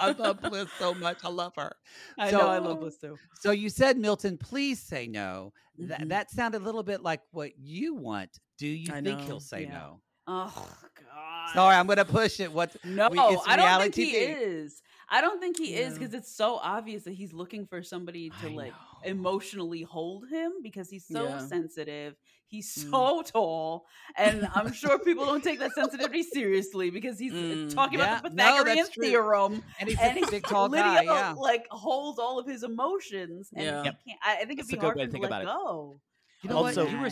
[0.00, 1.18] I love Bliss so much.
[1.24, 1.72] I love her.
[2.18, 2.48] I So- know.
[2.48, 3.16] I love Bliss too.
[3.40, 5.52] So you said Milton, please say no.
[5.78, 6.08] That Mhm.
[6.10, 8.38] that sounded a little bit like what you want.
[8.58, 9.78] Do you I think know, he'll say yeah.
[9.78, 10.00] no?
[10.26, 11.54] Oh God.
[11.54, 12.52] Sorry, I'm gonna push it.
[12.52, 12.76] What?
[12.84, 14.36] No, we- it's I don't think reality he TV.
[14.64, 14.82] is.
[15.10, 18.48] I don't think he is because it's so obvious that he's looking for somebody to
[18.48, 19.10] I like know.
[19.10, 21.38] emotionally hold him because he's so Yeah.
[21.46, 22.14] sensitive.
[22.46, 22.90] He's Mm.
[22.90, 23.86] so tall,
[24.16, 27.74] and I'm sure people don't take that sensitivity seriously because he's uh, Mm.
[27.74, 29.04] talking Yeah, about the no, Pythagorean that's true.
[29.04, 29.62] theorem.
[29.80, 31.02] And he's And a big, tall Lydia, guy.
[31.02, 31.32] Yeah.
[31.36, 33.82] like holds all of his emotions, and Yeah.
[33.82, 35.24] he can't, I, I think That's it'd a be hard way for to him think
[35.24, 35.64] to let about it.
[35.64, 36.00] go.
[36.42, 36.92] You know Also- what?
[36.92, 37.10] You were.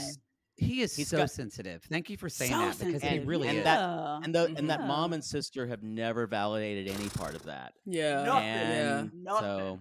[0.60, 1.82] S- He is He's so got- sensitive.
[1.84, 3.64] Thank you for saying So that because he really and is.
[3.64, 3.80] that-
[4.24, 4.88] And the and that mm-hmm.
[4.88, 7.74] mom and sister have never validated any part of that.
[7.84, 8.22] Yeah.
[8.24, 8.44] Nothing.
[8.48, 9.40] And Nothing.
[9.42, 9.80] so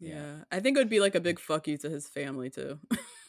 [0.00, 0.36] Yeah.
[0.50, 2.78] I think it would be like a big fuck you to his family too.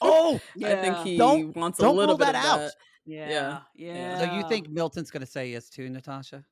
[0.01, 2.57] Oh I think he Don't- wants a don't little bit that of out.
[2.59, 2.73] that.
[3.05, 3.59] Yeah, Yeah.
[3.75, 4.19] yeah.
[4.19, 6.45] So you think Milton's going to say yes too, Natasha?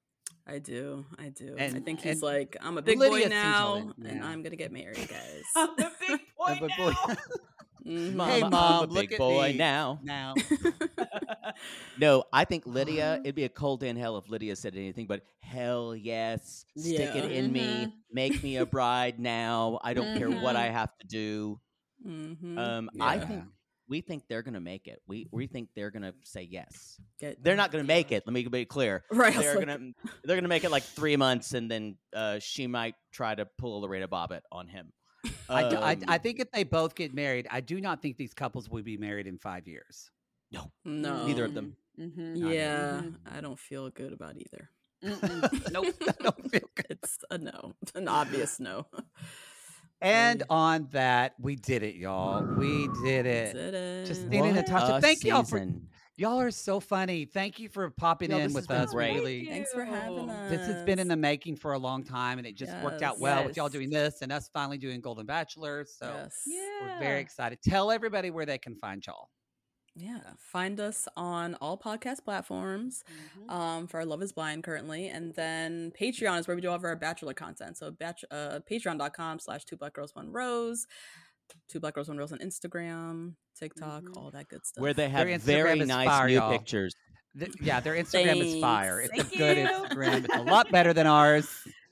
[0.48, 1.06] I do.
[1.20, 1.56] I do.
[1.60, 4.24] I think he's like, I'm a big Lydia boy now, all and.
[4.24, 5.44] I'm gonna get married, guys.
[5.56, 7.16] I'm a big boy but boy-
[7.90, 7.96] now.
[8.02, 8.16] Mhm.
[8.16, 9.58] Mama, Hey, I'm Mom, a look big at boy me.
[9.58, 10.00] now.
[10.04, 10.34] Now,
[11.98, 13.20] No, I think Lydia.
[13.24, 15.08] It'd be a cold day in hell if Lydia said anything.
[15.08, 17.16] But hell yes, stick Yeah.
[17.24, 19.80] it in me, make me a bride now.
[19.84, 21.60] I don't care what I have to do.
[22.06, 22.58] Mm-hmm.
[22.58, 23.26] Um, I Yeah.
[23.28, 23.44] think
[23.90, 25.02] we think they're gonna make it.
[25.08, 27.00] We we think they're gonna say yes.
[27.20, 28.24] Get- They're not gonna make it.
[28.26, 29.04] Let me be clear.
[29.12, 29.92] Right, I was They're like- gonna
[30.24, 33.80] they're gonna make it like three months, and then uh, she might try to pull
[33.80, 34.94] a Lorena Bobbitt on him.
[35.50, 38.18] I, do- I, I Um, think if they both get married, I do not think
[38.18, 40.10] these couples will be married in five years.
[40.52, 41.26] no, No.
[41.28, 41.76] neither of them.
[42.00, 42.36] Mm-hmm.
[42.48, 44.70] Yeah, I don't feel good about either.
[45.72, 45.96] Nope.
[46.08, 46.86] I don't feel good.
[46.90, 48.86] It's a no, an obvious no.
[50.02, 50.46] And Yeah.
[50.50, 52.42] on that, we did it, y'all.
[52.46, 53.54] We did it.
[53.54, 54.06] Did it.
[54.08, 55.90] Justine and Natasha, a thank y'all for season.
[56.20, 57.24] Y'all are so funny.
[57.24, 58.92] Thank you for popping Yo, in with us.
[58.92, 59.16] Great.
[59.16, 60.50] Really, Thanks for having us.
[60.52, 63.20] this has been in the making for a long time, and it just worked out
[63.20, 65.86] well with y'all doing this and us finally doing Golden Bachelor.
[65.86, 66.44] So Yes.
[66.82, 67.60] we're very excited.
[67.64, 69.30] Tell everybody where they can find y'all.
[69.96, 73.02] Yeah, find us on all podcast platforms
[73.40, 73.50] Mm-hmm.
[73.50, 75.08] um, for our Love is Blind currently.
[75.08, 77.78] And then Patreon is where we do all of our Bachelor content.
[77.78, 80.86] So batch, uh, patreon.com slash two black girls, one rose,
[81.70, 84.18] two black girls, one rose on Instagram, TikTok, Mm-hmm.
[84.18, 84.82] all that good stuff.
[84.82, 86.52] Where they have Their Instagram very nice fire, new y'all.
[86.52, 86.96] pictures.
[87.38, 89.02] Th- yeah, their Instagram is fire.
[89.02, 89.34] It's Thanks.
[89.34, 89.66] a good you.
[89.66, 90.26] Instagram.
[90.26, 91.48] It's a lot better than ours.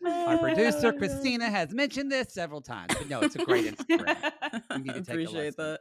[0.06, 4.32] Our producer Oh, Christina has mentioned this several times, but no, it's a great Instagram.
[4.72, 5.78] You need to take Appreciate lesson.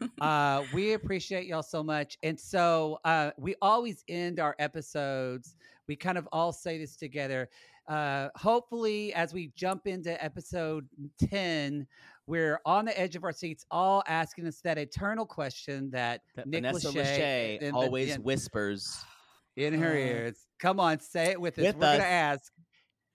[0.00, 0.10] that.
[0.20, 2.18] uh, we appreciate y'all so much.
[2.22, 5.54] And so uh, we always end our episodes.
[5.88, 7.48] We kind of all say this together.
[7.88, 10.86] Uh, hopefully, as we jump into episode
[11.30, 11.86] 10,
[12.26, 16.46] we're on the edge of our seats, all asking us that eternal question that, That
[16.46, 19.04] Nick Vanessa Lachey Lachey in the- always in- whispers.
[19.56, 20.46] in her Uh, ears.
[20.60, 21.64] Come on, say it with us.
[21.64, 22.52] with we're going to ask.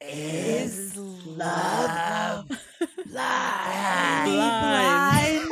[0.02, 2.46] Is love
[4.26, 5.52] Blind.